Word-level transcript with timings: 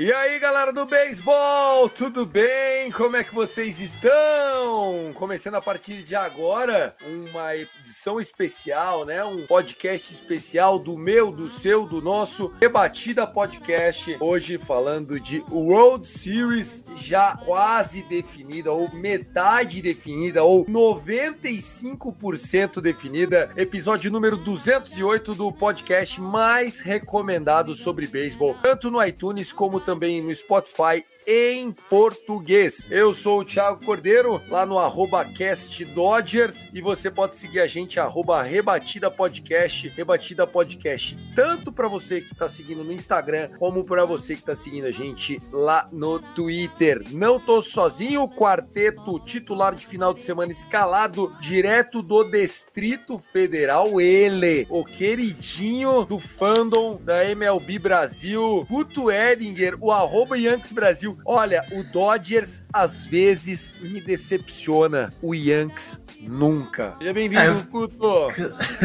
E 0.00 0.10
aí, 0.14 0.38
galera 0.38 0.72
do 0.72 0.86
beisebol, 0.86 1.90
tudo 1.90 2.24
bem? 2.24 2.90
Como 2.90 3.18
é 3.18 3.22
que 3.22 3.34
vocês 3.34 3.82
estão? 3.82 5.12
Começando 5.12 5.56
a 5.56 5.60
partir 5.60 6.02
de 6.02 6.16
agora, 6.16 6.96
uma 7.06 7.54
edição 7.54 8.18
especial, 8.18 9.04
né? 9.04 9.22
Um 9.22 9.46
podcast 9.46 10.10
especial 10.10 10.78
do 10.78 10.96
meu, 10.96 11.30
do 11.30 11.50
seu, 11.50 11.84
do 11.84 12.00
nosso 12.00 12.48
Debatida 12.58 13.26
Podcast. 13.26 14.16
Hoje 14.20 14.56
falando 14.56 15.20
de 15.20 15.44
World 15.50 16.08
Series 16.08 16.82
já 16.96 17.36
quase 17.36 18.00
definida, 18.04 18.72
ou 18.72 18.90
metade 18.94 19.82
definida, 19.82 20.42
ou 20.42 20.64
95% 20.64 22.80
definida. 22.80 23.50
Episódio 23.54 24.10
número 24.10 24.38
208 24.38 25.34
do 25.34 25.52
podcast 25.52 26.18
mais 26.22 26.80
recomendado 26.80 27.74
sobre 27.74 28.06
beisebol, 28.06 28.56
tanto 28.62 28.90
no 28.90 29.04
iTunes 29.04 29.52
como 29.52 29.78
também 29.78 29.89
no 29.90 29.96
Spotify 30.34 31.04
em 31.26 31.72
português. 31.88 32.86
Eu 32.90 33.14
sou 33.14 33.40
o 33.40 33.44
Thiago 33.44 33.84
Cordeiro, 33.84 34.42
lá 34.48 34.64
no 34.66 34.78
arroba 34.78 35.24
Cast 35.24 35.84
Dodgers, 35.84 36.66
e 36.72 36.80
você 36.80 37.10
pode 37.10 37.36
seguir 37.36 37.60
a 37.60 37.66
gente, 37.66 38.00
arroba 38.00 38.42
Rebatida 38.42 39.10
Podcast, 39.10 39.88
Rebatida 39.88 40.46
Podcast, 40.46 41.16
tanto 41.34 41.72
para 41.72 41.88
você 41.88 42.20
que 42.20 42.32
está 42.32 42.48
seguindo 42.48 42.82
no 42.82 42.92
Instagram, 42.92 43.50
como 43.58 43.84
para 43.84 44.04
você 44.04 44.34
que 44.34 44.40
está 44.40 44.56
seguindo 44.56 44.86
a 44.86 44.90
gente 44.90 45.40
lá 45.52 45.88
no 45.92 46.18
Twitter. 46.18 47.02
Não 47.10 47.38
tô 47.38 47.62
sozinho, 47.62 48.28
quarteto 48.28 49.18
titular 49.20 49.74
de 49.74 49.86
final 49.86 50.12
de 50.12 50.22
semana 50.22 50.52
escalado 50.52 51.34
direto 51.40 52.02
do 52.02 52.24
Distrito 52.24 53.18
Federal, 53.18 54.00
ele, 54.00 54.66
o 54.70 54.84
queridinho 54.84 56.04
do 56.04 56.18
fandom 56.18 57.00
da 57.02 57.24
MLB 57.24 57.78
Brasil, 57.78 58.66
Guto 58.68 59.10
Edinger, 59.10 59.76
o 59.80 59.90
arroba 59.90 60.38
Yankees 60.38 60.72
Brasil. 60.72 61.18
Olha, 61.24 61.66
o 61.72 61.82
Dodgers 61.82 62.62
às 62.72 63.06
vezes 63.06 63.72
me 63.80 64.00
decepciona, 64.00 65.12
o 65.22 65.34
Yankees 65.34 66.00
nunca. 66.20 66.94
Seja 66.98 67.12
bem-vindo, 67.12 67.40
Ah, 67.40 67.46
eu- 67.46 67.64
Guto. 67.64 68.28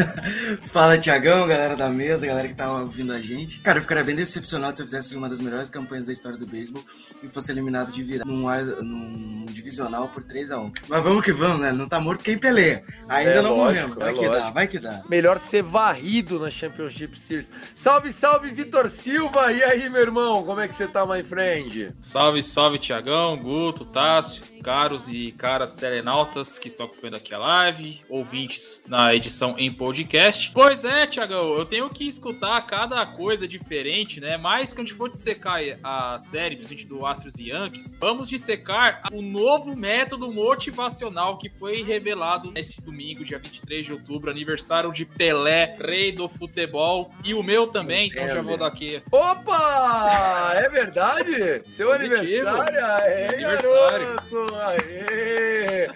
Fala, 0.64 0.98
Tiagão, 0.98 1.46
galera 1.46 1.76
da 1.76 1.88
mesa, 1.88 2.26
galera 2.26 2.48
que 2.48 2.54
tá 2.54 2.70
ouvindo 2.72 3.12
a 3.12 3.20
gente. 3.20 3.60
Cara, 3.60 3.78
eu 3.78 3.82
ficaria 3.82 4.04
bem 4.04 4.14
decepcionado 4.14 4.76
se 4.76 4.82
eu 4.82 4.86
fizesse 4.86 5.16
uma 5.16 5.28
das 5.28 5.40
melhores 5.40 5.68
campanhas 5.70 6.06
da 6.06 6.12
história 6.12 6.38
do 6.38 6.46
beisebol 6.46 6.82
e 7.22 7.28
fosse 7.28 7.50
eliminado 7.52 7.92
de 7.92 8.02
virar 8.02 8.24
num, 8.24 8.46
num 8.82 9.44
divisional 9.46 10.08
por 10.08 10.22
3x1. 10.22 10.72
Mas 10.88 11.02
vamos 11.02 11.22
que 11.24 11.32
vamos, 11.32 11.60
né? 11.60 11.72
Não 11.72 11.88
tá 11.88 12.00
morto 12.00 12.24
quem 12.24 12.38
peleia. 12.38 12.84
Ainda 13.08 13.30
É 13.32 13.42
não 13.42 13.56
lógico, 13.56 13.88
morremos. 13.88 13.96
Vai 13.98 14.10
é 14.10 14.14
que 14.14 14.22
dá, 14.24 14.30
lógico. 14.38 14.52
vai 14.54 14.66
que 14.68 14.78
dá. 14.78 15.02
Melhor 15.08 15.38
ser 15.38 15.62
varrido 15.62 16.38
na 16.38 16.50
Championship 16.50 17.18
Series. 17.18 17.50
Salve, 17.74 18.12
salve, 18.12 18.50
Vitor 18.50 18.88
Silva. 18.88 19.52
E 19.52 19.62
aí, 19.62 19.88
meu 19.90 20.00
irmão, 20.02 20.44
como 20.44 20.60
é 20.60 20.68
que 20.68 20.74
você 20.74 20.86
tá, 20.86 21.06
my 21.06 21.22
friend? 21.22 21.94
Salve, 22.00 22.42
salve, 22.42 22.78
Tiagão, 22.78 23.36
Guto, 23.36 23.84
Tássio, 23.84 24.42
caros 24.66 25.06
e 25.06 25.30
caras 25.30 25.72
telenautas 25.72 26.58
que 26.58 26.66
estão 26.66 26.86
acompanhando 26.86 27.14
aqui 27.18 27.32
a 27.32 27.38
live, 27.38 28.00
ouvintes 28.08 28.82
na 28.88 29.14
edição 29.14 29.54
em 29.56 29.72
podcast. 29.72 30.50
Pois 30.52 30.84
é, 30.84 31.06
Tiagão, 31.06 31.54
eu 31.54 31.64
tenho 31.64 31.88
que 31.88 32.02
escutar 32.02 32.66
cada 32.66 33.06
coisa 33.06 33.46
diferente, 33.46 34.18
né? 34.20 34.36
Mas 34.36 34.72
quando 34.72 34.86
a 34.86 34.88
gente 34.88 34.98
for 34.98 35.08
dissecar 35.08 35.60
a 35.84 36.18
série, 36.18 36.56
principalmente 36.56 36.88
do 36.88 37.06
Astros 37.06 37.36
e 37.36 37.50
Yankees, 37.50 37.96
vamos 38.00 38.28
dissecar 38.28 39.02
o 39.12 39.22
novo 39.22 39.76
método 39.76 40.32
motivacional 40.32 41.38
que 41.38 41.48
foi 41.48 41.84
revelado 41.84 42.50
nesse 42.50 42.84
domingo, 42.84 43.24
dia 43.24 43.38
23 43.38 43.86
de 43.86 43.92
outubro, 43.92 44.32
aniversário 44.32 44.90
de 44.92 45.04
Pelé, 45.04 45.76
rei 45.80 46.10
do 46.10 46.28
futebol, 46.28 47.12
e 47.24 47.34
o 47.34 47.42
meu 47.42 47.68
também, 47.68 48.08
então 48.08 48.26
já 48.26 48.42
vou 48.42 48.56
dar 48.56 48.66
aqui 48.66 49.00
Opa! 49.12 50.54
É 50.56 50.68
verdade? 50.68 51.62
Seu 51.68 51.86
Positivo. 51.90 52.16
aniversário? 52.16 52.84
Aê, 52.84 53.28
Aniversário. 53.28 54.06
garoto! 54.08 54.55
Aê! 54.58 55.88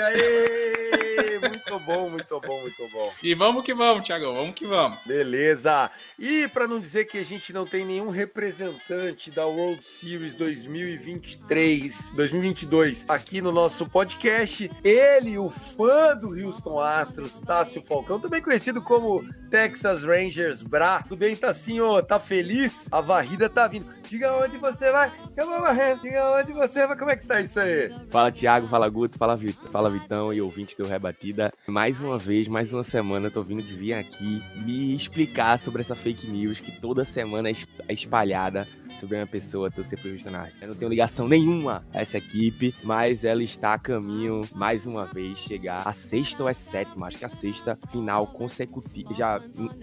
Aê! 0.00 0.71
Muito 1.42 1.78
bom, 1.80 2.08
muito 2.08 2.40
bom, 2.40 2.60
muito 2.60 2.88
bom. 2.88 3.12
E 3.22 3.34
vamos 3.34 3.64
que 3.64 3.74
vamos, 3.74 4.04
Tiagão, 4.04 4.34
vamos 4.34 4.54
que 4.54 4.66
vamos. 4.66 4.98
Beleza. 5.04 5.90
E 6.18 6.46
para 6.48 6.68
não 6.68 6.78
dizer 6.78 7.06
que 7.06 7.18
a 7.18 7.24
gente 7.24 7.52
não 7.52 7.66
tem 7.66 7.84
nenhum 7.84 8.10
representante 8.10 9.30
da 9.30 9.46
World 9.46 9.84
Series 9.84 10.34
2023, 10.34 12.12
2022 12.14 13.06
aqui 13.08 13.40
no 13.40 13.50
nosso 13.50 13.86
podcast, 13.88 14.70
ele, 14.84 15.38
o 15.38 15.50
fã 15.50 16.16
do 16.16 16.28
Houston 16.28 16.78
Astros, 16.78 17.40
Tássio 17.40 17.82
Falcão, 17.82 18.20
também 18.20 18.40
conhecido 18.40 18.80
como 18.80 19.24
Texas 19.50 20.04
Rangers 20.04 20.62
Bra. 20.62 21.02
Tudo 21.02 21.16
bem, 21.16 21.34
Tassinho? 21.34 22.02
Tá 22.02 22.20
feliz? 22.20 22.88
A 22.92 23.00
varrida 23.00 23.48
tá 23.48 23.66
vindo. 23.66 23.86
Diga 24.12 24.36
onde 24.36 24.58
você 24.58 24.92
vai, 24.92 25.10
eu 25.34 25.46
vou 25.46 25.58
varrendo. 25.58 26.02
Diga 26.02 26.38
onde 26.38 26.52
você 26.52 26.86
vai. 26.86 26.98
Como 26.98 27.10
é 27.10 27.16
que 27.16 27.26
tá 27.26 27.40
isso 27.40 27.58
aí? 27.58 27.90
Fala 28.10 28.30
Thiago, 28.30 28.68
fala 28.68 28.86
Guto, 28.86 29.16
fala, 29.16 29.34
Vit 29.34 29.58
fala 29.70 29.88
Vitão 29.88 30.30
e 30.34 30.42
ouvinte 30.42 30.76
do 30.76 30.86
Rebatida. 30.86 31.50
Mais 31.66 31.98
uma 31.98 32.18
vez, 32.18 32.46
mais 32.46 32.70
uma 32.74 32.84
semana, 32.84 33.28
eu 33.28 33.30
tô 33.30 33.42
vindo 33.42 33.62
de 33.62 33.72
vir 33.72 33.94
aqui 33.94 34.42
me 34.66 34.94
explicar 34.94 35.58
sobre 35.58 35.80
essa 35.80 35.96
fake 35.96 36.26
news 36.26 36.60
que 36.60 36.78
toda 36.78 37.06
semana 37.06 37.48
é 37.48 37.54
é 37.88 37.94
espalhada 37.94 38.68
sobre 39.02 39.16
uma 39.16 39.26
pessoa 39.26 39.68
torcer 39.68 39.98
pro 40.00 40.10
Houston 40.12 40.28
Astros. 40.36 40.62
Eu 40.62 40.68
não 40.68 40.74
tenho 40.76 40.88
ligação 40.88 41.26
nenhuma 41.26 41.84
a 41.92 42.00
essa 42.00 42.18
equipe, 42.18 42.72
mas 42.84 43.24
ela 43.24 43.42
está 43.42 43.74
a 43.74 43.78
caminho, 43.78 44.42
mais 44.54 44.86
uma 44.86 45.04
vez, 45.06 45.38
chegar 45.40 45.82
a 45.84 45.92
sexta 45.92 46.40
ou 46.44 46.48
é 46.48 46.52
sétima, 46.52 47.08
acho 47.08 47.18
que 47.18 47.24
a 47.24 47.28
sexta 47.28 47.76
final 47.90 48.26
consecutiva. 48.28 49.12
Já, 49.12 49.40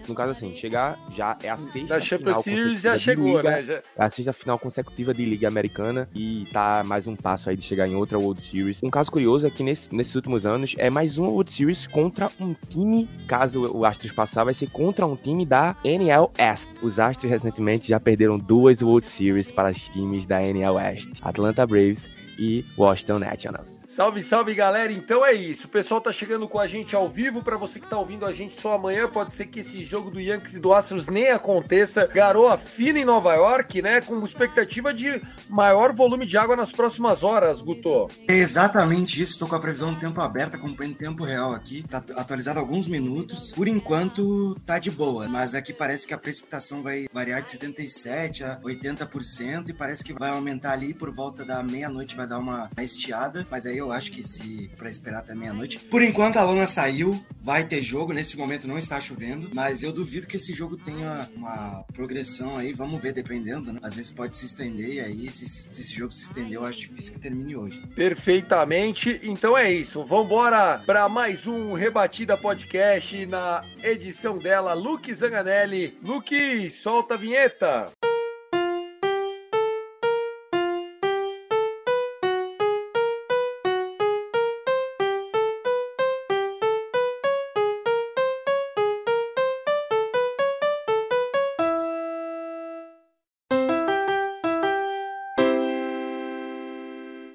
no 0.08 0.14
caso 0.14 0.30
assim, 0.30 0.56
chegar 0.56 0.98
já 1.10 1.36
é 1.42 1.50
a 1.50 1.56
sexta 1.58 1.80
Da 1.94 2.00
final 2.00 2.00
Champions 2.00 2.44
Series 2.44 2.80
já 2.80 2.96
chegou, 2.96 3.36
liga. 3.36 3.42
né? 3.50 3.62
Já... 3.62 3.74
É 3.74 3.82
a 4.04 4.10
sexta 4.10 4.32
final 4.32 4.58
consecutiva 4.58 5.12
de 5.12 5.24
Liga 5.24 5.48
Americana 5.48 6.08
e 6.14 6.46
tá 6.52 6.82
mais 6.86 7.06
um 7.06 7.14
passo 7.14 7.50
aí 7.50 7.56
de 7.56 7.62
chegar 7.62 7.86
em 7.86 7.94
outra 7.94 8.18
World 8.18 8.40
Series. 8.40 8.80
Um 8.82 8.88
caso 8.90 9.12
curioso 9.12 9.46
é 9.46 9.50
que 9.50 9.62
nesse- 9.62 9.94
nesses 9.94 10.14
últimos 10.14 10.46
anos 10.46 10.74
é 10.78 10.88
mais 10.88 11.18
uma 11.18 11.28
World 11.28 11.52
Series 11.52 11.86
contra 11.86 12.30
um 12.40 12.54
time, 12.70 13.06
caso 13.28 13.70
o 13.76 13.84
Astros 13.84 14.12
passar, 14.12 14.44
vai 14.44 14.54
ser 14.54 14.70
contra 14.70 15.06
um 15.06 15.14
time 15.16 15.44
da 15.44 15.76
NL 15.84 16.30
East. 16.38 16.70
Os 16.82 16.98
Astros 16.98 17.30
recentemente 17.30 17.86
já 17.88 18.00
perderam 18.00 18.38
duas 18.38 18.80
World 18.80 19.06
Series 19.10 19.50
para 19.50 19.70
os 19.70 19.88
times 19.88 20.26
da 20.26 20.40
NL 20.40 20.76
West, 20.76 21.08
Atlanta 21.22 21.66
Braves 21.66 22.08
e 22.40 22.64
Washington 22.76 23.18
Nationals. 23.18 23.78
Salve, 23.86 24.22
salve 24.22 24.54
galera! 24.54 24.92
Então 24.92 25.26
é 25.26 25.34
isso. 25.34 25.66
O 25.66 25.70
pessoal 25.70 26.00
tá 26.00 26.10
chegando 26.10 26.48
com 26.48 26.58
a 26.58 26.66
gente 26.66 26.96
ao 26.96 27.08
vivo. 27.08 27.42
Pra 27.42 27.56
você 27.56 27.78
que 27.78 27.88
tá 27.88 27.98
ouvindo 27.98 28.24
a 28.24 28.32
gente 28.32 28.58
só 28.58 28.74
amanhã, 28.74 29.06
pode 29.08 29.34
ser 29.34 29.46
que 29.46 29.60
esse 29.60 29.84
jogo 29.84 30.10
do 30.10 30.20
Yankees 30.20 30.54
e 30.54 30.60
do 30.60 30.72
Astros 30.72 31.08
nem 31.08 31.28
aconteça. 31.28 32.06
Garoa 32.06 32.56
fina 32.56 33.00
em 33.00 33.04
Nova 33.04 33.34
York, 33.34 33.82
né? 33.82 34.00
Com 34.00 34.24
expectativa 34.24 34.94
de 34.94 35.20
maior 35.48 35.92
volume 35.92 36.24
de 36.24 36.38
água 36.38 36.56
nas 36.56 36.72
próximas 36.72 37.22
horas, 37.22 37.60
Guto. 37.60 38.06
É 38.28 38.34
exatamente 38.34 39.20
isso. 39.20 39.40
Tô 39.40 39.46
com 39.46 39.56
a 39.56 39.60
previsão 39.60 39.92
do 39.92 40.00
tempo 40.00 40.20
aberta, 40.20 40.56
acompanhando 40.56 40.94
em 40.94 40.96
tempo 40.96 41.24
real 41.24 41.52
aqui. 41.52 41.82
Tá 41.82 41.98
atualizado 42.14 42.60
alguns 42.60 42.88
minutos. 42.88 43.52
Por 43.52 43.66
enquanto, 43.66 44.54
tá 44.64 44.78
de 44.78 44.90
boa. 44.90 45.28
Mas 45.28 45.54
aqui 45.54 45.72
parece 45.72 46.06
que 46.06 46.14
a 46.14 46.18
precipitação 46.18 46.80
vai 46.80 47.06
variar 47.12 47.42
de 47.42 47.50
77% 47.50 48.44
a 48.44 48.60
80% 48.60 49.68
e 49.68 49.72
parece 49.72 50.04
que 50.04 50.12
vai 50.12 50.30
aumentar 50.30 50.72
ali 50.72 50.94
por 50.94 51.10
volta 51.12 51.44
da 51.44 51.60
meia-noite, 51.60 52.16
vai 52.16 52.29
dar 52.30 52.38
uma 52.38 52.70
estiada. 52.78 53.46
Mas 53.50 53.66
aí 53.66 53.76
eu 53.76 53.92
acho 53.92 54.12
que 54.12 54.26
se 54.26 54.70
pra 54.76 54.88
esperar 54.88 55.18
até 55.18 55.34
meia-noite. 55.34 55.78
Por 55.78 56.02
enquanto, 56.02 56.38
a 56.38 56.44
lona 56.44 56.66
saiu, 56.66 57.22
vai 57.40 57.64
ter 57.64 57.82
jogo. 57.82 58.12
Nesse 58.12 58.36
momento 58.38 58.68
não 58.68 58.78
está 58.78 59.00
chovendo, 59.00 59.50
mas 59.52 59.82
eu 59.82 59.92
duvido 59.92 60.26
que 60.26 60.36
esse 60.36 60.52
jogo 60.52 60.76
tenha 60.76 61.28
uma 61.34 61.84
progressão 61.92 62.56
aí. 62.56 62.72
Vamos 62.72 63.02
ver, 63.02 63.12
dependendo, 63.12 63.72
né? 63.72 63.80
Às 63.82 63.96
vezes 63.96 64.10
pode 64.10 64.36
se 64.36 64.46
estender 64.46 64.94
e 64.94 65.00
aí, 65.00 65.30
se, 65.30 65.46
se 65.46 65.68
esse 65.80 65.94
jogo 65.94 66.12
se 66.12 66.24
estender, 66.24 66.54
eu 66.54 66.64
acho 66.64 66.78
difícil 66.80 67.12
que 67.14 67.20
termine 67.20 67.56
hoje. 67.56 67.80
Perfeitamente. 67.94 69.20
Então 69.22 69.58
é 69.58 69.70
isso. 69.72 70.04
Vambora 70.04 70.82
para 70.86 71.08
mais 71.08 71.46
um 71.46 71.72
Rebatida 71.72 72.36
Podcast 72.36 73.26
na 73.26 73.64
edição 73.82 74.38
dela, 74.38 74.72
Luke 74.72 75.12
Zanganelli. 75.12 75.98
Luke, 76.02 76.70
solta 76.70 77.14
a 77.14 77.16
vinheta. 77.16 77.90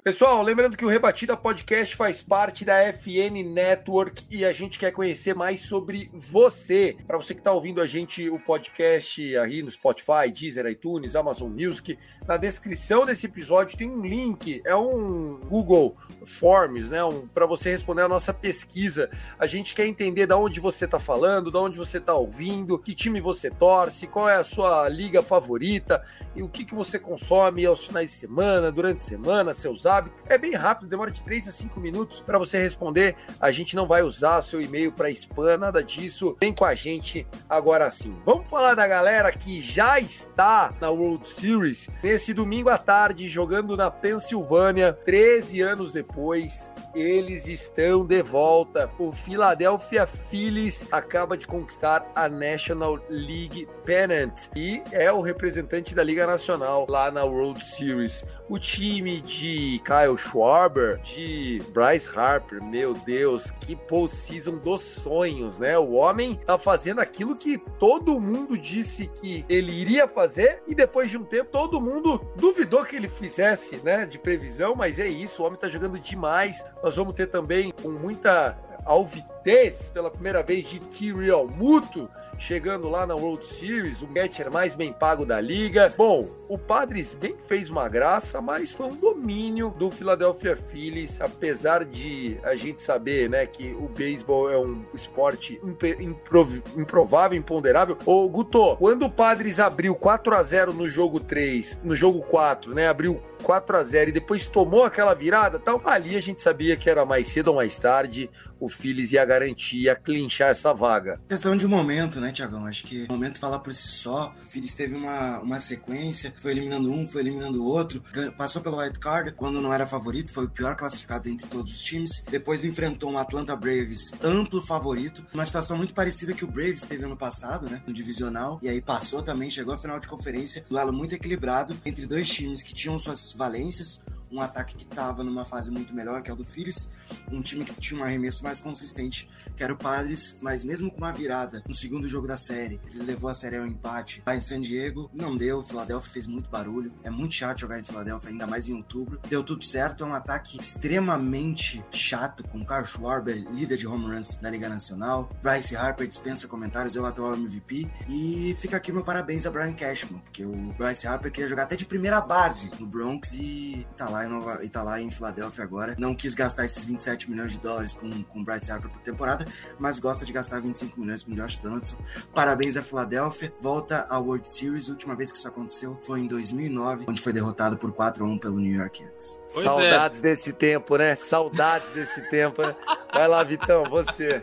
Pessoal, 0.06 0.40
lembrando 0.40 0.76
que 0.76 0.84
o 0.84 0.88
Rebatida 0.88 1.36
Podcast 1.36 1.96
faz 1.96 2.22
parte 2.22 2.64
da 2.64 2.76
FN 2.92 3.42
Network 3.44 4.24
e 4.30 4.44
a 4.44 4.52
gente 4.52 4.78
quer 4.78 4.92
conhecer 4.92 5.34
mais 5.34 5.62
sobre 5.62 6.08
você. 6.14 6.96
Para 7.08 7.16
você 7.16 7.34
que 7.34 7.40
está 7.40 7.50
ouvindo 7.50 7.80
a 7.80 7.88
gente, 7.88 8.30
o 8.30 8.38
podcast 8.38 9.36
aí 9.38 9.62
no 9.62 9.68
Spotify, 9.68 10.30
Deezer, 10.32 10.64
iTunes, 10.66 11.16
Amazon 11.16 11.50
Music, 11.50 11.98
na 12.24 12.36
descrição 12.36 13.04
desse 13.04 13.26
episódio 13.26 13.76
tem 13.76 13.90
um 13.90 14.00
link, 14.00 14.62
é 14.64 14.76
um 14.76 15.40
Google 15.40 15.96
Forms, 16.24 16.88
né? 16.88 17.02
Um, 17.02 17.26
para 17.26 17.44
você 17.44 17.72
responder 17.72 18.02
a 18.02 18.08
nossa 18.08 18.32
pesquisa. 18.32 19.10
A 19.36 19.48
gente 19.48 19.74
quer 19.74 19.86
entender 19.86 20.24
da 20.26 20.36
onde 20.36 20.60
você 20.60 20.84
está 20.84 21.00
falando, 21.00 21.50
da 21.50 21.58
onde 21.58 21.76
você 21.76 21.98
está 21.98 22.14
ouvindo, 22.14 22.78
que 22.78 22.94
time 22.94 23.20
você 23.20 23.50
torce, 23.50 24.06
qual 24.06 24.28
é 24.28 24.36
a 24.36 24.44
sua 24.44 24.88
liga 24.88 25.20
favorita 25.20 26.00
e 26.36 26.44
o 26.44 26.48
que, 26.48 26.64
que 26.64 26.76
você 26.76 26.96
consome 26.96 27.66
aos 27.66 27.84
finais 27.84 28.12
de 28.12 28.16
semana, 28.16 28.70
durante 28.70 28.98
a 28.98 29.04
semana, 29.04 29.52
seus 29.52 29.84
é 30.28 30.38
bem 30.38 30.54
rápido, 30.54 30.88
demora 30.88 31.10
de 31.10 31.22
3 31.22 31.48
a 31.48 31.52
5 31.52 31.78
minutos 31.78 32.20
para 32.20 32.38
você 32.38 32.60
responder. 32.60 33.16
A 33.40 33.50
gente 33.50 33.76
não 33.76 33.86
vai 33.86 34.02
usar 34.02 34.42
seu 34.42 34.60
e-mail 34.60 34.92
para 34.92 35.10
spam, 35.10 35.56
nada 35.58 35.82
disso. 35.82 36.36
Vem 36.40 36.52
com 36.52 36.64
a 36.64 36.74
gente 36.74 37.26
agora 37.48 37.88
sim. 37.90 38.16
Vamos 38.24 38.48
falar 38.48 38.74
da 38.74 38.86
galera 38.86 39.30
que 39.32 39.62
já 39.62 40.00
está 40.00 40.72
na 40.80 40.90
World 40.90 41.28
Series 41.28 41.88
nesse 42.02 42.34
domingo 42.34 42.68
à 42.68 42.78
tarde, 42.78 43.28
jogando 43.28 43.76
na 43.76 43.90
Pensilvânia, 43.90 44.92
13 44.92 45.60
anos 45.60 45.92
depois. 45.92 46.70
Eles 46.94 47.46
estão 47.46 48.04
de 48.04 48.22
volta. 48.22 48.90
O 48.98 49.12
Philadelphia 49.12 50.06
Phillies 50.06 50.86
acaba 50.90 51.36
de 51.36 51.46
conquistar 51.46 52.10
a 52.14 52.28
National 52.28 52.98
League 53.08 53.68
Pennant 53.84 54.48
e 54.56 54.82
é 54.90 55.12
o 55.12 55.20
representante 55.20 55.94
da 55.94 56.02
Liga 56.02 56.26
Nacional 56.26 56.86
lá 56.88 57.10
na 57.10 57.24
World 57.24 57.64
Series. 57.64 58.24
O 58.48 58.60
time 58.60 59.20
de 59.20 59.82
Kyle 59.84 60.16
Schwarber, 60.16 61.00
de 61.02 61.60
Bryce 61.72 62.08
Harper, 62.16 62.62
meu 62.62 62.94
Deus, 62.94 63.50
que 63.50 63.74
postseason 63.74 64.56
dos 64.58 64.82
sonhos, 64.82 65.58
né? 65.58 65.76
O 65.76 65.94
homem 65.94 66.38
tá 66.46 66.56
fazendo 66.56 67.00
aquilo 67.00 67.34
que 67.34 67.58
todo 67.58 68.20
mundo 68.20 68.56
disse 68.56 69.08
que 69.08 69.44
ele 69.48 69.72
iria 69.72 70.06
fazer 70.06 70.62
e 70.68 70.76
depois 70.76 71.10
de 71.10 71.18
um 71.18 71.24
tempo 71.24 71.50
todo 71.50 71.80
mundo 71.80 72.24
duvidou 72.36 72.84
que 72.84 72.94
ele 72.94 73.08
fizesse, 73.08 73.78
né? 73.82 74.06
De 74.06 74.16
previsão, 74.16 74.76
mas 74.76 75.00
é 75.00 75.08
isso, 75.08 75.42
o 75.42 75.46
homem 75.46 75.58
tá 75.58 75.68
jogando 75.68 75.98
demais. 75.98 76.64
Nós 76.84 76.94
vamos 76.94 77.14
ter 77.14 77.26
também 77.26 77.72
com 77.72 77.88
muita 77.88 78.56
alvitez 78.84 79.90
pela 79.90 80.08
primeira 80.10 80.42
vez 80.44 80.70
de 80.70 80.78
Tyrion 80.78 81.48
Muto 81.48 82.08
chegando 82.38 82.88
lá 82.88 83.06
na 83.06 83.14
World 83.14 83.44
Series, 83.44 84.02
o 84.02 84.06
catcher 84.06 84.50
mais 84.50 84.74
bem 84.74 84.92
pago 84.92 85.24
da 85.24 85.40
liga. 85.40 85.92
Bom, 85.96 86.28
o 86.48 86.58
Padres 86.58 87.12
bem 87.12 87.34
fez 87.46 87.70
uma 87.70 87.88
graça, 87.88 88.40
mas 88.40 88.72
foi 88.72 88.86
um 88.86 88.96
domínio 88.96 89.74
do 89.78 89.90
Philadelphia 89.90 90.56
Phillies, 90.56 91.20
apesar 91.20 91.84
de 91.84 92.38
a 92.42 92.54
gente 92.54 92.82
saber, 92.82 93.28
né, 93.28 93.46
que 93.46 93.72
o 93.72 93.88
beisebol 93.88 94.50
é 94.50 94.58
um 94.58 94.84
esporte 94.94 95.60
improv 96.00 96.62
improvável, 96.76 97.38
imponderável. 97.38 97.98
Ô, 98.04 98.28
Guto, 98.28 98.76
quando 98.76 99.06
o 99.06 99.10
Padres 99.10 99.58
abriu 99.58 99.94
4 99.94 100.34
a 100.34 100.42
0 100.42 100.72
no 100.72 100.88
jogo 100.88 101.20
3, 101.20 101.80
no 101.82 101.96
jogo 101.96 102.20
4, 102.22 102.74
né, 102.74 102.88
abriu 102.88 103.20
4 103.42 103.76
a 103.76 103.82
0 103.82 104.10
e 104.10 104.12
depois 104.12 104.46
tomou 104.46 104.84
aquela 104.84 105.14
virada, 105.14 105.58
tal, 105.58 105.80
ali 105.84 106.16
a 106.16 106.20
gente 106.20 106.42
sabia 106.42 106.76
que 106.76 106.88
era 106.88 107.04
mais 107.04 107.28
cedo 107.28 107.48
ou 107.48 107.56
mais 107.56 107.78
tarde 107.78 108.30
o 108.58 108.68
Phillies 108.68 109.12
ia 109.12 109.24
garantir, 109.24 109.82
ia 109.82 109.94
clinchar 109.94 110.50
essa 110.50 110.72
vaga. 110.72 111.20
Questão 111.28 111.56
de 111.56 111.66
momento, 111.66 112.20
né, 112.20 112.25
Tiagão? 112.32 112.66
Acho 112.66 112.84
que 112.84 113.04
o 113.04 113.12
momento 113.12 113.38
fala 113.38 113.58
por 113.58 113.72
si 113.72 113.88
só. 113.88 114.32
O 114.42 114.46
Phillies 114.46 114.74
teve 114.74 114.94
uma, 114.94 115.40
uma 115.40 115.60
sequência, 115.60 116.32
foi 116.40 116.52
eliminando 116.52 116.92
um, 116.92 117.06
foi 117.06 117.22
eliminando 117.22 117.62
o 117.62 117.66
outro, 117.66 118.02
passou 118.36 118.62
pelo 118.62 118.78
White 118.78 118.98
card 118.98 119.32
quando 119.32 119.60
não 119.60 119.72
era 119.72 119.86
favorito, 119.86 120.32
foi 120.32 120.44
o 120.46 120.50
pior 120.50 120.76
classificado 120.76 121.28
entre 121.28 121.46
todos 121.46 121.72
os 121.72 121.82
times. 121.82 122.24
Depois 122.30 122.64
enfrentou 122.64 123.10
um 123.10 123.18
Atlanta 123.18 123.54
Braves 123.56 124.12
amplo 124.22 124.62
favorito, 124.62 125.24
uma 125.32 125.44
situação 125.44 125.76
muito 125.76 125.94
parecida 125.94 126.32
que 126.32 126.44
o 126.44 126.48
Braves 126.48 126.82
teve 126.82 127.04
ano 127.04 127.16
passado, 127.16 127.68
né, 127.68 127.82
no 127.86 127.92
divisional, 127.92 128.58
e 128.62 128.68
aí 128.68 128.80
passou 128.80 129.22
também, 129.22 129.50
chegou 129.50 129.74
à 129.74 129.78
final 129.78 129.98
de 129.98 130.08
conferência, 130.08 130.64
duelo 130.68 130.92
muito 130.92 131.14
equilibrado 131.14 131.76
entre 131.84 132.06
dois 132.06 132.28
times 132.28 132.62
que 132.62 132.74
tinham 132.74 132.98
suas 132.98 133.32
valências 133.32 134.00
um 134.30 134.40
ataque 134.40 134.76
que 134.76 134.84
estava 134.84 135.22
numa 135.22 135.44
fase 135.44 135.70
muito 135.70 135.94
melhor, 135.94 136.22
que 136.22 136.30
é 136.30 136.34
o 136.34 136.36
do 136.36 136.44
Phillies, 136.44 136.90
um 137.30 137.40
time 137.40 137.64
que 137.64 137.74
tinha 137.80 138.00
um 138.00 138.04
arremesso 138.04 138.42
mais 138.42 138.60
consistente, 138.60 139.28
que 139.56 139.62
era 139.62 139.72
o 139.72 139.76
Padres, 139.76 140.36
mas 140.40 140.64
mesmo 140.64 140.90
com 140.90 140.98
uma 140.98 141.12
virada 141.12 141.62
no 141.66 141.74
segundo 141.74 142.08
jogo 142.08 142.26
da 142.26 142.36
série, 142.36 142.80
ele 142.92 143.04
levou 143.04 143.30
a 143.30 143.34
série 143.34 143.56
ao 143.56 143.66
empate. 143.66 144.22
Lá 144.26 144.34
em 144.34 144.40
San 144.40 144.60
Diego, 144.60 145.10
não 145.14 145.36
deu, 145.36 145.62
Philadelphia 145.62 146.10
fez 146.10 146.26
muito 146.26 146.50
barulho, 146.50 146.92
é 147.02 147.10
muito 147.10 147.34
chato 147.34 147.60
jogar 147.60 147.78
em 147.78 147.84
Philadelphia, 147.84 148.30
ainda 148.30 148.46
mais 148.46 148.68
em 148.68 148.74
outubro, 148.74 149.20
deu 149.28 149.42
tudo 149.42 149.64
certo, 149.64 150.04
é 150.04 150.06
um 150.06 150.14
ataque 150.14 150.58
extremamente 150.58 151.84
chato, 151.90 152.42
com 152.48 152.64
Carl 152.64 152.84
Schwarber, 152.84 153.46
líder 153.52 153.76
de 153.76 153.86
home 153.86 154.06
runs 154.06 154.36
da 154.36 154.50
Liga 154.50 154.68
Nacional, 154.68 155.30
Bryce 155.42 155.76
Harper 155.76 156.08
dispensa 156.08 156.48
comentários, 156.48 156.96
o 156.96 157.06
atual 157.06 157.34
MVP, 157.34 157.88
e 158.08 158.56
fica 158.58 158.76
aqui 158.76 158.90
meu 158.90 159.04
parabéns 159.04 159.46
a 159.46 159.50
Brian 159.50 159.72
Cashman, 159.72 160.20
porque 160.20 160.44
o 160.44 160.74
Bryce 160.76 161.06
Harper 161.06 161.30
queria 161.30 161.48
jogar 161.48 161.62
até 161.62 161.76
de 161.76 161.86
primeira 161.86 162.20
base 162.20 162.70
no 162.80 162.86
Bronx 162.86 163.34
e 163.34 163.86
tá 163.96 164.08
lá 164.08 164.16
lá 164.16 164.24
em 164.24 164.28
Nova, 164.28 164.64
e 164.64 164.68
tá 164.68 164.82
lá 164.82 165.00
em 165.00 165.10
Filadélfia 165.10 165.62
agora. 165.62 165.94
Não 165.98 166.14
quis 166.14 166.34
gastar 166.34 166.64
esses 166.64 166.84
27 166.84 167.30
milhões 167.30 167.52
de 167.52 167.58
dólares 167.58 167.94
com, 167.94 168.22
com 168.24 168.42
Bryce 168.42 168.70
Harper 168.70 168.90
por 168.90 169.00
temporada, 169.02 169.45
mas 169.78 169.98
gosta 169.98 170.24
de 170.24 170.32
gastar 170.32 170.60
25 170.60 170.98
milhões 171.00 171.22
com 171.22 171.32
Josh 171.32 171.58
Donaldson. 171.58 171.96
Parabéns 172.34 172.76
a 172.76 172.82
Filadélfia. 172.82 173.52
Volta 173.60 174.06
à 174.08 174.18
World 174.18 174.48
Series. 174.48 174.88
A 174.88 174.92
última 174.92 175.14
vez 175.14 175.30
que 175.30 175.38
isso 175.38 175.48
aconteceu 175.48 175.98
foi 176.02 176.20
em 176.20 176.26
2009, 176.26 177.04
onde 177.08 177.20
foi 177.20 177.32
derrotado 177.32 177.76
por 177.76 177.92
4 177.92 178.24
a 178.24 178.28
1 178.28 178.38
pelo 178.38 178.58
New 178.58 178.74
York 178.78 179.02
Yankees. 179.02 179.42
Pois 179.52 179.64
Saudades 179.64 180.18
é. 180.18 180.22
desse 180.22 180.52
tempo, 180.52 180.96
né? 180.96 181.14
Saudades 181.14 181.90
desse 181.90 182.22
tempo, 182.30 182.62
né? 182.62 182.74
Vai 183.12 183.28
lá, 183.28 183.42
Vitão, 183.42 183.84
você. 183.88 184.42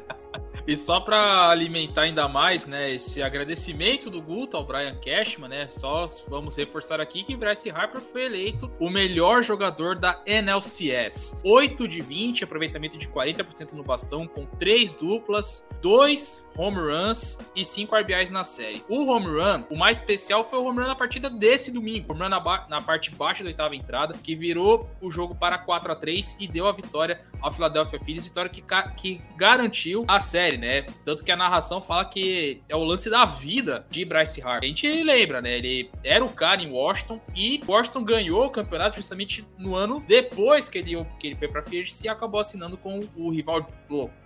E 0.67 0.77
só 0.77 1.00
para 1.00 1.50
alimentar 1.50 2.03
ainda 2.03 2.27
mais, 2.27 2.65
né, 2.65 2.91
esse 2.91 3.21
agradecimento 3.21 4.09
do 4.09 4.21
Guto 4.21 4.55
ao 4.55 4.63
Brian 4.63 4.95
Cashman, 4.95 5.50
né, 5.50 5.67
só 5.69 6.05
vamos 6.27 6.55
reforçar 6.55 7.01
aqui 7.01 7.23
que 7.23 7.35
Bryce 7.35 7.69
Harper 7.69 8.01
foi 8.01 8.25
eleito 8.25 8.71
o 8.79 8.89
melhor 8.89 9.44
jogador 9.44 9.95
da 9.95 10.21
NLCS. 10.25 11.41
8 11.44 11.88
de 11.88 12.01
20, 12.01 12.44
aproveitamento 12.44 12.97
de 12.97 13.07
40% 13.07 13.73
no 13.73 13.83
bastão, 13.83 14.27
com 14.27 14.45
3 14.45 14.93
duplas, 14.93 15.67
2 15.81 16.50
home 16.55 16.77
runs 16.77 17.39
e 17.55 17.65
5 17.65 17.95
RBIs 17.95 18.31
na 18.31 18.43
série. 18.43 18.83
O 18.88 19.05
home 19.05 19.27
run, 19.27 19.63
o 19.69 19.77
mais 19.77 19.98
especial 20.00 20.43
foi 20.43 20.60
o 20.60 20.65
home 20.65 20.79
run 20.79 20.88
na 20.88 20.95
partida 20.95 21.29
desse 21.29 21.72
domingo, 21.72 22.12
home 22.12 22.24
run 22.24 22.29
na, 22.29 22.67
na 22.69 22.81
parte 22.81 23.12
baixa 23.12 23.43
da 23.43 23.50
oitava 23.50 23.75
entrada, 23.75 24.13
que 24.22 24.36
virou 24.36 24.89
o 25.01 25.12
jogo 25.12 25.36
para 25.36 25.57
4 25.57 25.91
a 25.91 25.95
3 25.95 26.38
e 26.39 26.48
deu 26.48 26.67
a 26.67 26.72
vitória 26.72 27.22
ao 27.41 27.51
Philadelphia 27.51 28.00
Phillies, 28.00 28.24
vitória 28.24 28.50
que, 28.50 28.63
que 28.95 29.22
garantiu 29.36 30.05
a 30.07 30.19
série, 30.19 30.42
né? 30.51 30.83
Tanto 31.03 31.23
que 31.23 31.31
a 31.31 31.35
narração 31.35 31.81
fala 31.81 32.05
que 32.05 32.62
é 32.67 32.75
o 32.75 32.83
lance 32.83 33.09
da 33.09 33.25
vida 33.25 33.85
de 33.89 34.05
Bryce 34.05 34.41
Harper. 34.41 34.63
A 34.63 34.67
gente 34.67 35.03
lembra, 35.03 35.41
né? 35.41 35.57
Ele 35.57 35.89
era 36.03 36.23
o 36.23 36.29
cara 36.29 36.62
em 36.62 36.71
Washington 36.71 37.19
e 37.35 37.62
Washington 37.65 38.03
ganhou 38.03 38.45
o 38.45 38.50
campeonato 38.50 38.95
justamente 38.95 39.45
no 39.57 39.75
ano 39.75 40.03
depois 40.07 40.69
que 40.69 40.77
ele, 40.77 41.05
que 41.19 41.27
ele 41.27 41.35
foi 41.35 41.47
para 41.47 41.63
Phillies 41.63 42.03
e 42.03 42.09
acabou 42.09 42.39
assinando 42.39 42.77
com 42.77 43.07
o 43.15 43.29
rival 43.29 43.67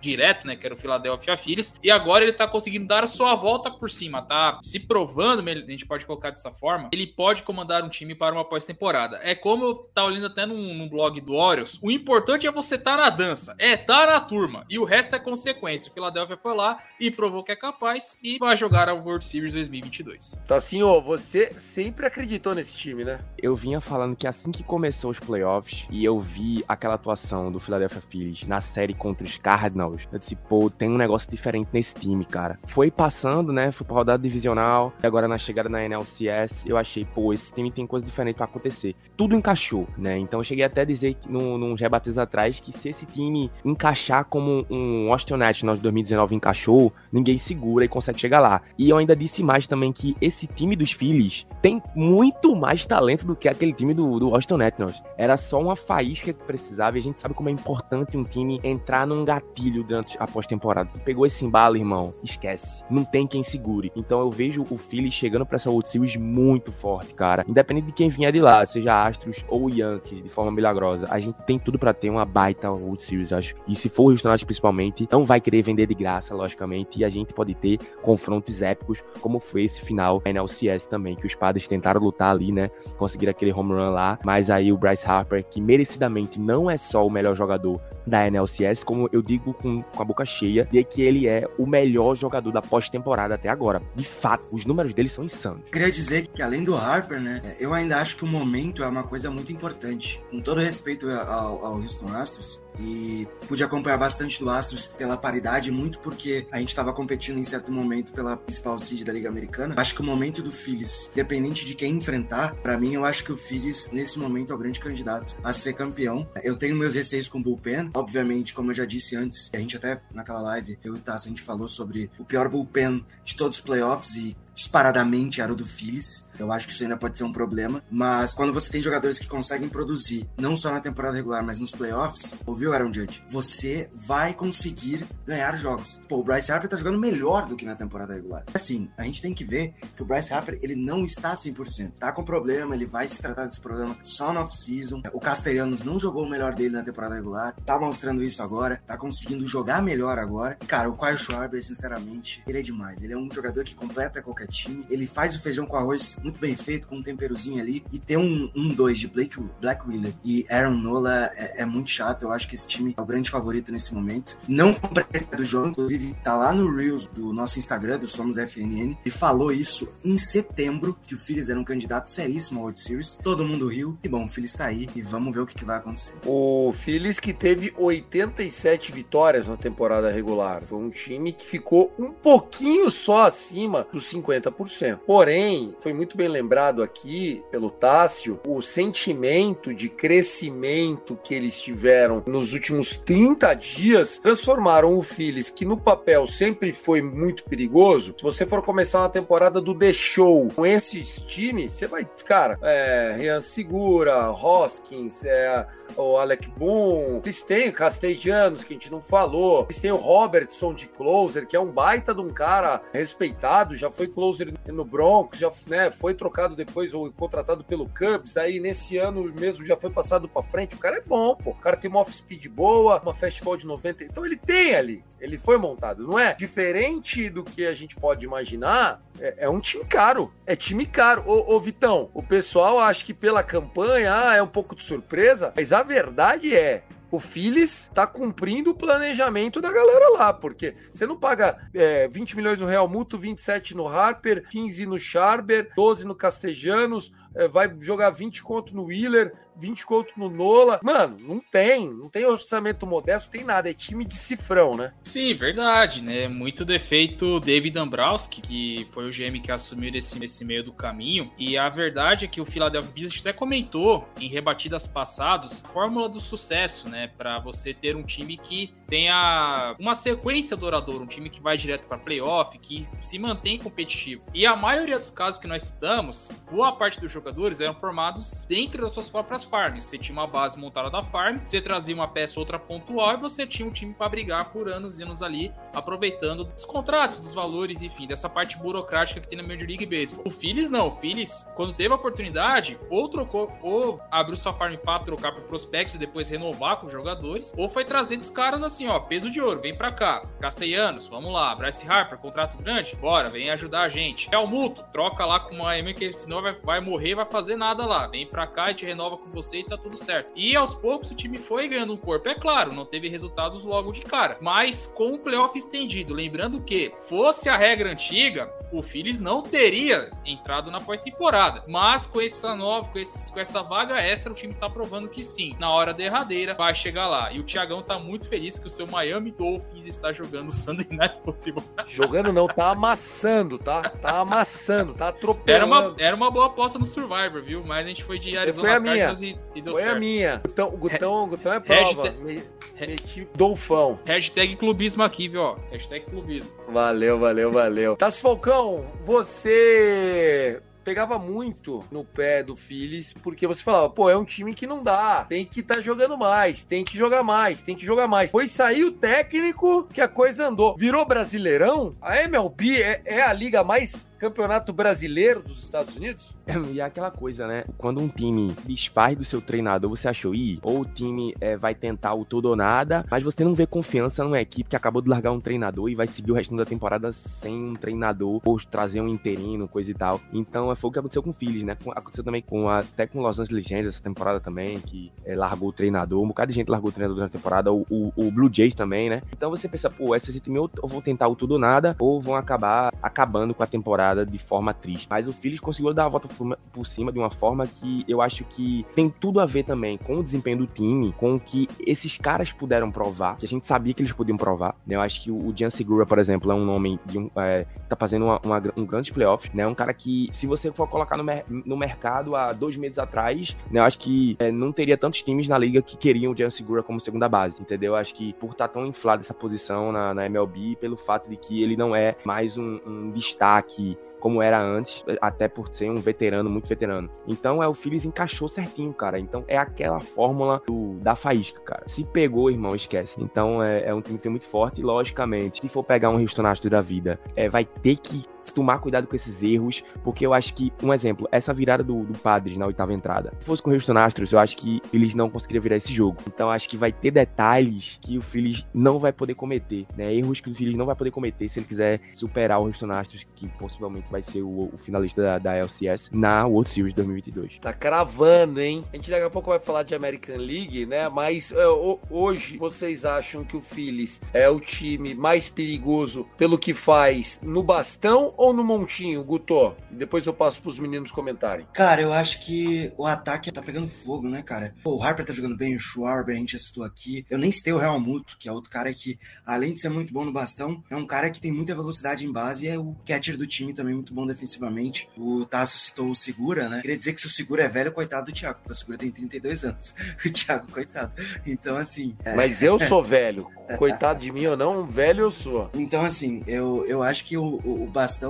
direto, 0.00 0.46
né? 0.46 0.56
Que 0.56 0.66
era 0.66 0.74
o 0.74 0.78
Philadelphia 0.78 1.36
Phillies. 1.36 1.78
E 1.82 1.90
agora 1.90 2.24
ele 2.24 2.32
tá 2.32 2.46
conseguindo 2.46 2.86
dar 2.86 3.04
a 3.04 3.06
sua 3.06 3.34
volta 3.34 3.70
por 3.70 3.90
cima, 3.90 4.22
tá 4.22 4.58
se 4.62 4.80
provando, 4.80 5.46
a 5.48 5.70
gente 5.70 5.86
pode 5.86 6.06
colocar 6.06 6.30
dessa 6.30 6.50
forma. 6.52 6.88
Ele 6.92 7.06
pode 7.06 7.42
comandar 7.42 7.84
um 7.84 7.88
time 7.88 8.14
para 8.14 8.34
uma 8.34 8.44
pós-temporada. 8.44 9.20
É 9.22 9.34
como 9.34 9.64
eu 9.64 9.74
tava 9.94 10.08
olhando 10.08 10.26
até 10.26 10.46
no, 10.46 10.56
no 10.74 10.88
blog 10.88 11.20
do 11.20 11.34
Orioles. 11.34 11.78
O 11.82 11.90
importante 11.90 12.46
é 12.46 12.52
você 12.52 12.74
estar 12.76 12.96
tá 12.96 13.04
na 13.04 13.10
dança, 13.10 13.54
é 13.58 13.74
estar 13.74 14.06
tá 14.06 14.12
na 14.12 14.20
turma. 14.20 14.64
E 14.68 14.78
o 14.78 14.84
resto 14.84 15.14
é 15.14 15.18
consequência. 15.18 15.90
O 15.90 15.94
Philadelphia 16.08 16.38
foi 16.42 16.54
lá 16.54 16.78
e 16.98 17.10
provou 17.10 17.44
que 17.44 17.52
é 17.52 17.56
capaz 17.56 18.18
e 18.22 18.38
vai 18.38 18.56
jogar 18.56 18.88
a 18.88 18.94
World 18.94 19.24
Series 19.24 19.52
2022. 19.52 20.36
Então, 20.42 20.56
assim, 20.56 20.82
ó, 20.82 21.00
você 21.00 21.52
sempre 21.52 22.06
acreditou 22.06 22.54
nesse 22.54 22.76
time, 22.76 23.04
né? 23.04 23.20
Eu 23.36 23.54
vinha 23.54 23.80
falando 23.80 24.16
que 24.16 24.26
assim 24.26 24.50
que 24.50 24.62
começou 24.62 25.10
os 25.10 25.20
playoffs 25.20 25.86
e 25.90 26.04
eu 26.04 26.18
vi 26.18 26.64
aquela 26.66 26.94
atuação 26.94 27.52
do 27.52 27.60
Philadelphia 27.60 28.00
Phillies 28.00 28.44
na 28.44 28.60
série 28.60 28.94
contra 28.94 29.24
os 29.24 29.36
Cardinals, 29.36 30.08
eu 30.10 30.18
disse, 30.18 30.34
pô, 30.34 30.70
tem 30.70 30.88
um 30.88 30.96
negócio 30.96 31.30
diferente 31.30 31.68
nesse 31.72 31.94
time, 31.94 32.24
cara. 32.24 32.58
Foi 32.66 32.90
passando, 32.90 33.52
né? 33.52 33.70
Foi 33.70 33.86
pra 33.86 33.96
rodada 33.96 34.22
divisional 34.22 34.92
e 35.02 35.06
agora 35.06 35.28
na 35.28 35.36
chegada 35.36 35.68
na 35.68 35.84
NLCS, 35.84 36.64
eu 36.64 36.78
achei, 36.78 37.04
pô, 37.04 37.32
esse 37.32 37.52
time 37.52 37.70
tem 37.70 37.86
coisa 37.86 38.04
diferente 38.04 38.36
para 38.36 38.46
acontecer. 38.46 38.96
Tudo 39.16 39.34
encaixou, 39.34 39.86
né? 39.96 40.16
Então 40.16 40.40
eu 40.40 40.44
cheguei 40.44 40.64
até 40.64 40.80
a 40.80 40.84
dizer 40.84 41.14
que 41.14 41.30
num, 41.30 41.58
num 41.58 41.74
rebates 41.74 42.16
atrás 42.16 42.58
que 42.58 42.72
se 42.72 42.88
esse 42.88 43.04
time 43.04 43.50
encaixar 43.64 44.24
como 44.24 44.64
um 44.70 45.12
Austin 45.12 45.34
Nationals 45.34 45.80
de 45.80 45.88
2019 46.02 46.36
encaixou, 46.36 46.92
ninguém 47.12 47.38
segura 47.38 47.84
e 47.84 47.88
consegue 47.88 48.20
chegar 48.20 48.40
lá. 48.40 48.62
E 48.78 48.88
eu 48.88 48.96
ainda 48.96 49.14
disse 49.14 49.42
mais 49.42 49.66
também 49.66 49.92
que 49.92 50.16
esse 50.20 50.46
time 50.46 50.76
dos 50.76 50.92
Phillies 50.92 51.46
tem 51.60 51.82
muito 51.94 52.54
mais 52.54 52.86
talento 52.86 53.26
do 53.26 53.36
que 53.36 53.48
aquele 53.48 53.72
time 53.72 53.94
do, 53.94 54.18
do 54.18 54.34
Austin 54.34 54.54
Nationals. 54.54 55.02
Era 55.16 55.36
só 55.36 55.60
uma 55.60 55.76
faísca 55.76 56.32
que 56.32 56.44
precisava 56.44 56.96
e 56.96 57.00
a 57.00 57.02
gente 57.02 57.20
sabe 57.20 57.34
como 57.34 57.48
é 57.48 57.52
importante 57.52 58.16
um 58.16 58.24
time 58.24 58.60
entrar 58.62 59.06
num 59.06 59.24
gatilho 59.24 59.82
durante 59.82 60.16
a 60.20 60.26
pós-temporada. 60.26 60.90
Pegou 61.04 61.26
esse 61.26 61.44
embalo, 61.44 61.76
irmão, 61.76 62.14
esquece. 62.22 62.84
Não 62.90 63.04
tem 63.04 63.26
quem 63.26 63.42
segure. 63.42 63.92
Então 63.96 64.20
eu 64.20 64.30
vejo 64.30 64.64
o 64.70 64.78
Phillies 64.78 65.14
chegando 65.14 65.44
para 65.44 65.56
essa 65.56 65.70
World 65.70 65.88
Series 65.88 66.16
muito 66.16 66.72
forte, 66.72 67.14
cara. 67.14 67.44
Independente 67.48 67.86
de 67.86 67.92
quem 67.92 68.08
vier 68.08 68.32
de 68.32 68.40
lá, 68.40 68.64
seja 68.64 69.06
Astros 69.06 69.44
ou 69.48 69.68
Yankees, 69.68 70.22
de 70.22 70.28
forma 70.28 70.50
milagrosa, 70.52 71.06
a 71.10 71.18
gente 71.18 71.36
tem 71.42 71.58
tudo 71.58 71.78
para 71.78 71.92
ter 71.92 72.10
uma 72.10 72.24
baita 72.24 72.70
World 72.70 73.02
Series, 73.02 73.32
acho. 73.32 73.54
E 73.66 73.74
se 73.74 73.88
for 73.88 74.04
o 74.04 74.10
Houston 74.10 74.28
Astros 74.28 74.44
principalmente, 74.44 75.08
não 75.10 75.24
vai 75.24 75.40
querer 75.40 75.62
vender 75.62 75.86
de 75.88 75.94
graça, 75.94 76.34
logicamente, 76.34 77.00
e 77.00 77.04
a 77.04 77.08
gente 77.08 77.34
pode 77.34 77.54
ter 77.54 77.78
confrontos 78.02 78.62
épicos, 78.62 79.02
como 79.20 79.40
foi 79.40 79.64
esse 79.64 79.80
final 79.80 80.22
na 80.24 80.30
NLCS 80.30 80.86
também, 80.86 81.16
que 81.16 81.26
os 81.26 81.34
padres 81.34 81.66
tentaram 81.66 82.00
lutar 82.00 82.30
ali, 82.30 82.52
né? 82.52 82.70
Conseguir 82.96 83.28
aquele 83.28 83.52
home 83.52 83.72
run 83.72 83.90
lá, 83.90 84.18
mas 84.24 84.50
aí 84.50 84.72
o 84.72 84.78
Bryce 84.78 85.06
Harper, 85.06 85.44
que 85.44 85.60
merecidamente 85.60 86.38
não 86.38 86.70
é 86.70 86.76
só 86.76 87.06
o 87.06 87.10
melhor 87.10 87.34
jogador 87.34 87.80
da 88.06 88.26
NLCS, 88.26 88.82
como 88.82 89.08
eu 89.12 89.22
digo 89.22 89.52
com, 89.52 89.82
com 89.82 90.02
a 90.02 90.04
boca 90.04 90.24
cheia, 90.24 90.64
de 90.70 90.82
que 90.82 91.02
ele 91.02 91.26
é 91.26 91.46
o 91.58 91.66
melhor 91.66 92.14
jogador 92.14 92.50
da 92.50 92.62
pós-temporada 92.62 93.34
até 93.34 93.48
agora. 93.48 93.82
De 93.94 94.04
fato, 94.04 94.44
os 94.50 94.64
números 94.64 94.94
dele 94.94 95.08
são 95.08 95.24
insanos. 95.24 95.68
Queria 95.70 95.90
dizer 95.90 96.26
que 96.28 96.42
além 96.42 96.64
do 96.64 96.74
Harper, 96.74 97.20
né, 97.20 97.42
eu 97.60 97.74
ainda 97.74 97.98
acho 98.00 98.16
que 98.16 98.24
o 98.24 98.26
momento 98.26 98.82
é 98.82 98.88
uma 98.88 99.04
coisa 99.04 99.30
muito 99.30 99.52
importante. 99.52 100.22
Com 100.30 100.40
todo 100.40 100.60
respeito 100.60 101.08
ao, 101.10 101.64
ao 101.64 101.74
Houston 101.74 102.08
Astros, 102.08 102.62
e 102.78 103.26
pude 103.46 103.62
acompanhar 103.62 103.98
bastante 103.98 104.38
do 104.40 104.50
Astros 104.50 104.86
pela 104.86 105.16
paridade, 105.16 105.70
muito 105.70 105.98
porque 105.98 106.46
a 106.50 106.58
gente 106.58 106.68
estava 106.68 106.92
competindo 106.92 107.38
em 107.38 107.44
certo 107.44 107.70
momento 107.72 108.12
pela 108.12 108.36
principal 108.36 108.78
seed 108.78 109.04
da 109.04 109.12
Liga 109.12 109.28
Americana. 109.28 109.74
Acho 109.76 109.94
que 109.94 110.00
o 110.00 110.04
momento 110.04 110.42
do 110.42 110.52
Phillies, 110.52 111.10
independente 111.12 111.66
de 111.66 111.74
quem 111.74 111.94
enfrentar, 111.96 112.54
para 112.56 112.78
mim 112.78 112.94
eu 112.94 113.04
acho 113.04 113.24
que 113.24 113.32
o 113.32 113.36
Phillies 113.36 113.90
nesse 113.92 114.18
momento 114.18 114.52
é 114.52 114.56
o 114.56 114.58
grande 114.58 114.80
candidato 114.80 115.34
a 115.42 115.52
ser 115.52 115.72
campeão. 115.72 116.28
Eu 116.42 116.56
tenho 116.56 116.76
meus 116.76 116.94
receios 116.94 117.28
com 117.28 117.38
o 117.38 117.42
bullpen, 117.42 117.90
obviamente, 117.94 118.54
como 118.54 118.70
eu 118.70 118.74
já 118.74 118.84
disse 118.84 119.16
antes, 119.16 119.50
a 119.52 119.58
gente 119.58 119.76
até 119.76 120.00
naquela 120.12 120.40
live, 120.40 120.78
eu 120.84 120.94
e 120.94 120.98
o 120.98 121.00
Tasso, 121.00 121.26
a 121.26 121.28
gente 121.30 121.42
falou 121.42 121.68
sobre 121.68 122.10
o 122.18 122.24
pior 122.24 122.48
bullpen 122.48 123.04
de 123.24 123.36
todos 123.36 123.58
os 123.58 123.64
playoffs 123.64 124.16
e 124.16 124.36
disparadamente 124.58 125.40
era 125.40 125.52
o 125.52 125.56
do 125.56 125.64
Phillies. 125.64 126.28
Eu 126.36 126.50
acho 126.50 126.66
que 126.66 126.72
isso 126.72 126.82
ainda 126.82 126.96
pode 126.96 127.16
ser 127.16 127.22
um 127.22 127.32
problema. 127.32 127.80
Mas 127.88 128.34
quando 128.34 128.52
você 128.52 128.68
tem 128.70 128.82
jogadores 128.82 129.18
que 129.18 129.28
conseguem 129.28 129.68
produzir, 129.68 130.28
não 130.36 130.56
só 130.56 130.72
na 130.72 130.80
temporada 130.80 131.16
regular, 131.16 131.44
mas 131.44 131.60
nos 131.60 131.70
playoffs, 131.70 132.34
ouviu, 132.44 132.72
Aaron 132.72 132.92
Judge? 132.92 133.22
Você 133.28 133.88
vai 133.94 134.34
conseguir 134.34 135.06
ganhar 135.24 135.56
jogos. 135.56 136.00
Pô, 136.08 136.18
o 136.18 136.24
Bryce 136.24 136.50
Harper 136.50 136.68
tá 136.68 136.76
jogando 136.76 136.98
melhor 136.98 137.46
do 137.46 137.54
que 137.54 137.64
na 137.64 137.76
temporada 137.76 138.14
regular. 138.14 138.44
Assim, 138.52 138.90
a 138.96 139.04
gente 139.04 139.22
tem 139.22 139.32
que 139.32 139.44
ver 139.44 139.74
que 139.94 140.02
o 140.02 140.04
Bryce 140.04 140.34
Harper, 140.34 140.58
ele 140.60 140.74
não 140.74 141.04
está 141.04 141.34
100%. 141.34 141.92
Tá 141.92 142.10
com 142.10 142.24
problema, 142.24 142.74
ele 142.74 142.86
vai 142.86 143.06
se 143.06 143.22
tratar 143.22 143.46
desse 143.46 143.60
problema 143.60 143.96
só 144.02 144.32
no 144.32 144.40
off-season. 144.40 145.02
O 145.12 145.20
Castellanos 145.20 145.84
não 145.84 146.00
jogou 146.00 146.24
o 146.24 146.28
melhor 146.28 146.54
dele 146.54 146.74
na 146.74 146.82
temporada 146.82 147.14
regular. 147.14 147.54
Tá 147.64 147.78
mostrando 147.78 148.24
isso 148.24 148.42
agora. 148.42 148.82
Tá 148.84 148.96
conseguindo 148.96 149.46
jogar 149.46 149.80
melhor 149.80 150.18
agora. 150.18 150.56
Cara, 150.66 150.90
o 150.90 150.96
Kyle 150.96 151.16
Schwarber, 151.16 151.62
sinceramente, 151.62 152.42
ele 152.44 152.58
é 152.58 152.62
demais. 152.62 153.00
Ele 153.02 153.12
é 153.12 153.16
um 153.16 153.30
jogador 153.30 153.62
que 153.62 153.76
completa 153.76 154.20
qualquer 154.20 154.47
time. 154.50 154.84
Ele 154.90 155.06
faz 155.06 155.34
o 155.36 155.40
feijão 155.40 155.66
com 155.66 155.76
arroz 155.76 156.16
muito 156.22 156.38
bem 156.38 156.54
feito, 156.54 156.86
com 156.88 156.96
um 156.96 157.02
temperozinho 157.02 157.60
ali. 157.60 157.84
E 157.92 157.98
ter 157.98 158.16
um 158.16 158.48
1-2 158.54 158.90
um, 158.90 158.92
de 158.92 159.08
Blake, 159.08 159.40
Black 159.60 159.88
Wheeler 159.88 160.14
e 160.24 160.46
Aaron 160.48 160.74
Nola 160.74 161.30
é, 161.36 161.62
é, 161.62 161.64
muito 161.64 161.90
chato. 161.90 162.22
Eu 162.22 162.32
acho 162.32 162.48
que 162.48 162.54
esse 162.54 162.66
time 162.66 162.94
é 162.96 163.00
o 163.00 163.06
grande 163.06 163.30
favorito 163.30 163.72
nesse 163.72 163.94
momento. 163.94 164.36
Não 164.46 164.74
comprei 164.74 165.22
do 165.36 165.44
jogo, 165.44 165.68
inclusive 165.68 166.14
tá 166.22 166.36
lá 166.36 166.52
no 166.52 166.74
Reels 166.74 167.06
do 167.06 167.32
nosso 167.32 167.58
Instagram, 167.58 167.98
do 167.98 168.06
Somos 168.06 168.36
FNN. 168.36 168.96
e 169.04 169.10
falou 169.10 169.52
isso 169.52 169.92
em 170.04 170.16
setembro, 170.16 170.96
que 171.06 171.14
o 171.14 171.18
Phillies 171.18 171.48
era 171.48 171.58
um 171.58 171.64
candidato 171.64 172.08
seríssimo 172.10 172.60
ao 172.60 172.64
World 172.64 172.80
Series. 172.80 173.14
Todo 173.22 173.44
mundo 173.44 173.68
riu. 173.68 173.98
E 174.02 174.08
bom, 174.08 174.24
o 174.24 174.28
Phillies 174.28 174.54
tá 174.54 174.66
aí 174.66 174.88
e 174.94 175.02
vamos 175.02 175.34
ver 175.34 175.40
o 175.40 175.46
que, 175.46 175.54
que 175.54 175.64
vai 175.64 175.78
acontecer. 175.78 176.14
O 176.24 176.72
Phillies 176.72 177.20
que 177.20 177.32
teve 177.32 177.72
87 177.76 178.92
vitórias 178.92 179.48
na 179.48 179.56
temporada 179.56 180.10
regular. 180.10 180.62
Foi 180.62 180.78
um 180.78 180.90
time 180.90 181.32
que 181.32 181.44
ficou 181.44 181.92
um 181.98 182.12
pouquinho 182.12 182.90
só 182.90 183.26
acima 183.26 183.86
dos 183.92 184.06
50 184.06 184.37
50%. 184.40 185.00
Porém, 185.06 185.74
foi 185.80 185.92
muito 185.92 186.16
bem 186.16 186.28
lembrado 186.28 186.82
aqui 186.82 187.42
pelo 187.50 187.70
Tássio, 187.70 188.40
o 188.46 188.60
sentimento 188.60 189.72
de 189.74 189.88
crescimento 189.88 191.18
que 191.22 191.34
eles 191.34 191.60
tiveram 191.60 192.22
nos 192.26 192.52
últimos 192.52 192.96
30 192.96 193.54
dias 193.54 194.18
transformaram 194.18 194.96
o 194.96 195.02
Phillies, 195.02 195.50
que 195.50 195.64
no 195.64 195.76
papel 195.76 196.26
sempre 196.26 196.72
foi 196.72 197.02
muito 197.02 197.44
perigoso. 197.44 198.14
Se 198.16 198.22
você 198.22 198.46
for 198.46 198.62
começar 198.62 199.00
uma 199.00 199.08
temporada 199.08 199.60
do 199.60 199.74
The 199.74 199.92
Show 199.92 200.48
com 200.54 200.66
esses 200.66 201.20
times, 201.20 201.74
você 201.74 201.86
vai, 201.86 202.08
cara, 202.24 202.58
é, 202.62 203.14
Rian 203.16 203.40
Segura, 203.40 204.30
Hoskins, 204.30 205.24
é, 205.24 205.66
o 205.96 206.16
Alec 206.16 206.48
Boone, 206.50 207.20
eles 207.24 207.42
têm 207.42 207.72
Castellanos, 207.72 208.64
que 208.64 208.72
a 208.72 208.76
gente 208.76 208.90
não 208.90 209.00
falou, 209.00 209.64
eles 209.64 209.78
têm 209.78 209.90
o 209.90 209.96
Robertson 209.96 210.72
de 210.72 210.86
closer, 210.86 211.46
que 211.46 211.56
é 211.56 211.60
um 211.60 211.70
baita 211.70 212.14
de 212.14 212.20
um 212.20 212.30
cara 212.30 212.80
respeitado, 212.92 213.74
já 213.74 213.90
foi 213.90 214.06
closer 214.06 214.27
no 214.66 214.84
Broncos, 214.84 215.38
já 215.38 215.50
né, 215.66 215.90
foi 215.90 216.14
trocado 216.14 216.54
depois 216.54 216.94
ou 216.94 217.10
contratado 217.12 217.64
pelo 217.64 217.88
Cubs, 217.88 218.36
aí 218.36 218.60
nesse 218.60 218.96
ano 218.96 219.32
mesmo 219.38 219.64
já 219.64 219.76
foi 219.76 219.90
passado 219.90 220.28
para 220.28 220.42
frente, 220.42 220.74
o 220.74 220.78
cara 220.78 220.96
é 220.96 221.00
bom, 221.00 221.34
pô, 221.34 221.50
o 221.50 221.54
cara 221.54 221.76
tem 221.76 221.90
uma 221.90 222.00
off-speed 222.00 222.46
boa, 222.48 223.00
uma 223.00 223.14
fastball 223.14 223.56
de 223.56 223.66
90, 223.66 224.04
então 224.04 224.24
ele 224.24 224.36
tem 224.36 224.74
ali, 224.74 225.04
ele 225.20 225.38
foi 225.38 225.56
montado, 225.56 226.06
não 226.06 226.18
é? 226.18 226.34
Diferente 226.34 227.28
do 227.28 227.44
que 227.44 227.66
a 227.66 227.74
gente 227.74 227.96
pode 227.96 228.24
imaginar, 228.24 229.02
é, 229.20 229.34
é 229.38 229.48
um 229.48 229.60
time 229.60 229.84
caro, 229.84 230.32
é 230.46 230.54
time 230.54 230.86
caro. 230.86 231.24
Ô, 231.26 231.54
ô, 231.54 231.60
Vitão, 231.60 232.10
o 232.14 232.22
pessoal 232.22 232.78
acha 232.78 233.04
que 233.04 233.14
pela 233.14 233.42
campanha 233.42 234.14
ah, 234.14 234.36
é 234.36 234.42
um 234.42 234.46
pouco 234.48 234.74
de 234.74 234.82
surpresa, 234.82 235.52
mas 235.56 235.72
a 235.72 235.82
verdade 235.82 236.54
é, 236.54 236.82
o 237.10 237.18
Phillies 237.18 237.90
tá 237.94 238.06
cumprindo 238.06 238.70
o 238.70 238.74
planejamento 238.74 239.60
da 239.60 239.72
galera 239.72 240.10
lá, 240.10 240.32
porque 240.32 240.74
você 240.92 241.06
não 241.06 241.16
paga 241.16 241.58
é, 241.72 242.08
20 242.08 242.36
milhões 242.36 242.60
no 242.60 242.66
Real 242.66 242.88
Muto, 242.88 243.18
27 243.18 243.76
no 243.76 243.88
Harper, 243.88 244.46
15 244.48 244.86
no 244.86 244.98
Charber, 244.98 245.70
12 245.74 246.04
no 246.04 246.14
Castejanos, 246.14 247.12
vai 247.46 247.70
jogar 247.78 248.10
20 248.10 248.42
conto 248.42 248.74
no 248.74 248.86
Wheeler, 248.86 249.32
20 249.58 249.84
conto 249.84 250.14
no 250.16 250.30
Nola. 250.30 250.80
Mano, 250.82 251.16
não 251.20 251.40
tem. 251.40 251.90
Não 251.92 252.08
tem 252.08 252.24
orçamento 252.24 252.86
modesto, 252.86 253.28
tem 253.28 253.44
nada. 253.44 253.68
É 253.68 253.74
time 253.74 254.04
de 254.04 254.14
cifrão, 254.14 254.76
né? 254.76 254.92
Sim, 255.02 255.34
verdade, 255.34 256.00
né? 256.00 256.28
Muito 256.28 256.64
defeito 256.64 257.40
David 257.40 257.74
Dombrowski, 257.74 258.40
que 258.40 258.88
foi 258.92 259.08
o 259.08 259.12
GM 259.12 259.40
que 259.40 259.50
assumiu 259.50 259.92
esse, 259.94 260.24
esse 260.24 260.44
meio 260.44 260.62
do 260.62 260.72
caminho. 260.72 261.30
E 261.36 261.58
a 261.58 261.68
verdade 261.68 262.24
é 262.24 262.28
que 262.28 262.40
o 262.40 262.46
Philadelphia 262.46 263.08
até 263.20 263.32
comentou 263.32 264.08
em 264.20 264.28
rebatidas 264.28 264.86
passadas 264.86 265.60
fórmula 265.60 266.08
do 266.08 266.20
sucesso, 266.20 266.88
né? 266.88 267.10
Para 267.18 267.38
você 267.38 267.74
ter 267.74 267.96
um 267.96 268.02
time 268.02 268.36
que 268.36 268.72
tenha 268.88 269.76
uma 269.78 269.94
sequência 269.94 270.56
duradoura, 270.56 271.02
um 271.02 271.06
time 271.06 271.28
que 271.28 271.40
vai 271.40 271.56
direto 271.56 271.86
para 271.86 271.98
playoff, 271.98 272.56
que 272.58 272.86
se 273.02 273.18
mantém 273.18 273.58
competitivo. 273.58 274.24
E 274.32 274.46
a 274.46 274.56
maioria 274.56 274.98
dos 274.98 275.10
casos 275.10 275.38
que 275.38 275.46
nós 275.46 275.62
citamos, 275.64 276.30
boa 276.50 276.72
parte 276.72 277.00
dos 277.00 277.12
jogadores 277.28 277.60
eram 277.60 277.74
formados 277.74 278.44
dentro 278.48 278.82
das 278.82 278.92
suas 278.92 279.08
próprias 279.08 279.44
farms. 279.44 279.84
Você 279.84 279.98
tinha 279.98 280.16
uma 280.16 280.26
base 280.26 280.58
montada 280.58 280.90
da 280.90 281.02
farm, 281.02 281.38
você 281.46 281.60
trazia 281.60 281.94
uma 281.94 282.08
peça 282.08 282.40
outra 282.40 282.58
pontual 282.58 283.14
e 283.14 283.16
você 283.18 283.46
tinha 283.46 283.68
um 283.68 283.70
time 283.70 283.92
para 283.92 284.08
brigar 284.08 284.46
por 284.46 284.68
anos 284.68 284.98
e 284.98 285.02
anos 285.02 285.22
ali, 285.22 285.52
aproveitando 285.74 286.44
dos 286.44 286.64
contratos, 286.64 287.20
dos 287.20 287.34
valores, 287.34 287.82
enfim, 287.82 288.06
dessa 288.06 288.28
parte 288.28 288.56
burocrática 288.56 289.20
que 289.20 289.28
tem 289.28 289.36
na 289.36 289.46
Major 289.46 289.68
League 289.68 289.84
Baseball. 289.84 290.24
O 290.26 290.30
Phillies 290.30 290.70
não, 290.70 290.88
o 290.88 290.92
Phillies, 290.92 291.46
quando 291.54 291.74
teve 291.74 291.92
a 291.92 291.96
oportunidade, 291.96 292.78
ou 292.88 293.08
trocou, 293.08 293.52
ou 293.62 294.00
abriu 294.10 294.36
sua 294.36 294.52
farm 294.52 294.76
para 294.76 295.04
trocar 295.04 295.32
por 295.32 295.42
prospectos 295.42 295.94
e 295.96 295.98
depois 295.98 296.28
renovar 296.28 296.78
com 296.78 296.86
os 296.86 296.92
jogadores, 296.92 297.52
ou 297.56 297.68
foi 297.68 297.84
trazendo 297.84 298.22
os 298.22 298.30
caras 298.30 298.62
assim, 298.62 298.88
ó, 298.88 298.98
peso 298.98 299.30
de 299.30 299.40
ouro, 299.40 299.60
vem 299.60 299.76
para 299.76 299.92
cá. 299.92 300.22
Castellanos, 300.40 301.08
vamos 301.08 301.32
lá. 301.32 301.54
Bryce 301.54 301.88
Harper, 301.88 302.18
contrato 302.18 302.56
grande, 302.58 302.96
bora, 302.96 303.28
vem 303.28 303.50
ajudar 303.50 303.82
a 303.82 303.88
gente. 303.88 304.28
É 304.32 304.38
o 304.38 304.46
Muto, 304.46 304.82
troca 304.92 305.26
lá 305.26 305.40
com 305.40 305.54
uma 305.54 305.76
M 305.76 305.92
que 305.92 306.12
senão 306.12 306.40
vai, 306.40 306.52
vai 306.52 306.80
morrer, 306.80 307.14
vai 307.18 307.26
fazer 307.26 307.56
nada 307.56 307.84
lá. 307.84 308.06
Vem 308.06 308.26
para 308.26 308.46
cá 308.46 308.70
e 308.70 308.74
te 308.74 308.86
renova 308.86 309.16
com 309.16 309.30
você 309.30 309.58
e 309.58 309.64
tá 309.64 309.76
tudo 309.76 309.96
certo. 309.96 310.32
E 310.34 310.56
aos 310.56 310.74
poucos 310.74 311.10
o 311.10 311.14
time 311.14 311.38
foi 311.38 311.68
ganhando 311.68 311.92
um 311.92 311.96
corpo. 311.96 312.28
É 312.28 312.34
claro, 312.34 312.72
não 312.72 312.84
teve 312.84 313.08
resultados 313.08 313.64
logo 313.64 313.92
de 313.92 314.02
cara, 314.02 314.38
mas 314.40 314.86
com 314.86 315.14
o 315.14 315.18
playoff 315.18 315.58
estendido. 315.58 316.14
Lembrando 316.14 316.60
que, 316.60 316.92
fosse 317.08 317.48
a 317.48 317.56
regra 317.56 317.90
antiga, 317.90 318.52
o 318.72 318.82
Phillies 318.82 319.18
não 319.18 319.42
teria 319.42 320.10
entrado 320.24 320.70
na 320.70 320.80
pós-temporada. 320.80 321.64
Mas 321.66 322.06
com 322.06 322.20
essa 322.20 322.54
nova, 322.54 322.88
com, 322.88 322.98
esse, 322.98 323.32
com, 323.32 323.40
essa 323.40 323.62
vaga 323.62 324.00
extra, 324.00 324.32
o 324.32 324.34
time 324.34 324.54
tá 324.54 324.68
provando 324.68 325.08
que 325.08 325.22
sim, 325.22 325.56
na 325.58 325.70
hora 325.70 325.94
derradeira 325.94 326.54
vai 326.54 326.74
chegar 326.74 327.08
lá. 327.08 327.32
E 327.32 327.40
o 327.40 327.44
Thiagão 327.44 327.82
tá 327.82 327.98
muito 327.98 328.28
feliz 328.28 328.58
que 328.58 328.66
o 328.66 328.70
seu 328.70 328.86
Miami 328.86 329.30
Dolphins 329.30 329.86
está 329.86 330.12
jogando 330.12 330.52
Sunday 330.52 330.86
Night 330.90 331.18
Football. 331.24 331.64
Jogando 331.86 332.32
não, 332.32 332.46
tá 332.46 332.70
amassando, 332.70 333.58
tá? 333.58 333.82
Tá 333.88 334.18
amassando, 334.20 334.94
tá 334.94 335.08
atropelando. 335.08 335.48
Era 335.48 335.66
uma, 335.66 335.94
era 335.98 336.16
uma 336.16 336.30
boa 336.30 336.46
aposta 336.46 336.78
no 336.78 336.86
Survivor, 337.00 337.42
viu? 337.42 337.62
Mas 337.64 337.84
a 337.86 337.88
gente 337.88 338.04
foi 338.04 338.18
de 338.18 338.36
Arizona 338.36 338.68
Foi 338.68 338.76
a 338.76 338.80
minha. 338.80 339.12
E, 339.20 339.38
e 339.58 339.62
Foi 339.62 339.82
certo. 339.82 339.96
a 339.96 339.98
minha. 339.98 340.40
Gutão, 340.44 340.70
Gutão, 340.70 341.28
Gutão 341.28 341.52
é 341.52 341.60
prova. 341.60 341.82
Hashtag- 342.02 342.18
Me- 342.22 342.42
Meti 342.80 343.26
Dolfão. 343.34 343.98
Hashtag 344.06 344.54
clubismo 344.56 345.02
aqui, 345.02 345.26
viu? 345.28 345.42
ó? 345.42 345.56
Hashtag 345.72 346.06
clubismo. 346.06 346.50
Valeu, 346.68 347.18
valeu, 347.18 347.50
valeu. 347.52 347.96
Tassi 347.96 348.22
Falcão, 348.22 348.84
você 349.02 350.60
pegava 350.84 351.18
muito 351.18 351.84
no 351.90 352.02
pé 352.02 352.42
do 352.42 352.56
Phillies, 352.56 353.12
porque 353.12 353.46
você 353.46 353.62
falava, 353.62 353.90
pô, 353.90 354.08
é 354.08 354.16
um 354.16 354.24
time 354.24 354.54
que 354.54 354.66
não 354.66 354.82
dá, 354.82 355.26
tem 355.28 355.44
que 355.44 355.60
estar 355.60 355.82
jogando 355.82 356.16
mais, 356.16 356.62
tem 356.62 356.82
que 356.82 356.96
jogar 356.96 357.22
mais, 357.22 357.60
tem 357.60 357.76
que 357.76 357.84
jogar 357.84 358.08
mais. 358.08 358.30
Foi 358.30 358.46
sair 358.48 358.84
o 358.84 358.90
técnico 358.92 359.84
que 359.92 360.00
a 360.00 360.08
coisa 360.08 360.48
andou. 360.48 360.74
Virou 360.78 361.04
brasileirão? 361.04 361.94
A 362.00 362.22
MLB 362.22 362.80
é, 362.80 363.02
é 363.04 363.20
a 363.20 363.32
liga 363.34 363.62
mais 363.62 364.06
campeonato 364.18 364.72
brasileiro 364.72 365.40
dos 365.42 365.62
Estados 365.62 365.96
Unidos? 365.96 366.36
E 366.72 366.80
é 366.80 366.84
aquela 366.84 367.10
coisa, 367.10 367.46
né? 367.46 367.64
Quando 367.78 368.00
um 368.00 368.08
time 368.08 368.54
desfaz 368.64 369.16
do 369.16 369.24
seu 369.24 369.40
treinador, 369.40 369.88
você 369.88 370.08
achou, 370.08 370.34
ih, 370.34 370.58
ou 370.62 370.80
o 370.80 370.84
time 370.84 371.32
é, 371.40 371.56
vai 371.56 371.74
tentar 371.74 372.14
o 372.14 372.24
todo 372.24 372.46
ou 372.46 372.56
nada, 372.56 373.04
mas 373.10 373.22
você 373.22 373.44
não 373.44 373.54
vê 373.54 373.66
confiança 373.66 374.24
numa 374.24 374.40
equipe 374.40 374.68
que 374.68 374.76
acabou 374.76 375.00
de 375.00 375.08
largar 375.08 375.30
um 375.32 375.40
treinador 375.40 375.88
e 375.88 375.94
vai 375.94 376.06
seguir 376.06 376.32
o 376.32 376.34
resto 376.34 376.54
da 376.56 376.64
temporada 376.64 377.12
sem 377.12 377.54
um 377.54 377.74
treinador, 377.74 378.40
ou 378.44 378.58
trazer 378.58 379.00
um 379.00 379.08
interino, 379.08 379.68
coisa 379.68 379.90
e 379.90 379.94
tal. 379.94 380.20
Então, 380.32 380.74
foi 380.74 380.90
o 380.90 380.92
que 380.92 380.98
aconteceu 380.98 381.22
com 381.22 381.30
o 381.30 381.32
Phillies, 381.34 381.62
né? 381.62 381.76
Aconteceu 381.94 382.24
também 382.24 382.42
com 382.42 382.68
a, 382.68 382.80
até 382.80 383.06
com 383.06 383.20
o 383.20 383.22
Los 383.22 383.38
Angeles 383.38 383.64
Legends 383.70 383.86
essa 383.94 384.02
temporada 384.02 384.40
também, 384.40 384.80
que 384.80 385.12
é, 385.24 385.34
largou 385.36 385.68
o 385.68 385.72
treinador, 385.72 386.22
um 386.22 386.28
bocado 386.28 386.50
de 386.50 386.56
gente 386.56 386.68
largou 386.68 386.90
o 386.90 386.92
treinador 386.92 387.16
durante 387.16 387.34
a 387.36 387.38
temporada, 387.38 387.72
o, 387.72 387.86
o- 387.88 388.12
o 388.16 388.30
Blue 388.30 388.50
Jays 388.52 388.74
também, 388.74 389.08
né? 389.08 389.22
Então 389.36 389.48
você 389.50 389.68
pensa, 389.68 389.88
pô, 389.88 390.14
esse 390.14 390.38
time 390.40 390.58
ou 390.58 390.68
ou 390.82 390.88
vão 390.88 391.00
tentar 391.00 391.28
o 391.28 391.36
tudo 391.36 391.52
ou 391.52 391.58
nada, 391.58 391.94
ou 391.98 392.20
vão 392.20 392.34
acabar 392.34 392.92
acabando 393.02 393.54
com 393.54 393.62
a 393.62 393.66
temporada 393.66 394.07
de 394.14 394.38
forma 394.38 394.74
triste. 394.74 395.06
Mas 395.08 395.26
o 395.26 395.32
Phillies 395.32 395.60
conseguiu 395.60 395.92
dar 395.92 396.06
a 396.06 396.08
volta 396.08 396.28
por 396.72 396.86
cima 396.86 397.12
de 397.12 397.18
uma 397.18 397.30
forma 397.30 397.66
que 397.66 398.04
eu 398.08 398.20
acho 398.20 398.44
que 398.44 398.86
tem 398.94 399.08
tudo 399.08 399.40
a 399.40 399.46
ver 399.46 399.64
também 399.64 399.98
com 399.98 400.18
o 400.18 400.22
desempenho 400.22 400.58
do 400.58 400.66
time, 400.66 401.12
com 401.12 401.34
o 401.34 401.40
que 401.40 401.68
esses 401.86 402.16
caras 402.16 402.52
puderam 402.52 402.90
provar, 402.90 403.36
que 403.36 403.46
a 403.46 403.48
gente 403.48 403.66
sabia 403.66 403.94
que 403.94 404.02
eles 404.02 404.12
podiam 404.12 404.36
provar. 404.36 404.74
Né? 404.86 404.96
Eu 404.96 405.00
acho 405.00 405.22
que 405.22 405.30
o 405.30 405.52
Jan 405.54 405.70
Segura, 405.70 406.06
por 406.06 406.18
exemplo, 406.18 406.50
é 406.50 406.54
um 406.54 406.64
nome 406.64 406.98
de 407.06 407.18
um, 407.18 407.30
é, 407.36 407.66
tá 407.88 407.96
fazendo 407.96 408.24
uma, 408.24 408.40
uma, 408.44 408.62
um 408.76 408.84
grande 408.84 409.12
playoff, 409.12 409.50
né? 409.54 409.66
Um 409.66 409.74
cara 409.74 409.92
que, 409.92 410.28
se 410.32 410.46
você 410.46 410.70
for 410.72 410.88
colocar 410.88 411.16
no, 411.16 411.24
mer 411.24 411.44
no 411.48 411.76
mercado 411.76 412.36
há 412.36 412.52
dois 412.52 412.76
meses 412.76 412.98
atrás, 412.98 413.56
né? 413.70 413.80
Eu 413.80 413.84
acho 413.84 413.98
que 413.98 414.36
é, 414.38 414.50
não 414.50 414.72
teria 414.72 414.96
tantos 414.96 415.22
times 415.22 415.48
na 415.48 415.58
liga 415.58 415.82
que 415.82 415.96
queriam 415.96 416.32
o 416.32 416.36
Jan 416.36 416.50
Segura 416.50 416.82
como 416.82 417.00
segunda 417.00 417.28
base, 417.28 417.60
entendeu? 417.60 417.92
Eu 417.92 417.96
acho 417.96 418.14
que 418.14 418.32
por 418.34 418.52
estar 418.52 418.68
tão 418.68 418.86
inflado 418.86 419.20
essa 419.20 419.34
posição 419.34 419.92
na, 419.92 420.14
na 420.14 420.26
MLB, 420.26 420.76
pelo 420.76 420.96
fato 420.96 421.28
de 421.28 421.36
que 421.36 421.62
ele 421.62 421.76
não 421.76 421.94
é 421.94 422.16
mais 422.24 422.56
um, 422.56 422.80
um 422.86 423.10
destaque 423.10 423.97
como 424.20 424.42
era 424.42 424.60
antes, 424.60 425.04
até 425.20 425.48
por 425.48 425.74
ser 425.74 425.90
um 425.90 426.00
veterano, 426.00 426.50
muito 426.50 426.68
veterano. 426.68 427.08
Então 427.26 427.62
é 427.62 427.68
o 427.68 427.74
Phillies 427.74 428.04
encaixou 428.04 428.48
certinho, 428.48 428.92
cara. 428.92 429.18
Então 429.18 429.44
é 429.46 429.56
aquela 429.56 430.00
fórmula 430.00 430.62
do, 430.66 430.94
da 431.00 431.14
faísca, 431.14 431.60
cara. 431.60 431.84
Se 431.86 432.04
pegou, 432.04 432.50
irmão, 432.50 432.74
esquece. 432.74 433.22
Então 433.22 433.62
é, 433.62 433.86
é 433.86 433.94
um 433.94 434.00
time 434.00 434.18
que 434.18 434.22
foi 434.22 434.30
muito 434.30 434.46
forte 434.46 434.80
e, 434.80 434.84
logicamente, 434.84 435.60
se 435.60 435.68
for 435.68 435.84
pegar 435.84 436.10
um 436.10 436.20
Houston 436.20 436.46
Astros 436.46 436.70
da 436.70 436.80
vida, 436.80 437.18
é, 437.36 437.48
vai 437.48 437.64
ter 437.64 437.96
que 437.96 438.24
tomar 438.52 438.78
cuidado 438.78 439.06
com 439.06 439.16
esses 439.16 439.42
erros, 439.42 439.82
porque 440.02 440.24
eu 440.24 440.32
acho 440.34 440.54
que, 440.54 440.72
um 440.82 440.92
exemplo, 440.92 441.28
essa 441.30 441.52
virada 441.52 441.82
do, 441.82 442.04
do 442.04 442.18
Padres 442.18 442.56
na 442.56 442.66
oitava 442.66 442.92
entrada, 442.92 443.32
se 443.40 443.46
fosse 443.46 443.62
com 443.62 443.70
o 443.70 443.74
Houston 443.74 443.96
Astros, 443.96 444.32
eu 444.32 444.38
acho 444.38 444.56
que 444.56 444.80
eles 444.92 445.14
não 445.14 445.30
conseguiriam 445.30 445.62
virar 445.62 445.76
esse 445.76 445.92
jogo. 445.92 446.18
Então, 446.26 446.50
acho 446.50 446.68
que 446.68 446.76
vai 446.76 446.92
ter 446.92 447.10
detalhes 447.10 447.98
que 448.00 448.18
o 448.18 448.22
Phillies 448.22 448.66
não 448.72 448.98
vai 448.98 449.12
poder 449.12 449.34
cometer, 449.34 449.86
né? 449.96 450.14
Erros 450.14 450.40
que 450.40 450.50
o 450.50 450.54
Phillies 450.54 450.76
não 450.76 450.86
vai 450.86 450.94
poder 450.94 451.10
cometer 451.10 451.48
se 451.48 451.58
ele 451.58 451.66
quiser 451.66 452.00
superar 452.12 452.60
o 452.60 452.64
Houston 452.64 452.90
Astros, 452.90 453.26
que 453.34 453.48
possivelmente 453.48 454.06
vai 454.10 454.22
ser 454.22 454.42
o, 454.42 454.70
o 454.72 454.78
finalista 454.78 455.22
da, 455.22 455.38
da 455.38 455.54
LCS 455.54 456.10
na 456.12 456.46
World 456.46 456.68
Series 456.68 456.94
2022. 456.94 457.58
Tá 457.58 457.72
cravando, 457.72 458.60
hein? 458.60 458.84
A 458.92 458.96
gente 458.96 459.10
daqui 459.10 459.24
a 459.24 459.30
pouco 459.30 459.50
vai 459.50 459.58
falar 459.58 459.82
de 459.82 459.94
American 459.94 460.36
League, 460.36 460.86
né? 460.86 461.08
Mas 461.08 461.52
é, 461.52 461.66
hoje 462.10 462.56
vocês 462.58 463.04
acham 463.04 463.44
que 463.44 463.56
o 463.56 463.60
Phillies 463.60 464.20
é 464.32 464.48
o 464.48 464.60
time 464.60 465.14
mais 465.14 465.48
perigoso 465.48 466.26
pelo 466.36 466.58
que 466.58 466.74
faz 466.74 467.40
no 467.42 467.62
bastão 467.62 468.32
ou 468.38 468.52
no 468.52 468.62
montinho, 468.62 469.22
Guto? 469.24 469.74
E 469.90 469.96
depois 469.96 470.24
eu 470.24 470.32
passo 470.32 470.62
pros 470.62 470.78
meninos 470.78 471.10
comentarem. 471.10 471.66
Cara, 471.74 472.00
eu 472.00 472.12
acho 472.12 472.40
que 472.40 472.92
o 472.96 473.04
ataque 473.04 473.50
tá 473.50 473.60
pegando 473.60 473.88
fogo, 473.88 474.28
né, 474.28 474.42
cara? 474.42 474.74
Pô, 474.82 474.96
o 474.96 475.02
Harper 475.02 475.26
tá 475.26 475.32
jogando 475.32 475.56
bem, 475.56 475.74
o 475.74 475.80
Schwarber, 475.80 476.36
a 476.36 476.38
gente 476.38 476.52
já 476.52 476.58
citou 476.58 476.84
aqui. 476.84 477.26
Eu 477.28 477.36
nem 477.36 477.50
citei 477.50 477.72
o 477.72 477.78
Real 477.78 477.98
Muto, 477.98 478.36
que 478.38 478.48
é 478.48 478.52
outro 478.52 478.70
cara 478.70 478.94
que, 478.94 479.18
além 479.44 479.74
de 479.74 479.80
ser 479.80 479.88
muito 479.88 480.12
bom 480.12 480.24
no 480.24 480.32
bastão, 480.32 480.82
é 480.88 480.96
um 480.96 481.06
cara 481.06 481.30
que 481.30 481.40
tem 481.40 481.50
muita 481.50 481.74
velocidade 481.74 482.24
em 482.24 482.32
base 482.32 482.66
e 482.66 482.68
é 482.68 482.78
o 482.78 482.94
catcher 483.04 483.36
do 483.36 483.46
time 483.46 483.74
também 483.74 483.94
muito 483.94 484.14
bom 484.14 484.24
defensivamente. 484.24 485.08
O 485.16 485.44
Tasso 485.44 485.76
citou 485.76 486.08
o 486.08 486.14
Segura, 486.14 486.68
né? 486.68 486.80
Queria 486.80 486.96
dizer 486.96 487.12
que 487.14 487.20
se 487.20 487.26
o 487.26 487.30
Segura 487.30 487.64
é 487.64 487.68
velho, 487.68 487.90
coitado 487.90 488.26
do 488.26 488.32
Thiago, 488.32 488.60
porque 488.60 488.72
o 488.72 488.76
Segura 488.76 488.98
tem 488.98 489.10
32 489.10 489.64
anos. 489.64 489.94
O 490.28 490.30
Thiago, 490.30 490.70
coitado. 490.70 491.12
Então, 491.46 491.76
assim, 491.76 492.16
Mas 492.36 492.62
eu 492.62 492.78
sou 492.78 493.02
velho. 493.02 493.48
Coitado 493.76 494.20
de 494.20 494.32
mim 494.32 494.46
ou 494.46 494.56
não, 494.56 494.86
velho 494.86 495.22
eu 495.22 495.30
sou. 495.30 495.70
Então, 495.74 496.02
assim, 496.02 496.42
eu, 496.46 496.86
eu 496.86 497.02
acho 497.02 497.24
que 497.24 497.36
o, 497.36 497.60
o, 497.62 497.84
o 497.84 497.86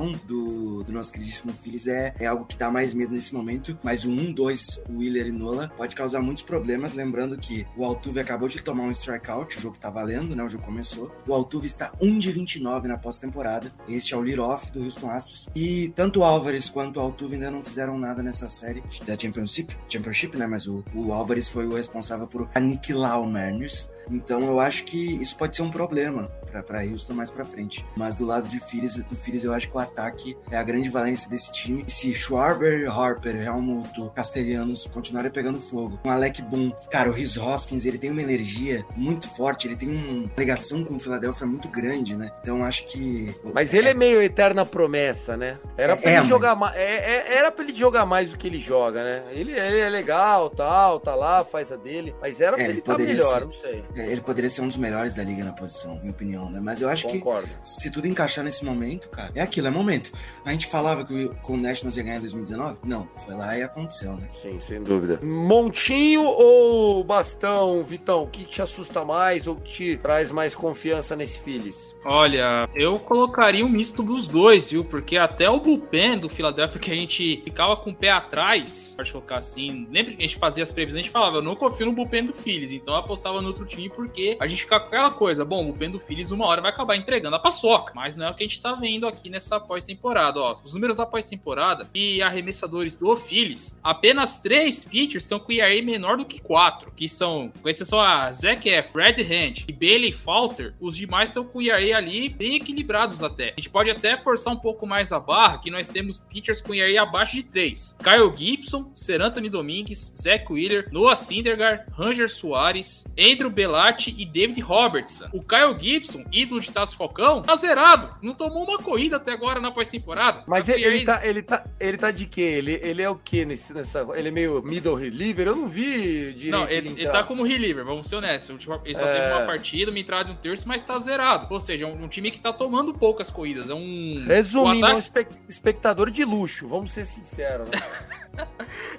do, 0.06 0.82
do 0.84 0.92
nosso 0.92 1.12
queridíssimo 1.12 1.52
Phillies 1.52 1.86
é, 1.86 2.14
é 2.18 2.26
algo 2.26 2.44
que 2.44 2.56
dá 2.56 2.70
mais 2.70 2.94
medo 2.94 3.12
nesse 3.12 3.34
momento. 3.34 3.78
Mas 3.82 4.04
o 4.04 4.10
1-2, 4.10 4.82
o 4.88 4.98
Wheeler 4.98 5.26
e 5.26 5.32
Nola, 5.32 5.72
pode 5.76 5.94
causar 5.94 6.20
muitos 6.20 6.42
problemas. 6.42 6.94
Lembrando 6.94 7.36
que 7.36 7.66
o 7.76 7.84
Altuve 7.84 8.20
acabou 8.20 8.48
de 8.48 8.62
tomar 8.62 8.84
um 8.84 8.90
strikeout, 8.90 9.56
o 9.56 9.60
jogo 9.60 9.78
tá 9.78 9.90
valendo, 9.90 10.34
né? 10.34 10.42
O 10.42 10.48
jogo 10.48 10.64
começou. 10.64 11.10
O 11.26 11.34
Altuve 11.34 11.66
está 11.66 11.92
1 12.00 12.18
de 12.18 12.32
29 12.32 12.88
na 12.88 12.98
pós-temporada. 12.98 13.72
Este 13.88 14.14
é 14.14 14.16
o 14.16 14.20
lead-off 14.20 14.70
do 14.72 14.82
Houston 14.82 15.10
Astros. 15.10 15.48
E 15.54 15.92
tanto 15.94 16.20
o 16.20 16.24
Álvares 16.24 16.68
quanto 16.68 16.98
o 16.98 17.00
Altuve 17.00 17.34
ainda 17.34 17.50
não 17.50 17.62
fizeram 17.62 17.98
nada 17.98 18.22
nessa 18.22 18.48
série 18.48 18.82
da 19.06 19.18
Championship, 19.18 19.74
Championship 19.88 20.36
né? 20.36 20.46
Mas 20.46 20.66
o, 20.66 20.84
o 20.94 21.12
Álvares 21.12 21.48
foi 21.48 21.66
o 21.66 21.74
responsável 21.74 22.26
por 22.26 22.48
aniquilar 22.54 23.20
o 23.20 23.26
Mariners. 23.26 23.90
Então 24.10 24.42
eu 24.44 24.60
acho 24.60 24.84
que 24.84 25.14
isso 25.22 25.36
pode 25.36 25.56
ser 25.56 25.62
um 25.62 25.70
problema 25.70 26.30
para 26.66 26.82
Houston 26.82 27.12
mais 27.12 27.30
para 27.30 27.44
frente. 27.44 27.84
Mas 27.96 28.16
do 28.16 28.24
lado 28.24 28.48
de 28.48 28.58
Phillies, 28.58 28.96
do 28.96 29.14
Phillies 29.14 29.44
eu 29.44 29.52
acho 29.52 29.68
que 29.68 29.76
o 29.76 29.78
ataque 29.78 30.36
é 30.50 30.56
a 30.56 30.62
grande 30.62 30.88
valência 30.88 31.28
desse 31.30 31.52
time. 31.52 31.84
E 31.86 31.90
se 31.90 32.12
Schwarber, 32.14 32.88
Harper, 32.90 33.36
Helmuto, 33.36 34.10
Castellanos 34.14 34.86
continuarem 34.92 35.30
pegando 35.30 35.60
fogo, 35.60 35.98
com 36.02 36.10
Alec 36.10 36.40
Boom, 36.42 36.72
cara, 36.90 37.10
o 37.10 37.12
Rhys 37.12 37.36
Hoskins, 37.36 37.84
ele 37.84 37.98
tem 37.98 38.10
uma 38.10 38.22
energia 38.22 38.84
muito 38.96 39.28
forte, 39.28 39.68
ele 39.68 39.76
tem 39.76 39.90
uma 39.90 40.28
ligação 40.38 40.82
com 40.84 40.94
o 40.96 40.98
Philadelphia 40.98 41.46
muito 41.46 41.68
grande, 41.68 42.16
né? 42.16 42.30
Então 42.42 42.58
eu 42.58 42.64
acho 42.64 42.86
que 42.86 43.34
Mas 43.54 43.74
ele 43.74 43.88
é 43.90 43.94
meio 43.94 44.20
eterna 44.22 44.64
promessa, 44.64 45.36
né? 45.36 45.58
Era 45.76 45.96
pra 45.96 46.08
É, 46.10 46.12
ele 46.14 46.20
mas- 46.20 46.28
jogar 46.28 46.54
mais. 46.56 46.74
era 46.76 47.52
pra 47.52 47.62
ele 47.64 47.74
jogar 47.74 48.06
mais 48.06 48.30
do 48.30 48.38
que 48.38 48.46
ele 48.46 48.58
joga, 48.58 49.04
né? 49.04 49.22
Ele, 49.30 49.52
ele 49.52 49.78
é 49.80 49.88
legal, 49.90 50.48
tal, 50.50 50.98
tá 50.98 51.14
lá, 51.14 51.44
faz 51.44 51.70
a 51.70 51.76
dele. 51.76 52.14
Mas 52.20 52.40
era 52.40 52.52
pra 52.56 52.62
É, 52.62 52.64
ele 52.64 52.72
ele 52.72 52.78
estar 52.80 52.92
poderia 52.92 53.14
melhor, 53.14 53.38
ser. 53.38 53.44
não 53.44 53.52
sei. 53.52 53.84
Ele 54.06 54.20
poderia 54.20 54.50
ser 54.50 54.62
um 54.62 54.68
dos 54.68 54.76
melhores 54.76 55.14
da 55.14 55.22
liga 55.22 55.44
na 55.44 55.52
posição, 55.52 55.98
minha 56.00 56.10
opinião, 56.10 56.50
né? 56.50 56.60
Mas 56.62 56.80
eu 56.80 56.88
acho 56.88 57.06
que 57.06 57.18
Concordo. 57.18 57.48
se 57.62 57.90
tudo 57.90 58.06
encaixar 58.06 58.44
nesse 58.44 58.64
momento, 58.64 59.08
cara, 59.08 59.30
é 59.34 59.40
aquilo, 59.40 59.66
é 59.66 59.70
momento. 59.70 60.12
A 60.44 60.52
gente 60.52 60.66
falava 60.66 61.04
que 61.04 61.12
o, 61.12 61.34
que 61.34 61.52
o 61.52 61.56
Nationals 61.56 61.96
ia 61.96 62.02
ganhar 62.02 62.16
em 62.16 62.20
2019? 62.20 62.78
Não, 62.84 63.08
foi 63.24 63.34
lá 63.34 63.56
e 63.56 63.62
aconteceu, 63.62 64.16
né? 64.16 64.28
Sim, 64.40 64.58
sem 64.60 64.82
dúvida. 64.82 65.18
Montinho 65.22 66.22
ou 66.22 67.02
bastão, 67.04 67.82
Vitão? 67.84 68.22
O 68.22 68.26
que 68.26 68.44
te 68.44 68.62
assusta 68.62 69.04
mais 69.04 69.46
ou 69.46 69.56
que 69.56 69.68
te 69.70 69.96
traz 69.98 70.30
mais 70.30 70.54
confiança 70.54 71.14
nesse 71.16 71.40
Phillies? 71.40 71.94
Olha, 72.04 72.68
eu 72.74 72.98
colocaria 72.98 73.64
um 73.64 73.68
misto 73.68 74.02
dos 74.02 74.26
dois, 74.26 74.70
viu? 74.70 74.84
Porque 74.84 75.16
até 75.16 75.48
o 75.48 75.60
bullpen 75.60 76.18
do 76.18 76.28
Philadelphia 76.28 76.80
que 76.80 76.90
a 76.90 76.94
gente 76.94 77.42
ficava 77.44 77.76
com 77.76 77.90
o 77.90 77.94
pé 77.94 78.10
atrás, 78.10 78.94
pode 78.96 79.12
colocar 79.12 79.36
assim, 79.36 79.86
lembra 79.90 80.12
que 80.12 80.18
a 80.18 80.26
gente 80.26 80.36
fazia 80.36 80.62
as 80.62 80.72
previsões, 80.72 81.00
a 81.00 81.02
gente 81.04 81.12
falava, 81.12 81.36
eu 81.36 81.42
não 81.42 81.56
confio 81.56 81.86
no 81.86 81.92
bullpen 81.92 82.26
do 82.26 82.32
Phillies, 82.32 82.72
então 82.72 82.94
eu 82.94 83.00
apostava 83.00 83.40
no 83.40 83.48
outro 83.48 83.64
time 83.64 83.87
porque 83.88 84.36
a 84.40 84.46
gente 84.46 84.62
ficava 84.62 84.82
com 84.82 84.88
aquela 84.88 85.10
coisa, 85.10 85.44
bom, 85.44 85.62
o 85.62 85.64
bullpen 85.66 85.90
do 85.90 86.00
Phillies 86.00 86.30
uma 86.30 86.46
hora 86.46 86.60
vai 86.60 86.70
acabar 86.70 86.96
entregando 86.96 87.36
a 87.36 87.38
paçoca, 87.38 87.92
mas 87.94 88.16
não 88.16 88.26
é 88.26 88.30
o 88.30 88.34
que 88.34 88.44
a 88.44 88.46
gente 88.46 88.60
tá 88.60 88.72
vendo 88.74 89.06
aqui 89.06 89.28
nessa 89.28 89.58
pós-temporada, 89.60 90.40
ó. 90.40 90.58
Os 90.64 90.74
números 90.74 90.96
da 90.96 91.06
pós-temporada 91.06 91.88
e 91.94 92.20
arremessadores 92.22 92.96
do 92.96 93.16
Phillies, 93.16 93.78
apenas 93.82 94.40
três 94.40 94.84
pitchers 94.84 95.24
estão 95.24 95.38
com 95.38 95.52
ERA 95.52 95.82
menor 95.82 96.16
do 96.16 96.24
que 96.24 96.40
quatro, 96.40 96.92
que 96.94 97.08
são, 97.08 97.52
com 97.62 97.68
exceção 97.68 98.00
a 98.00 98.30
Zach 98.32 98.68
F, 98.68 98.90
Red 98.94 99.22
Hand 99.22 99.64
e 99.68 99.72
Bailey 99.72 100.12
Falter, 100.12 100.74
os 100.80 100.96
demais 100.96 101.30
estão 101.30 101.44
com 101.44 101.62
ERA 101.62 101.96
ali 101.96 102.28
bem 102.28 102.56
equilibrados 102.56 103.22
até. 103.22 103.48
A 103.50 103.60
gente 103.60 103.70
pode 103.70 103.90
até 103.90 104.16
forçar 104.16 104.52
um 104.52 104.58
pouco 104.58 104.86
mais 104.86 105.12
a 105.12 105.20
barra, 105.20 105.58
que 105.58 105.70
nós 105.70 105.88
temos 105.88 106.18
pitchers 106.18 106.60
com 106.60 106.74
ERA 106.74 107.02
abaixo 107.02 107.36
de 107.36 107.42
3. 107.42 107.98
Kyle 108.02 108.32
Gibson, 108.36 108.90
Ser 108.94 109.20
Anthony 109.20 109.48
Domingues, 109.48 110.14
Zach 110.16 110.50
Wheeler, 110.50 110.88
Noah 110.92 111.16
Syndergaard, 111.16 111.84
Ranger 111.92 112.28
Soares, 112.28 113.04
Andrew 113.18 113.50
Belatti 113.68 114.14
e 114.16 114.24
David 114.24 114.60
Robertson. 114.62 115.28
O 115.32 115.42
Kyle 115.42 115.76
Gibson, 115.78 116.24
ídolo 116.32 116.60
de 116.60 116.70
Tasso 116.72 116.96
Falcão, 116.96 117.42
tá 117.42 117.54
zerado. 117.54 118.08
Não 118.22 118.32
tomou 118.34 118.64
uma 118.64 118.78
corrida 118.78 119.16
até 119.16 119.32
agora 119.32 119.60
na 119.60 119.70
pós-temporada. 119.70 120.42
Mas 120.46 120.66
Tá 120.66 120.72
ele, 120.72 120.84
ele, 120.84 121.04
tá, 121.04 121.26
ele, 121.26 121.42
tá, 121.42 121.64
ele 121.78 121.96
tá 121.98 122.10
de 122.10 122.26
quê? 122.26 122.40
Ele, 122.40 122.80
ele 122.82 123.02
é 123.02 123.10
o 123.10 123.16
quê 123.16 123.44
nesse, 123.44 123.74
nessa. 123.74 124.06
Ele 124.14 124.28
é 124.28 124.30
meio 124.30 124.62
middle 124.62 124.94
reliever? 124.94 125.46
Eu 125.48 125.54
não 125.56 125.68
vi 125.68 126.32
direito. 126.32 126.50
Não, 126.50 126.68
ele, 126.68 126.88
ele 126.90 127.08
tá 127.08 127.22
como 127.22 127.42
reliever, 127.42 127.84
vamos 127.84 128.06
ser 128.08 128.16
honestos. 128.16 128.50
Ele 128.84 128.94
só 128.94 129.04
É. 129.04 129.14
teve 129.20 129.34
uma 129.36 129.46
partida, 129.46 129.90
uma 129.90 129.98
entrada 130.00 130.24
de 130.24 130.32
um 130.32 130.36
terço, 130.36 130.66
mas 130.66 130.82
tá 130.82 130.98
zerado. 130.98 131.46
Ou 131.52 131.60
seja, 131.60 131.84
é 131.84 131.88
um, 131.88 132.04
um 132.04 132.08
time 132.08 132.30
que 132.30 132.38
tá 132.40 132.52
tomando 132.52 132.94
poucas 132.94 133.30
corridas. 133.30 133.68
É 133.70 133.74
um. 133.74 134.24
Resumindo, 134.26 134.86
é 134.86 134.94
um 134.94 134.98
ataque- 134.98 134.98
espe- 134.98 135.26
espectador 135.48 136.10
de 136.10 136.24
luxo, 136.24 136.66
vamos 136.66 136.90
ser 136.92 137.04
sinceros. 137.06 137.68
Né? 137.70 137.78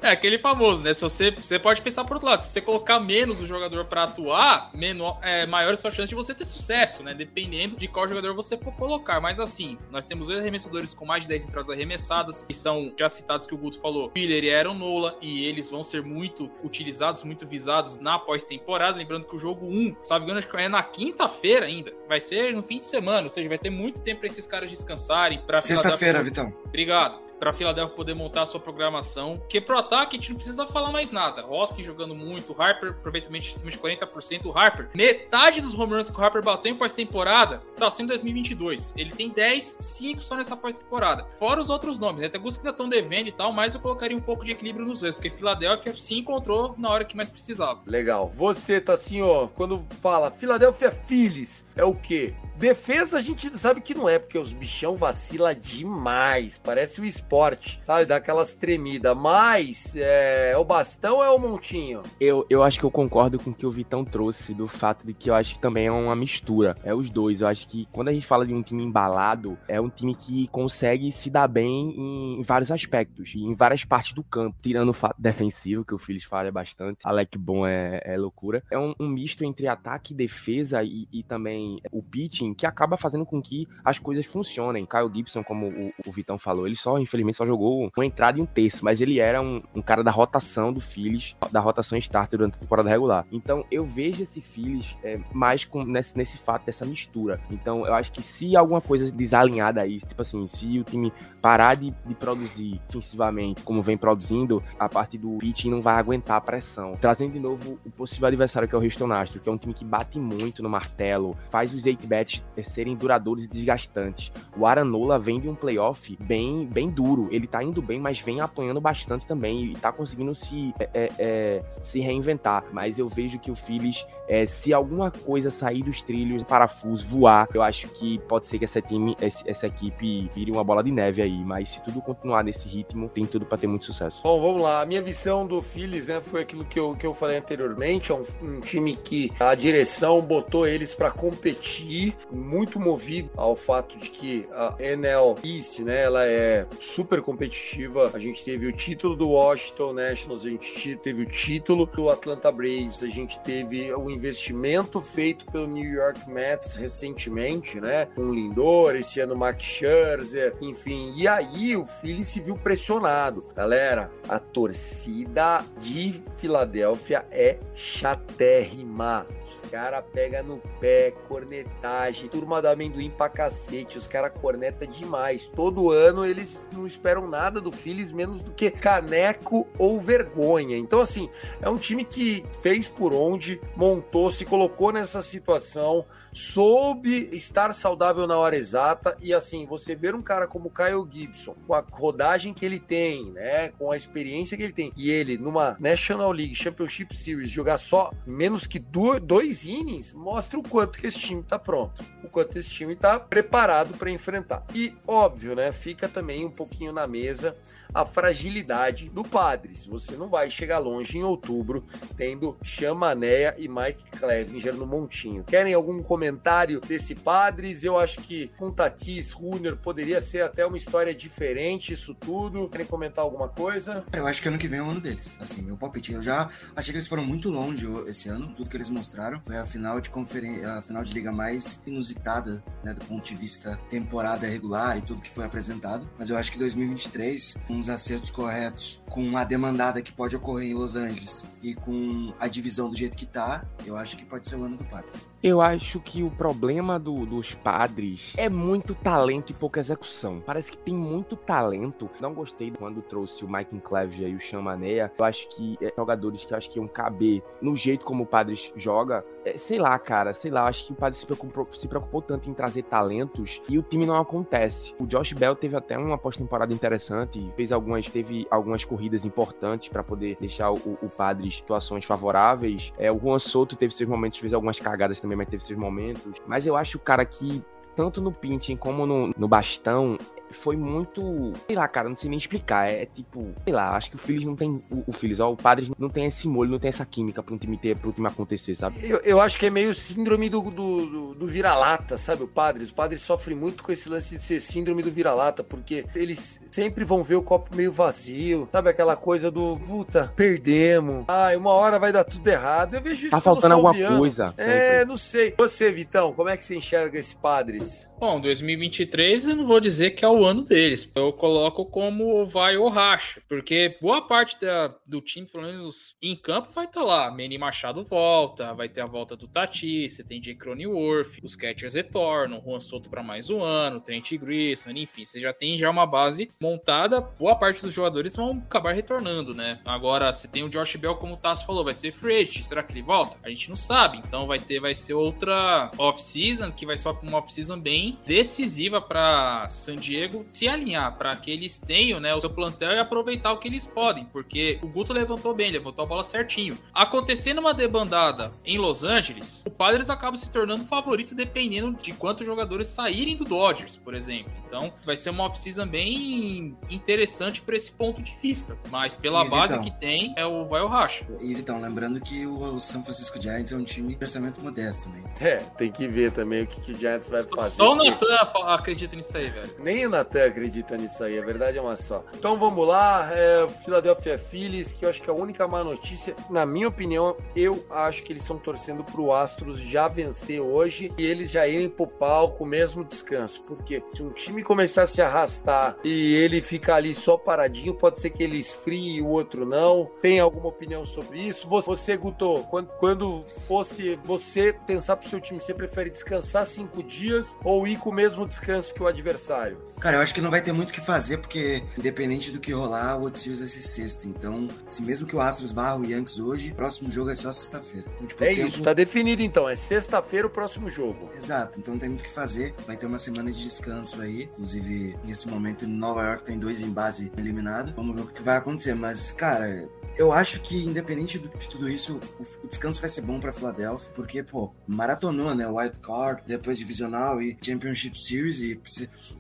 É 0.02 0.10
aquele 0.12 0.38
famoso, 0.38 0.84
né? 0.84 0.94
Se 0.94 1.00
você, 1.02 1.32
você 1.32 1.58
pode 1.58 1.82
pensar 1.82 2.04
por 2.04 2.16
outro 2.16 2.28
lado, 2.28 2.42
se 2.42 2.50
você 2.50 2.60
colocar 2.62 3.00
menos 3.00 3.40
o 3.40 3.46
jogador 3.46 3.86
para 3.86 4.04
atuar, 4.04 4.59
menor, 4.74 5.20
é, 5.22 5.46
maior 5.46 5.74
a 5.74 5.78
sua 5.78 5.92
chance 5.92 6.10
de 6.10 6.16
você 6.16 6.34
ter 6.34 6.46
sucesso, 6.46 7.04
né? 7.04 7.14
Dependendo 7.14 7.76
de 7.76 7.88
qual 7.88 8.08
jogador 8.08 8.34
você 8.34 8.58
for 8.58 8.74
colocar. 8.74 9.20
Mas 9.20 9.40
assim, 9.40 9.78
nós 9.92 10.06
temos 10.06 10.28
dois 10.28 10.40
arremessadores 10.40 10.94
com 10.94 11.06
mais 11.06 11.24
de 11.24 11.30
10 11.30 11.46
entradas 11.46 11.70
arremessadas, 11.70 12.42
que 12.42 12.54
são 12.54 12.94
já 12.98 13.10
citados 13.10 13.46
que 13.46 13.54
o 13.54 13.58
Guto 13.58 13.80
falou, 13.80 14.12
Miller 14.16 14.44
e 14.44 14.54
Aaron 14.54 14.74
Nola, 14.74 15.18
e 15.22 15.46
eles 15.46 15.70
vão 15.70 15.84
ser 15.84 16.04
muito 16.04 16.50
utilizados, 16.64 17.24
muito 17.24 17.48
visados 17.48 18.00
na 18.00 18.18
pós-temporada. 18.20 18.98
Lembrando 18.98 19.26
que 19.26 19.36
o 19.36 19.40
jogo 19.40 19.66
1, 19.66 19.96
sabe, 20.04 20.30
é 20.58 20.68
na 20.68 20.84
quinta-feira 20.84 21.66
ainda, 21.66 21.94
vai 22.08 22.20
ser 22.20 22.54
no 22.54 22.64
fim 22.64 22.80
de 22.80 22.86
semana, 22.86 23.24
ou 23.24 23.30
seja, 23.30 23.48
vai 23.48 23.58
ter 23.58 23.70
muito 23.70 24.02
tempo 24.02 24.20
para 24.20 24.28
esses 24.28 24.46
caras 24.46 24.70
descansarem. 24.70 25.42
Sexta-feira, 25.62 26.24
Vitão. 26.24 26.54
Obrigado 26.66 27.29
para 27.40 27.54
Philadelphia 27.54 27.96
poder 27.96 28.14
montar 28.14 28.44
a 28.44 28.46
sua 28.46 28.60
programação. 28.60 29.38
Porque 29.38 29.62
pro 29.62 29.78
ataque 29.78 30.18
a 30.18 30.20
gente 30.20 30.30
não 30.30 30.36
precisa 30.36 30.68
falar 30.68 30.92
mais 30.92 31.12
nada. 31.12 31.46
Hoskin 31.46 31.84
jogando 31.84 32.14
muito, 32.14 32.60
Harper 32.60 32.92
aproveitamento 32.92 33.48
de 33.48 33.78
40%. 33.78 34.46
O 34.46 34.58
Harper, 34.58 34.90
metade 34.94 35.62
dos 35.62 35.74
home 35.74 35.94
runs 35.94 36.10
que 36.10 36.20
o 36.20 36.24
Harper 36.24 36.44
bateu 36.44 36.72
em 36.72 36.76
pós-temporada 36.76 37.62
tá 37.78 37.90
sendo 37.90 38.06
em 38.06 38.10
2022. 38.10 38.94
Ele 38.98 39.12
tem 39.12 39.30
10, 39.30 39.78
5 39.80 40.22
só 40.22 40.36
nessa 40.36 40.56
pós-temporada. 40.56 41.26
Fora 41.38 41.62
os 41.62 41.70
outros 41.70 41.98
nomes. 41.98 42.24
Até 42.24 42.38
alguns 42.38 42.58
que 42.58 42.62
ainda 42.62 42.72
estão 42.72 42.90
devendo 42.90 43.28
e 43.28 43.32
tal, 43.32 43.52
mas 43.54 43.76
eu 43.76 43.82
colocaria 43.82 44.16
um 44.16 44.22
pouco 44.22 44.44
de 44.44 44.52
equilíbrio 44.52 44.86
nos 44.86 45.02
dois, 45.02 45.14
porque 45.14 45.30
Philadelphia 45.30 45.96
se 45.96 46.16
encontrou 46.16 46.76
na 46.78 46.90
hora 46.90 47.06
que 47.06 47.16
mais 47.16 47.30
precisava. 47.30 47.82
Legal. 47.86 48.32
Você 48.36 48.82
tá 48.82 48.94
assim, 48.94 49.22
ó, 49.22 49.48
quando 49.48 49.86
fala 50.02 50.32
Philadelphia 50.32 50.92
Phillies, 50.92 51.66
é 51.76 51.84
o 51.84 51.96
quê? 51.96 52.34
Defesa 52.60 53.20
a 53.20 53.22
gente 53.22 53.58
sabe 53.58 53.80
que 53.80 53.96
não 53.96 54.10
é, 54.10 54.20
porque 54.20 54.38
os 54.38 54.52
bichão 54.52 54.94
vacila 54.98 55.56
demais. 55.56 56.58
Parece 56.58 57.00
o 57.00 57.06
esporte, 57.06 57.80
sabe? 57.86 58.06
Dá 58.06 58.18
aquelas 58.18 58.54
tremidas. 58.54 59.16
Mas 59.16 59.96
é, 59.96 60.58
o 60.58 60.66
bastão 60.66 61.24
é 61.24 61.30
o 61.30 61.40
montinho. 61.40 62.04
Eu, 62.20 62.46
eu 62.50 62.62
acho 62.62 62.78
que 62.78 62.84
eu 62.84 62.92
concordo 62.92 63.40
com 63.40 63.52
o 63.52 63.54
que 63.54 63.66
o 63.66 63.72
Vitão 63.72 64.04
trouxe, 64.04 64.54
do 64.54 64.68
fato 64.68 65.08
de 65.08 65.14
que 65.14 65.30
eu 65.30 65.36
acho 65.36 65.56
que 65.56 65.62
também 65.62 65.88
é 65.88 65.92
uma 65.92 66.18
mistura. 66.18 66.76
É 66.84 66.94
os 66.94 67.10
dois. 67.10 67.40
Eu 67.40 67.48
acho 67.48 67.66
que 67.66 67.88
quando 67.94 68.10
a 68.10 68.12
gente 68.12 68.26
fala 68.26 68.46
de 68.46 68.54
um 68.54 68.62
time 68.62 68.84
embalado, 68.84 69.58
é 69.66 69.80
um 69.80 69.90
time 69.90 70.14
que 70.14 70.46
consegue 70.50 71.14
se 71.14 71.30
dar 71.30 71.48
bem 71.48 71.96
em, 71.98 72.42
vários 72.42 72.74
aspectos, 72.74 73.36
em 73.36 73.56
várias 73.56 73.86
partes 73.86 74.12
do 74.12 74.24
campo. 74.24 74.58
Tirando 74.62 74.90
o 74.90 74.94
fato 74.94 75.16
defensivo, 75.18 75.86
que 75.86 75.96
o 75.96 75.98
Phillies 75.98 76.26
falha 76.26 76.52
bastante. 76.52 77.00
Alec 77.06 77.38
Bom 77.38 77.66
é, 77.66 78.02
é 78.04 78.18
loucura. 78.18 78.62
É 78.70 78.78
um, 78.78 78.94
um, 79.00 79.08
misto 79.08 79.46
entre 79.46 79.66
ataque 79.66 80.12
e 80.12 80.18
defesa 80.18 80.84
e, 80.84 81.08
e 81.10 81.24
também 81.24 81.80
o 81.90 82.04
pitching 82.04 82.49
que 82.54 82.66
acaba 82.66 82.98
fazendo 82.98 83.26
com 83.26 83.42
que 83.42 83.68
as 83.84 84.00
coisas 84.00 84.26
funcionem. 84.26 84.86
Kyle 84.86 85.10
Gibson, 85.14 85.44
como 85.44 85.68
o, 85.68 85.94
o 86.06 86.12
Vitão 86.12 86.38
falou, 86.38 86.68
ele 86.68 86.76
só, 86.76 86.98
infelizmente, 87.00 87.38
só 87.38 87.46
jogou 87.46 87.92
uma 87.96 88.06
entrada 88.06 88.40
e 88.40 88.42
um 88.42 88.46
terço, 88.46 88.84
mas 88.84 89.02
ele 89.02 89.20
era 89.20 89.42
um, 89.42 89.62
um 89.74 89.82
cara 89.82 90.04
da 90.04 90.12
rotação 90.12 90.72
do 90.72 90.82
Phillies, 90.82 91.36
da 91.52 91.60
rotação 91.60 91.98
starter 91.98 92.38
durante 92.38 92.56
a 92.56 92.60
temporada 92.60 92.90
regular. 92.90 93.26
Então, 93.32 93.66
eu 93.72 93.84
vejo 93.84 94.24
esse 94.24 94.42
Phillies 94.42 94.98
é, 95.04 95.20
mais 95.34 95.66
com, 95.66 95.84
nesse, 95.84 96.18
nesse 96.18 96.38
fato 96.38 96.66
dessa 96.66 96.86
mistura. 96.86 97.40
Então, 97.50 97.86
eu 97.86 97.94
acho 97.94 98.12
que 98.12 98.22
se 98.22 98.56
alguma 98.56 98.82
coisa 98.82 99.12
desalinhada 99.12 99.82
aí, 99.82 99.98
tipo 99.98 100.22
assim, 100.22 100.48
se 100.48 100.80
o 100.80 100.84
time 100.84 101.12
parar 101.42 101.76
de, 101.76 101.94
de 102.06 102.16
produzir 102.16 102.80
ofensivamente 102.90 103.64
como 103.64 103.82
vem 103.82 103.98
produzindo, 103.98 104.64
a 104.78 104.88
parte 104.88 105.18
do 105.18 105.38
pitching 105.38 105.70
não 105.70 105.82
vai 105.82 105.96
aguentar 105.96 106.38
a 106.38 106.42
pressão. 106.42 106.98
Trazendo 107.00 107.34
de 107.34 107.40
novo 107.40 107.80
o 107.86 107.90
possível 107.92 108.28
adversário 108.28 108.68
que 108.68 108.76
é 108.76 108.78
o 108.78 108.84
Houston 108.84 109.12
Astro, 109.12 109.40
que 109.40 109.50
é 109.50 109.52
um 109.52 109.58
time 109.58 109.74
que 109.74 109.86
bate 109.86 110.20
muito 110.20 110.62
no 110.62 110.70
martelo, 110.70 111.36
faz 111.50 111.74
os 111.74 111.86
8 111.86 112.08
bats 112.08 112.39
serem 112.64 112.96
duradouros 112.96 113.46
e 113.46 113.48
desgastantes. 113.48 114.32
O 114.58 114.66
Aranola 114.66 115.18
vem 115.18 115.40
de 115.40 115.48
um 115.48 115.56
playoff 115.56 116.18
bem, 116.22 116.66
bem 116.66 116.90
duro. 116.90 117.28
Ele 117.32 117.48
tá 117.48 117.64
indo 117.64 117.82
bem, 117.82 118.00
mas 118.00 118.20
vem 118.20 118.42
apanhando 118.42 118.82
bastante 118.82 119.26
também 119.26 119.72
e 119.72 119.74
tá 119.74 119.92
conseguindo 119.92 120.34
se, 120.36 120.74
é, 120.80 120.90
é, 120.94 121.10
é 121.20 121.64
se 121.84 122.00
reinventar. 122.00 122.64
Mas 122.72 123.00
eu 123.00 123.08
vejo 123.08 123.40
que 123.40 123.52
o 123.52 123.56
Phillies, 123.56 124.06
é, 124.28 124.46
se 124.46 124.74
alguma 124.74 125.12
coisa 125.12 125.52
sair 125.52 125.84
dos 125.84 126.02
trilhos, 126.02 126.44
parafuso, 126.44 127.06
voar, 127.08 127.48
eu 127.54 127.62
acho 127.62 127.88
que 127.90 128.20
pode 128.28 128.48
ser 128.48 128.60
que 128.60 128.66
essa, 128.66 128.82
time, 128.82 129.16
essa 129.20 129.68
equipe 129.68 130.30
vire 130.34 130.52
uma 130.52 130.64
bola 130.64 130.84
de 130.84 130.92
neve 130.92 131.22
aí. 131.22 131.44
Mas 131.44 131.70
se 131.70 131.82
tudo 131.82 132.02
continuar 132.02 132.44
nesse 132.44 132.68
ritmo, 132.68 133.10
tem 133.10 133.26
tudo 133.26 133.46
para 133.46 133.58
ter 133.58 133.68
muito 133.68 133.86
sucesso. 133.86 134.22
Bom, 134.24 134.42
vamos 134.42 134.62
lá. 134.62 134.82
A 134.82 134.86
minha 134.86 135.02
visão 135.02 135.46
do 135.46 135.62
Phillies 135.62 136.08
né, 136.08 136.22
foi 136.22 136.42
aquilo 136.42 136.66
que 136.66 136.80
eu, 136.80 136.96
que 136.96 137.06
eu 137.06 137.14
falei 137.14 137.38
anteriormente. 137.38 138.12
É 138.12 138.16
um, 138.16 138.26
um 138.42 138.60
time 138.60 138.96
que 138.96 139.32
a 139.40 139.56
direção 139.56 140.22
botou 140.22 140.68
eles 140.68 140.96
para 140.96 141.12
competir 141.12 142.16
muito 142.32 142.80
movido 142.80 143.30
ao 143.36 143.56
fato 143.56 143.98
de 143.98 144.10
que 144.10 144.48
a 144.52 144.76
NL 144.80 145.36
East, 145.44 145.80
né, 145.80 146.04
ela 146.04 146.26
é 146.26 146.66
super 146.80 147.22
competitiva. 147.22 148.12
A 148.14 148.20
gente 148.20 148.44
teve 148.44 148.68
o 148.68 148.72
título 148.72 149.16
do 149.16 149.30
Washington 149.30 149.94
Nationals, 149.94 150.46
a 150.46 150.50
gente 150.50 150.96
teve 150.98 151.24
o 151.24 151.26
título 151.26 151.86
do 151.86 152.10
Atlanta 152.10 152.52
Braves, 152.52 153.04
a 153.04 153.08
gente 153.08 153.40
teve 153.40 153.94
o 153.94 154.10
investimento 154.10 155.02
feito 155.02 155.46
pelo 155.52 155.68
New 155.68 155.90
York 155.90 156.30
Mets 156.30 156.76
recentemente, 156.76 157.80
né, 157.80 158.08
com 158.16 158.34
Lindor, 158.34 158.96
esse 158.96 159.20
ano 159.20 159.36
Max 159.36 159.64
Scherzer, 159.64 160.56
enfim. 160.62 161.14
E 161.16 161.28
aí 161.28 161.76
o 161.76 161.86
Philly 161.86 162.24
se 162.24 162.40
viu 162.40 162.56
pressionado. 162.56 163.46
Galera, 163.56 164.12
a 164.28 164.40
torcida 164.40 165.66
de 165.82 166.22
Filadélfia 166.38 167.26
é 167.32 167.58
chatérrima. 167.76 169.26
Os 169.54 169.62
caras 169.70 170.04
pegam 170.14 170.44
no 170.44 170.58
pé, 170.80 171.12
cornetagem, 171.28 172.30
turma 172.30 172.62
do 172.62 172.68
amendoim 172.68 173.10
pra 173.10 173.30
cacete. 173.30 173.98
Os 173.98 174.08
caras 174.08 174.32
corneta 174.40 174.86
demais. 174.86 175.48
Todo 175.48 175.92
ano 175.92 176.26
eles 176.26 176.68
não 176.72 176.86
esperam 176.86 177.28
nada 177.28 177.60
do 177.60 177.72
Phillies, 177.72 178.12
menos 178.12 178.42
do 178.42 178.52
que 178.52 178.70
caneco 178.72 179.68
ou 179.78 180.00
vergonha. 180.00 180.78
Então, 180.78 181.02
assim, 181.02 181.30
é 181.62 181.70
um 181.70 181.78
time 181.78 182.04
que 182.04 182.46
fez 182.62 182.88
por 182.88 183.14
onde, 183.14 183.60
montou, 183.76 184.32
se 184.32 184.46
colocou 184.46 184.92
nessa 184.92 185.22
situação, 185.22 186.06
soube 186.32 187.30
estar 187.32 187.74
saudável 187.74 188.28
na 188.28 188.38
hora 188.38 188.56
exata. 188.56 189.18
E 189.22 189.34
assim, 189.34 189.66
você 189.66 189.96
ver 189.96 190.16
um 190.16 190.22
cara 190.22 190.48
como 190.48 190.70
Kyle 190.70 191.08
Gibson, 191.10 191.56
com 191.66 191.74
a 191.74 191.84
rodagem 191.92 192.54
que 192.54 192.66
ele 192.66 192.80
tem, 192.80 193.32
né? 193.32 193.70
Com 193.70 193.92
a 193.92 193.98
experiência 193.98 194.58
que 194.58 194.64
ele 194.64 194.74
tem, 194.74 194.92
e 194.96 195.10
ele 195.10 195.38
numa 195.38 195.78
National 195.80 196.32
League 196.32 196.56
Championship 196.56 197.16
Series 197.16 197.50
jogar 197.50 197.78
só 197.78 198.12
menos 198.26 198.66
que 198.68 198.80
dois 198.80 199.66
innings, 199.66 200.14
mostra 200.14 200.60
o 200.60 200.64
quanto 200.64 201.00
que 201.00 201.08
esse 201.08 201.20
time 201.20 201.44
tá 201.44 201.58
pronto, 201.58 202.04
o 202.24 202.28
quanto 202.28 202.58
esse 202.58 202.70
time 202.70 202.96
tá 202.96 203.20
preparado 203.20 203.98
para 203.98 204.12
enfrentar. 204.12 204.64
E 204.74 204.94
óbvio, 205.08 205.56
né? 205.56 205.72
Fica 205.72 206.08
também 206.08 206.46
um 206.46 206.52
pouquinho 206.52 206.92
na 206.92 207.08
mesa 207.08 207.56
a 207.94 208.06
fragilidade 208.06 209.10
do 209.10 209.24
Padres. 209.24 209.86
Você 209.86 210.16
não 210.16 210.28
vai 210.28 210.50
chegar 210.50 210.80
longe 210.80 211.18
em 211.18 211.24
outubro 211.24 211.86
tendo 212.16 212.58
Chamanéia 212.64 213.56
e 213.58 213.68
Mike 213.68 214.04
Clevinger 214.18 214.74
no 214.76 214.86
montinho. 214.86 215.44
Querem 215.44 215.74
algum 215.74 216.02
comentário 216.02 216.80
desse 216.82 217.16
Padres? 217.16 217.84
Eu 217.84 217.98
acho 217.98 218.22
que 218.22 218.48
com 218.58 218.72
Tatis, 218.72 219.32
Runner 219.32 219.76
poderia 219.76 220.22
ser 220.22 220.44
até 220.44 220.66
uma 220.66 220.78
história 220.78 221.14
diferente 221.14 221.94
isso 221.94 222.14
tudo. 222.14 222.70
Querem 222.70 222.86
comentar 222.86 223.24
alguma 223.24 223.48
coisa? 223.48 224.04
Eu 224.14 224.28
acho 224.28 224.42
que 224.42 224.48
ano 224.48 224.58
que 224.58 224.68
vem 224.68 224.80
é 224.80 224.84
o 224.84 224.90
ano 224.90 225.02
deles. 225.02 225.38
Assim, 225.40 225.62
meu 225.62 225.78
palpite. 225.78 226.14
Eu 226.14 226.22
já 226.22 226.50
achei 226.76 226.92
que 226.92 226.98
eles 226.98 227.08
foram 227.08 227.26
muito 227.26 227.50
longe 227.50 227.88
esse 228.08 228.30
ano. 228.30 228.54
Tudo 228.56 228.70
que 228.70 228.78
eles 228.78 228.90
mostraram 228.90 229.42
foi 229.42 229.58
a 229.58 229.66
final 229.66 230.00
de 230.00 230.10
conferência, 230.10 230.74
a 230.74 230.82
final 230.82 231.04
de 231.04 231.14
liga 231.14 231.32
mais 231.32 231.82
inusitada, 231.86 232.64
né, 232.84 232.94
do 232.94 233.06
ponto 233.06 233.26
de 233.26 233.36
vista 233.36 233.80
temporada 233.90 234.48
regular 234.48 234.98
e 234.98 235.02
tudo 235.02 235.22
que 235.22 235.30
foi 235.30 235.46
apresentado. 235.46 236.10
Mas 236.18 236.30
eu 236.30 236.38
acho 236.38 236.52
que 236.52 236.60
2023, 236.60 237.58
um 237.70 237.79
uns 237.80 237.90
acertos 237.90 238.30
corretos, 238.30 239.02
com 239.10 239.38
a 239.38 239.44
demandada 239.44 240.02
que 240.02 240.12
pode 240.12 240.36
ocorrer 240.36 240.70
em 240.70 240.74
Los 240.74 240.96
Angeles 240.96 241.48
e 241.64 241.74
com 241.74 242.34
a 242.40 242.48
divisão 242.48 242.90
do 242.90 242.96
jeito 242.96 243.18
que 243.18 243.26
tá, 243.26 243.66
eu 243.86 243.98
acho 243.98 244.18
que 244.18 244.26
pode 244.26 244.48
ser 244.48 244.58
o 244.58 244.64
ano 244.64 244.78
do 244.78 244.84
Padres. 244.86 245.30
Eu 245.42 245.62
acho 245.62 246.00
que 246.02 246.22
o 246.22 246.30
problema 246.30 247.00
do, 247.00 247.26
dos 247.26 247.54
Padres 247.54 248.34
é 248.38 248.50
muito 248.50 248.94
talento 248.94 249.52
e 249.52 249.54
pouca 249.54 249.80
execução. 249.80 250.42
Parece 250.46 250.72
que 250.72 250.78
tem 250.78 250.94
muito 250.94 251.36
talento. 251.36 252.10
Não 252.20 252.34
gostei 252.34 252.72
quando 252.72 253.02
trouxe 253.02 253.46
o 253.46 253.50
Mike 253.50 253.80
Clevier 253.80 254.30
e 254.30 254.36
o 254.36 254.40
Chamaneia. 254.40 255.12
Eu 255.18 255.26
acho 255.26 255.48
que 255.50 255.78
é, 255.82 255.94
jogadores 255.96 256.44
que 256.44 256.54
acho 256.54 256.70
que 256.70 256.78
iam 256.78 256.88
caber 256.88 257.42
no 257.62 257.76
jeito 257.76 258.06
como 258.06 258.24
o 258.24 258.28
Padres 258.28 258.72
joga. 258.76 259.24
É, 259.46 259.58
sei 259.58 259.80
lá, 259.80 259.98
cara, 259.98 260.34
sei 260.34 260.52
lá, 260.52 260.68
acho 260.68 260.86
que 260.86 260.92
o 260.92 260.96
Padres 260.96 261.20
se 261.20 261.26
preocupou, 261.26 261.68
se 261.74 261.88
preocupou 261.88 262.22
tanto 262.22 262.50
em 262.50 262.54
trazer 262.54 262.84
talentos 262.84 263.62
e 263.70 263.80
o 263.80 263.82
time 263.82 264.06
não 264.06 264.18
acontece. 264.18 264.94
O 265.00 265.08
Josh 265.08 265.32
Bell 265.32 265.56
teve 265.56 265.78
até 265.78 265.98
uma 265.98 266.18
pós-temporada 266.18 266.74
interessante, 266.74 267.52
fez 267.56 267.69
algumas, 267.72 268.08
teve 268.08 268.48
algumas 268.50 268.84
corridas 268.84 269.26
importantes 269.26 269.90
para 269.90 270.04
poder 270.04 270.38
deixar 270.40 270.72
o, 270.72 270.98
o 271.02 271.10
Padres 271.10 271.58
situações 271.58 272.06
favoráveis. 272.06 272.94
É, 272.98 273.12
o 273.12 273.20
Juan 273.20 273.40
Soto 273.40 273.76
teve 273.76 273.94
seus 273.94 274.10
momentos, 274.10 274.40
fez 274.40 274.54
algumas 274.54 274.80
cagadas 274.80 275.20
também, 275.20 275.38
mas 275.38 275.50
teve 275.50 275.64
seus 275.64 275.80
momentos. 275.80 276.34
Mas 276.48 276.66
eu 276.66 276.76
acho, 276.76 277.00
cara, 277.00 277.26
que 277.26 277.64
tanto 277.96 278.22
no 278.22 278.32
pinching 278.32 278.78
como 278.78 279.06
no, 279.06 279.34
no 279.38 279.48
bastão, 279.48 280.18
foi 280.52 280.76
muito. 280.76 281.54
Sei 281.68 281.76
lá, 281.76 281.88
cara, 281.88 282.10
não 282.10 282.16
sei 282.16 282.30
nem 282.30 282.40
explicar. 282.40 282.90
É, 282.90 283.06
tipo, 283.06 283.54
sei 283.64 283.74
lá, 283.74 283.96
acho 283.96 284.10
que 284.10 284.16
o 284.16 284.20
Phillies 284.20 284.46
não 284.46 284.56
tem. 284.56 284.82
O, 284.90 285.04
o 285.08 285.12
Phillies, 285.12 285.40
ó, 285.40 285.52
o 285.52 285.58
Padres 285.58 285.90
não 285.98 286.10
tem 286.10 286.26
esse 286.26 286.48
molho, 286.48 286.72
não 286.72 286.80
tem 286.80 286.90
essa 286.90 287.06
química 287.06 287.42
pro 287.42 287.58
time 287.58 287.78
ter, 287.78 287.98
pro 287.98 288.12
time 288.12 288.28
acontecer, 288.28 288.76
sabe? 288.76 289.00
Eu, 289.02 289.20
eu 289.24 289.40
acho 289.40 289.58
que 289.58 289.66
é 289.66 289.70
meio 289.70 289.94
síndrome 289.94 290.50
do, 290.50 290.62
do, 290.62 290.72
do, 291.06 291.34
do 291.36 291.48
vira-lata, 291.48 292.18
sabe? 292.18 292.44
O 292.44 292.48
Padres. 292.48 292.90
O 292.90 292.94
Padres 292.94 293.22
sofre 293.22 293.56
muito 293.56 293.84
com 293.84 293.92
esse 293.92 294.10
lance 294.10 294.38
de 294.38 294.44
ser 294.44 294.60
síndrome 294.60 295.02
do 295.02 295.12
vira-lata, 295.12 295.64
porque 295.64 296.06
eles 296.16 296.62
sempre 296.72 297.04
vão 297.04 297.24
ver 297.24 297.36
o 297.36 297.44
copo 297.44 297.76
meio 297.76 297.92
vazio, 297.92 298.68
sabe? 298.72 298.90
Aquela 298.90 299.16
coisa 299.16 299.52
do, 299.52 299.78
puta, 299.88 300.32
perdemos. 300.36 301.26
Ai, 301.28 301.56
uma 301.56 301.72
hora 301.72 302.00
vai 302.00 302.12
dar 302.12 302.24
tudo 302.24 302.48
errado. 302.48 302.96
Eu 302.96 303.02
vejo 303.02 303.22
isso 303.28 303.32
Tá 303.32 303.42
faltando 303.42 303.76
alguma 303.76 303.94
coisa. 304.18 304.54
É, 304.58 304.92
sempre. 304.92 305.06
não 305.06 305.18
sei. 305.18 305.54
Você, 305.58 305.92
Vitão, 305.92 306.34
como 306.34 306.50
é 306.50 306.58
que 306.58 306.64
você 306.64 306.76
enxerga 306.76 307.18
esse 307.18 307.36
Padres? 307.36 308.10
Bom, 308.20 308.40
2023 308.40 309.48
eu 309.48 309.56
não 309.56 309.66
vou 309.66 309.80
dizer 309.80 310.12
que 310.12 310.26
é 310.26 310.28
o 310.28 310.39
ano 310.46 310.64
deles. 310.64 311.12
Eu 311.16 311.32
coloco 311.34 311.86
como 311.86 312.46
vai 312.46 312.78
ou 312.78 312.90
racha. 312.90 313.42
Porque 313.48 313.98
boa 314.02 314.22
parte 314.22 314.60
da- 314.60 314.94
do 315.06 315.22
time, 315.22 315.48
pelo 315.48 315.64
menos 315.64 316.16
em 316.22 316.36
campo, 316.36 316.70
vai 316.74 316.86
estar 316.86 317.04
lá. 317.04 317.30
Manny 317.32 317.58
Machado 317.58 318.04
volta, 318.04 318.74
vai 318.74 318.88
ter 318.90 319.02
a 319.02 319.06
volta 319.06 319.36
do 319.36 319.48
Tati, 319.48 320.10
você 320.10 320.24
tem 320.24 320.42
Jay 320.44 320.56
Cronenworth, 320.56 321.40
os 321.44 321.56
catchers 321.56 321.94
retornam, 321.94 322.62
Juan 322.64 322.80
Soto 322.80 323.10
para 323.10 323.24
mais 323.24 323.50
um 323.50 323.62
ano, 323.64 324.00
Trent 324.00 324.34
Grayson, 324.34 324.92
enfim, 324.92 325.26
você 325.26 325.40
já 325.40 325.54
tem 325.54 325.78
já 325.78 325.90
uma 325.90 326.06
base 326.06 326.50
montada. 326.62 327.22
Boa 327.22 327.56
parte 327.56 327.82
dos 327.82 327.94
jogadores 327.94 328.36
vão 328.36 328.62
acabar 328.66 328.94
retornando, 328.94 329.54
né? 329.54 329.80
Agora, 329.86 330.32
você 330.32 330.48
tem 330.48 330.64
o 330.64 330.70
Josh 330.70 330.96
Bell, 330.96 331.16
como 331.16 331.34
o 331.34 331.38
Tasso 331.38 331.66
falou, 331.66 331.84
vai 331.84 331.94
ser 331.94 332.12
free. 332.12 332.46
Será 332.64 332.84
que 332.84 332.94
ele 332.94 333.02
volta? 333.02 333.38
A 333.44 333.50
gente 333.50 333.70
não 333.70 333.76
sabe. 333.76 334.18
Então 334.20 334.46
vai 334.48 334.60
ter, 334.60 334.80
vai 334.80 334.94
ser 334.94 335.14
outra 335.14 335.92
off-season, 335.98 336.72
que 336.72 336.86
vai 336.86 336.98
ser 336.98 337.10
uma 337.10 337.38
off-season 337.38 337.80
bem 337.80 338.18
decisiva 338.26 339.02
para 339.02 339.68
San 339.70 339.96
Diego 339.96 340.29
se 340.52 340.68
alinhar, 340.68 341.18
para 341.18 341.36
que 341.36 341.52
eles 341.52 341.80
tenham, 341.80 342.20
né, 342.20 342.34
o 342.34 342.42
seu 342.42 342.50
plantel 342.50 342.92
e 342.92 343.00
aproveitar 343.00 343.52
o 343.52 343.58
que 343.58 343.68
eles 343.68 343.86
podem, 343.86 344.26
porque 344.26 344.80
o 344.82 344.88
Guto 344.88 345.14
levantou 345.14 345.54
bem, 345.54 345.72
levantou 345.72 346.04
a 346.04 346.08
bola 346.08 346.24
certinho. 346.24 346.78
Acontecendo 346.94 347.60
uma 347.60 347.74
debandada 347.74 348.52
em 348.66 348.78
Los 348.78 349.04
Angeles, 349.04 349.64
o 349.66 349.72
Padres 349.72 350.10
acaba 350.10 350.38
se 350.38 350.52
tornando 350.52 350.86
favorito 350.86 351.36
dependendo 351.36 351.92
de 352.02 352.14
quantos 352.14 352.46
jogadores 352.46 352.88
saírem 352.88 353.36
do 353.36 353.46
Dodgers, 353.46 353.96
por 353.96 354.14
exemplo. 354.14 354.52
Então, 354.68 354.94
vai 355.04 355.18
ser 355.18 355.32
uma 355.32 355.46
off-season 355.46 355.88
bem 355.88 356.78
interessante 356.90 357.62
por 357.62 357.74
esse 357.74 357.92
ponto 357.92 358.22
de 358.22 358.36
vista, 358.42 358.78
mas 358.90 359.16
pela 359.16 359.46
E, 359.46 359.50
base 359.50 359.78
Vitão? 359.78 359.84
que 359.84 360.00
tem, 360.00 360.34
é 360.36 360.46
o 360.46 360.66
vai 360.66 360.82
o 360.82 360.88
racha. 360.88 361.26
E 361.42 361.54
então, 361.54 361.80
lembrando 361.82 362.20
que 362.22 362.46
o, 362.46 362.76
o 362.76 362.80
San 362.80 363.04
Francisco 363.04 363.42
Giants 363.42 363.72
é 363.72 363.76
um 363.76 363.84
time 363.84 364.16
de 364.16 364.24
orçamento 364.24 364.62
modesto, 364.62 365.10
né? 365.10 365.24
É, 365.40 365.58
tem 365.78 365.92
que 365.92 366.08
ver 366.08 366.32
também 366.32 366.64
o 366.64 366.68
que, 366.68 366.82
que 366.82 366.92
o 366.92 366.96
Giants 366.96 367.28
vai 367.30 367.44
fazer. 367.44 367.76
Só 367.76 367.94
o 367.94 367.96
Natan 367.96 368.36
acredita 368.68 369.16
nisso 369.16 369.36
aí, 369.38 369.50
velho. 369.50 369.76
Nem 369.80 370.06
o 370.06 370.10
Natan 370.20 370.46
acredita 370.46 370.98
nisso 370.98 371.24
aí, 371.24 371.38
a 371.38 371.42
verdade 371.42 371.78
é 371.78 371.82
uma 371.82 371.96
só. 371.96 372.24
Então 372.34 372.60
vamos 372.60 372.88
lá, 372.88 373.30
é, 373.32 373.68
Philadelphia 373.84 374.38
Phillies, 374.38 374.92
que 374.94 375.06
eu 375.06 375.10
acho 375.10 375.22
que 375.22 375.30
é 375.30 375.34
a 375.34 375.36
única 375.36 375.68
má 375.68 375.84
notícia, 375.84 376.36
na 376.50 376.66
minha 376.66 376.88
opinião, 376.88 377.36
eu 377.56 377.86
acho 377.90 378.24
que 378.24 378.32
eles 378.32 378.44
estão 378.44 378.58
torcendo 378.58 379.04
pro 379.04 379.34
Astros 379.34 379.80
já 379.80 380.08
vencer 380.08 380.62
hoje 380.62 381.12
e 381.18 381.26
eles 381.26 381.52
já 381.52 381.68
irem 381.68 381.90
pro 381.90 382.08
palco 382.08 382.66
mesmo 382.66 383.04
descanso. 383.04 383.62
Porque 383.62 384.04
se 384.14 384.22
um 384.22 384.32
time 384.32 384.64
começar 384.64 385.04
a 385.04 385.08
se 385.08 385.22
arrastar 385.22 385.98
e 386.04 386.36
ele 386.36 386.62
ficar 386.62 386.96
ali 386.96 387.16
só 387.16 387.38
paradinho, 387.38 387.94
pode 387.94 388.20
ser 388.20 388.30
que 388.30 388.44
ele 388.44 388.58
esfrie 388.58 389.18
e 389.18 389.22
o 389.22 389.28
outro 389.28 389.66
não. 389.66 390.10
Tem 390.22 390.40
alguma 390.40 390.68
opinião 390.68 391.06
sobre 391.06 391.40
isso? 391.40 391.68
Você, 391.68 392.18
Guto, 392.18 392.66
quando, 392.70 392.88
quando 393.00 393.46
fosse 393.68 394.20
você 394.24 394.74
pensar 394.86 395.16
pro 395.16 395.30
seu 395.30 395.40
time, 395.40 395.62
você 395.62 395.74
prefere 395.74 396.10
descansar 396.10 396.66
cinco 396.66 397.02
dias 397.02 397.58
ou 397.64 397.88
ir 397.88 397.98
com 397.98 398.10
o 398.10 398.14
mesmo 398.14 398.46
descanso 398.48 398.94
que 398.94 399.02
o 399.02 399.08
adversário? 399.08 399.78
Cara, 400.00 400.16
eu 400.16 400.22
acho 400.22 400.34
que 400.34 400.40
não 400.40 400.50
vai 400.50 400.62
ter 400.62 400.72
muito 400.72 400.92
o 400.92 400.94
que 400.94 401.02
fazer, 401.02 401.38
porque 401.40 401.84
independente 401.98 402.52
do 402.52 402.60
que 402.60 402.72
rolar, 402.72 403.18
o 403.18 403.22
World 403.22 403.38
Series 403.38 403.60
vai 403.60 403.68
ser 403.68 403.82
sexta. 403.82 404.28
Então, 404.28 404.70
se 404.88 405.02
mesmo 405.02 405.28
que 405.28 405.36
o 405.36 405.42
Astros 405.42 405.74
vá 405.74 405.94
o 405.94 406.06
Yankees 406.06 406.40
hoje, 406.40 406.72
o 406.72 406.76
próximo 406.76 407.12
jogo 407.12 407.30
é 407.32 407.36
só 407.36 407.52
sexta-feira. 407.52 408.08
Então, 408.16 408.28
tipo, 408.28 408.44
É 408.44 408.56
tempo- 408.56 408.68
isso, 408.68 408.82
tá 408.82 408.94
definido 408.94 409.42
então. 409.42 409.68
É 409.68 409.76
sexta-feira 409.76 410.48
o 410.48 410.50
próximo 410.50 410.90
jogo. 410.90 411.30
Exato, 411.36 411.80
então 411.80 411.96
não 411.96 412.00
tem 412.00 412.08
muito 412.10 412.22
o 412.22 412.24
que 412.24 412.30
fazer. 412.30 412.74
Vai 412.88 412.96
ter 412.96 413.08
uma 413.08 413.18
semana 413.18 413.52
de 413.52 413.62
descanso 413.62 414.22
aí. 414.22 414.44
Inclusive, 414.44 415.18
nesse 415.26 415.50
momento, 415.50 415.84
em 415.84 415.90
Nova 415.90 416.24
York 416.24 416.44
tem 416.46 416.58
dois 416.58 416.80
em 416.82 416.90
base 416.90 417.30
eliminados. 417.38 417.92
Vamos 417.92 418.16
ver 418.16 418.22
o 418.22 418.28
que 418.28 418.42
vai 418.42 418.56
acontecer. 418.56 418.94
Mas, 418.96 419.34
cara, 419.34 419.86
eu 420.18 420.32
acho 420.32 420.62
que, 420.62 420.78
independente 420.86 421.40
de 421.40 421.70
tudo 421.70 421.90
isso, 421.90 422.22
o, 422.64 422.68
descanso 422.68 423.02
vai 423.02 423.10
ser 423.10 423.22
bom 423.22 423.38
pra 423.40 423.52
Philadelphia. 423.52 424.08
Porque, 424.16 424.44
pô, 424.44 424.72
maratonou, 424.88 425.54
né? 425.54 425.68
Wild 425.68 426.00
Card, 426.00 426.42
depois 426.48 426.78
Divisional 426.78 427.42
e 427.42 427.58
Championship 427.62 428.18
Series. 428.18 428.60
E 428.62 428.80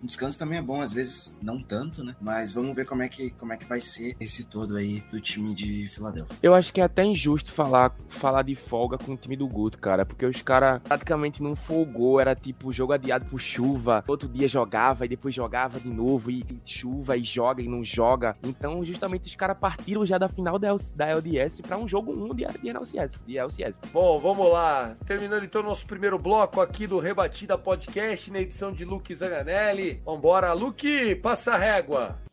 o 0.04 0.06
descanso 0.06 0.38
também 0.38 0.49
é 0.58 0.62
bom, 0.62 0.82
às 0.82 0.94
vezes 0.94 1.36
não 1.42 1.62
tanto, 1.62 2.04
né? 2.04 2.16
Mas 2.22 2.52
vamos 2.54 2.76
ver 2.76 2.86
como 2.86 3.02
é 3.02 3.10
que, 3.10 3.30
como 3.32 3.54
é 3.54 3.58
que 3.58 3.66
vai 3.66 3.80
ser 3.80 4.16
esse 4.20 4.44
todo 4.46 4.76
aí 4.76 5.04
do 5.12 5.20
time 5.20 5.54
de 5.54 5.88
Philadelphia. 5.90 6.36
Eu 6.42 6.54
acho 6.54 6.74
que 6.74 6.82
é 6.82 6.84
até 6.84 7.04
injusto 7.04 7.52
falar, 7.52 7.96
falar 8.08 8.44
de 8.44 8.56
folga 8.56 8.98
com 8.98 9.14
o 9.14 9.18
time 9.18 9.36
do 9.36 9.48
Guto, 9.48 9.78
cara, 9.80 10.06
porque 10.06 10.26
os 10.26 10.42
caras 10.42 10.82
praticamente 10.84 11.42
não 11.44 11.56
folgou, 11.56 12.20
era 12.20 12.36
tipo 12.36 12.72
jogo 12.72 12.94
adiado 12.94 13.26
por 13.26 13.40
chuva, 13.40 14.04
outro 14.08 14.28
dia 14.28 14.48
jogava 14.48 15.06
e 15.06 15.10
depois 15.10 15.34
jogava 15.36 15.80
de 15.80 15.90
novo, 15.90 16.30
e, 16.32 16.40
e 16.50 16.60
chuva 16.66 17.18
e 17.18 17.24
joga 17.24 17.62
e 17.62 17.68
não 17.68 17.84
joga. 17.84 18.36
Então, 18.44 18.84
justamente 18.84 19.28
os 19.28 19.36
caras 19.36 19.58
partiram 19.58 20.06
já 20.06 20.18
da 20.18 20.28
final 20.28 20.58
da, 20.60 20.70
L- 20.70 20.80
da 20.96 21.08
LDS 21.08 21.62
pra 21.62 21.78
um 21.78 21.88
jogo 21.88 22.12
1 22.12 22.36
de, 22.36 22.46
de 22.62 22.70
LCS. 22.70 23.12
De 23.26 23.38
LCS. 23.38 23.78
Bom, 23.92 24.20
vamos 24.20 24.52
lá. 24.52 24.96
Terminando 25.06 25.44
então 25.44 25.62
nosso 25.64 25.86
primeiro 25.86 26.18
bloco 26.18 26.62
aqui 26.62 26.88
do 26.88 27.00
Rebatida 27.00 27.58
Podcast, 27.58 28.32
na 28.32 28.40
edição 28.40 28.72
de 28.72 28.86
Luke 28.86 29.14
Zanganelli. 29.14 30.02
Vambora, 30.06 30.39
Luke, 30.54 31.16
passa 31.22 31.54
a 31.54 31.58
régua. 31.58 32.29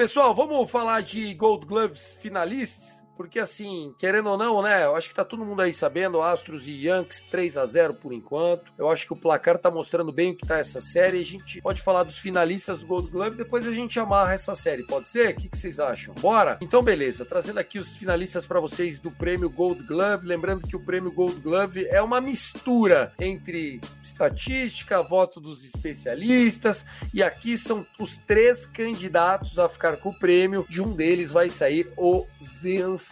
Pessoal, 0.00 0.34
vamos 0.34 0.70
falar 0.70 1.02
de 1.02 1.34
Gold 1.34 1.66
Gloves 1.66 2.16
finalistas? 2.18 2.99
Porque 3.20 3.38
assim, 3.38 3.94
querendo 3.98 4.30
ou 4.30 4.38
não, 4.38 4.62
né? 4.62 4.86
Eu 4.86 4.96
acho 4.96 5.10
que 5.10 5.14
tá 5.14 5.22
todo 5.22 5.44
mundo 5.44 5.60
aí 5.60 5.74
sabendo, 5.74 6.22
Astros 6.22 6.66
e 6.66 6.86
Yankees 6.86 7.20
3 7.30 7.58
a 7.58 7.66
0 7.66 7.92
por 7.92 8.14
enquanto. 8.14 8.72
Eu 8.78 8.88
acho 8.88 9.06
que 9.06 9.12
o 9.12 9.16
placar 9.16 9.58
tá 9.58 9.70
mostrando 9.70 10.10
bem 10.10 10.32
o 10.32 10.34
que 10.34 10.46
tá 10.46 10.56
essa 10.56 10.80
série. 10.80 11.20
A 11.20 11.24
gente 11.24 11.60
pode 11.60 11.82
falar 11.82 12.02
dos 12.02 12.18
finalistas 12.18 12.80
do 12.80 12.86
Gold 12.86 13.10
Glove, 13.10 13.36
depois 13.36 13.68
a 13.68 13.72
gente 13.72 14.00
amarra 14.00 14.32
essa 14.32 14.54
série. 14.54 14.84
Pode 14.84 15.10
ser? 15.10 15.34
O 15.34 15.36
que, 15.36 15.50
que 15.50 15.58
vocês 15.58 15.78
acham? 15.78 16.14
Bora? 16.14 16.56
Então, 16.62 16.82
beleza. 16.82 17.26
Trazendo 17.26 17.60
aqui 17.60 17.78
os 17.78 17.94
finalistas 17.94 18.46
para 18.46 18.58
vocês 18.58 18.98
do 18.98 19.10
prêmio 19.10 19.50
Gold 19.50 19.82
Glove. 19.82 20.26
Lembrando 20.26 20.66
que 20.66 20.74
o 20.74 20.80
prêmio 20.80 21.12
Gold 21.12 21.40
Glove 21.40 21.88
é 21.88 22.00
uma 22.00 22.22
mistura 22.22 23.12
entre 23.20 23.82
estatística, 24.02 25.02
voto 25.02 25.38
dos 25.38 25.62
especialistas, 25.62 26.86
e 27.12 27.22
aqui 27.22 27.58
são 27.58 27.86
os 27.98 28.16
três 28.16 28.64
candidatos 28.64 29.58
a 29.58 29.68
ficar 29.68 29.98
com 29.98 30.08
o 30.08 30.18
prêmio. 30.18 30.64
De 30.70 30.80
um 30.80 30.94
deles 30.94 31.32
vai 31.32 31.50
sair 31.50 31.92
o 31.98 32.26
vencedor. 32.40 33.09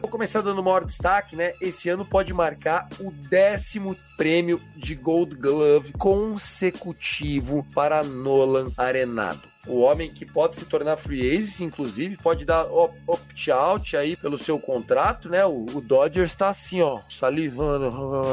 Vou 0.00 0.10
começar 0.10 0.40
dando 0.40 0.60
o 0.60 0.64
maior 0.64 0.84
destaque, 0.84 1.34
né? 1.36 1.52
Esse 1.60 1.88
ano 1.88 2.04
pode 2.04 2.32
marcar 2.32 2.88
o 3.00 3.10
décimo 3.10 3.96
prêmio 4.16 4.60
de 4.76 4.94
Gold 4.94 5.36
Glove 5.36 5.92
consecutivo 5.92 7.66
para 7.74 8.02
Nolan 8.02 8.70
Arenado. 8.76 9.52
O 9.66 9.78
homem 9.78 10.12
que 10.12 10.26
pode 10.26 10.56
se 10.56 10.64
tornar 10.64 10.96
free 10.96 11.36
agent, 11.36 11.60
inclusive, 11.60 12.16
pode 12.16 12.44
dar 12.44 12.64
op- 12.64 12.98
opt-out 13.06 13.96
aí 13.96 14.16
pelo 14.16 14.36
seu 14.36 14.58
contrato, 14.58 15.28
né? 15.28 15.44
O, 15.46 15.66
o 15.74 15.80
Dodgers 15.80 16.34
tá 16.34 16.48
assim, 16.48 16.80
ó, 16.80 17.00
salivando. 17.08 17.88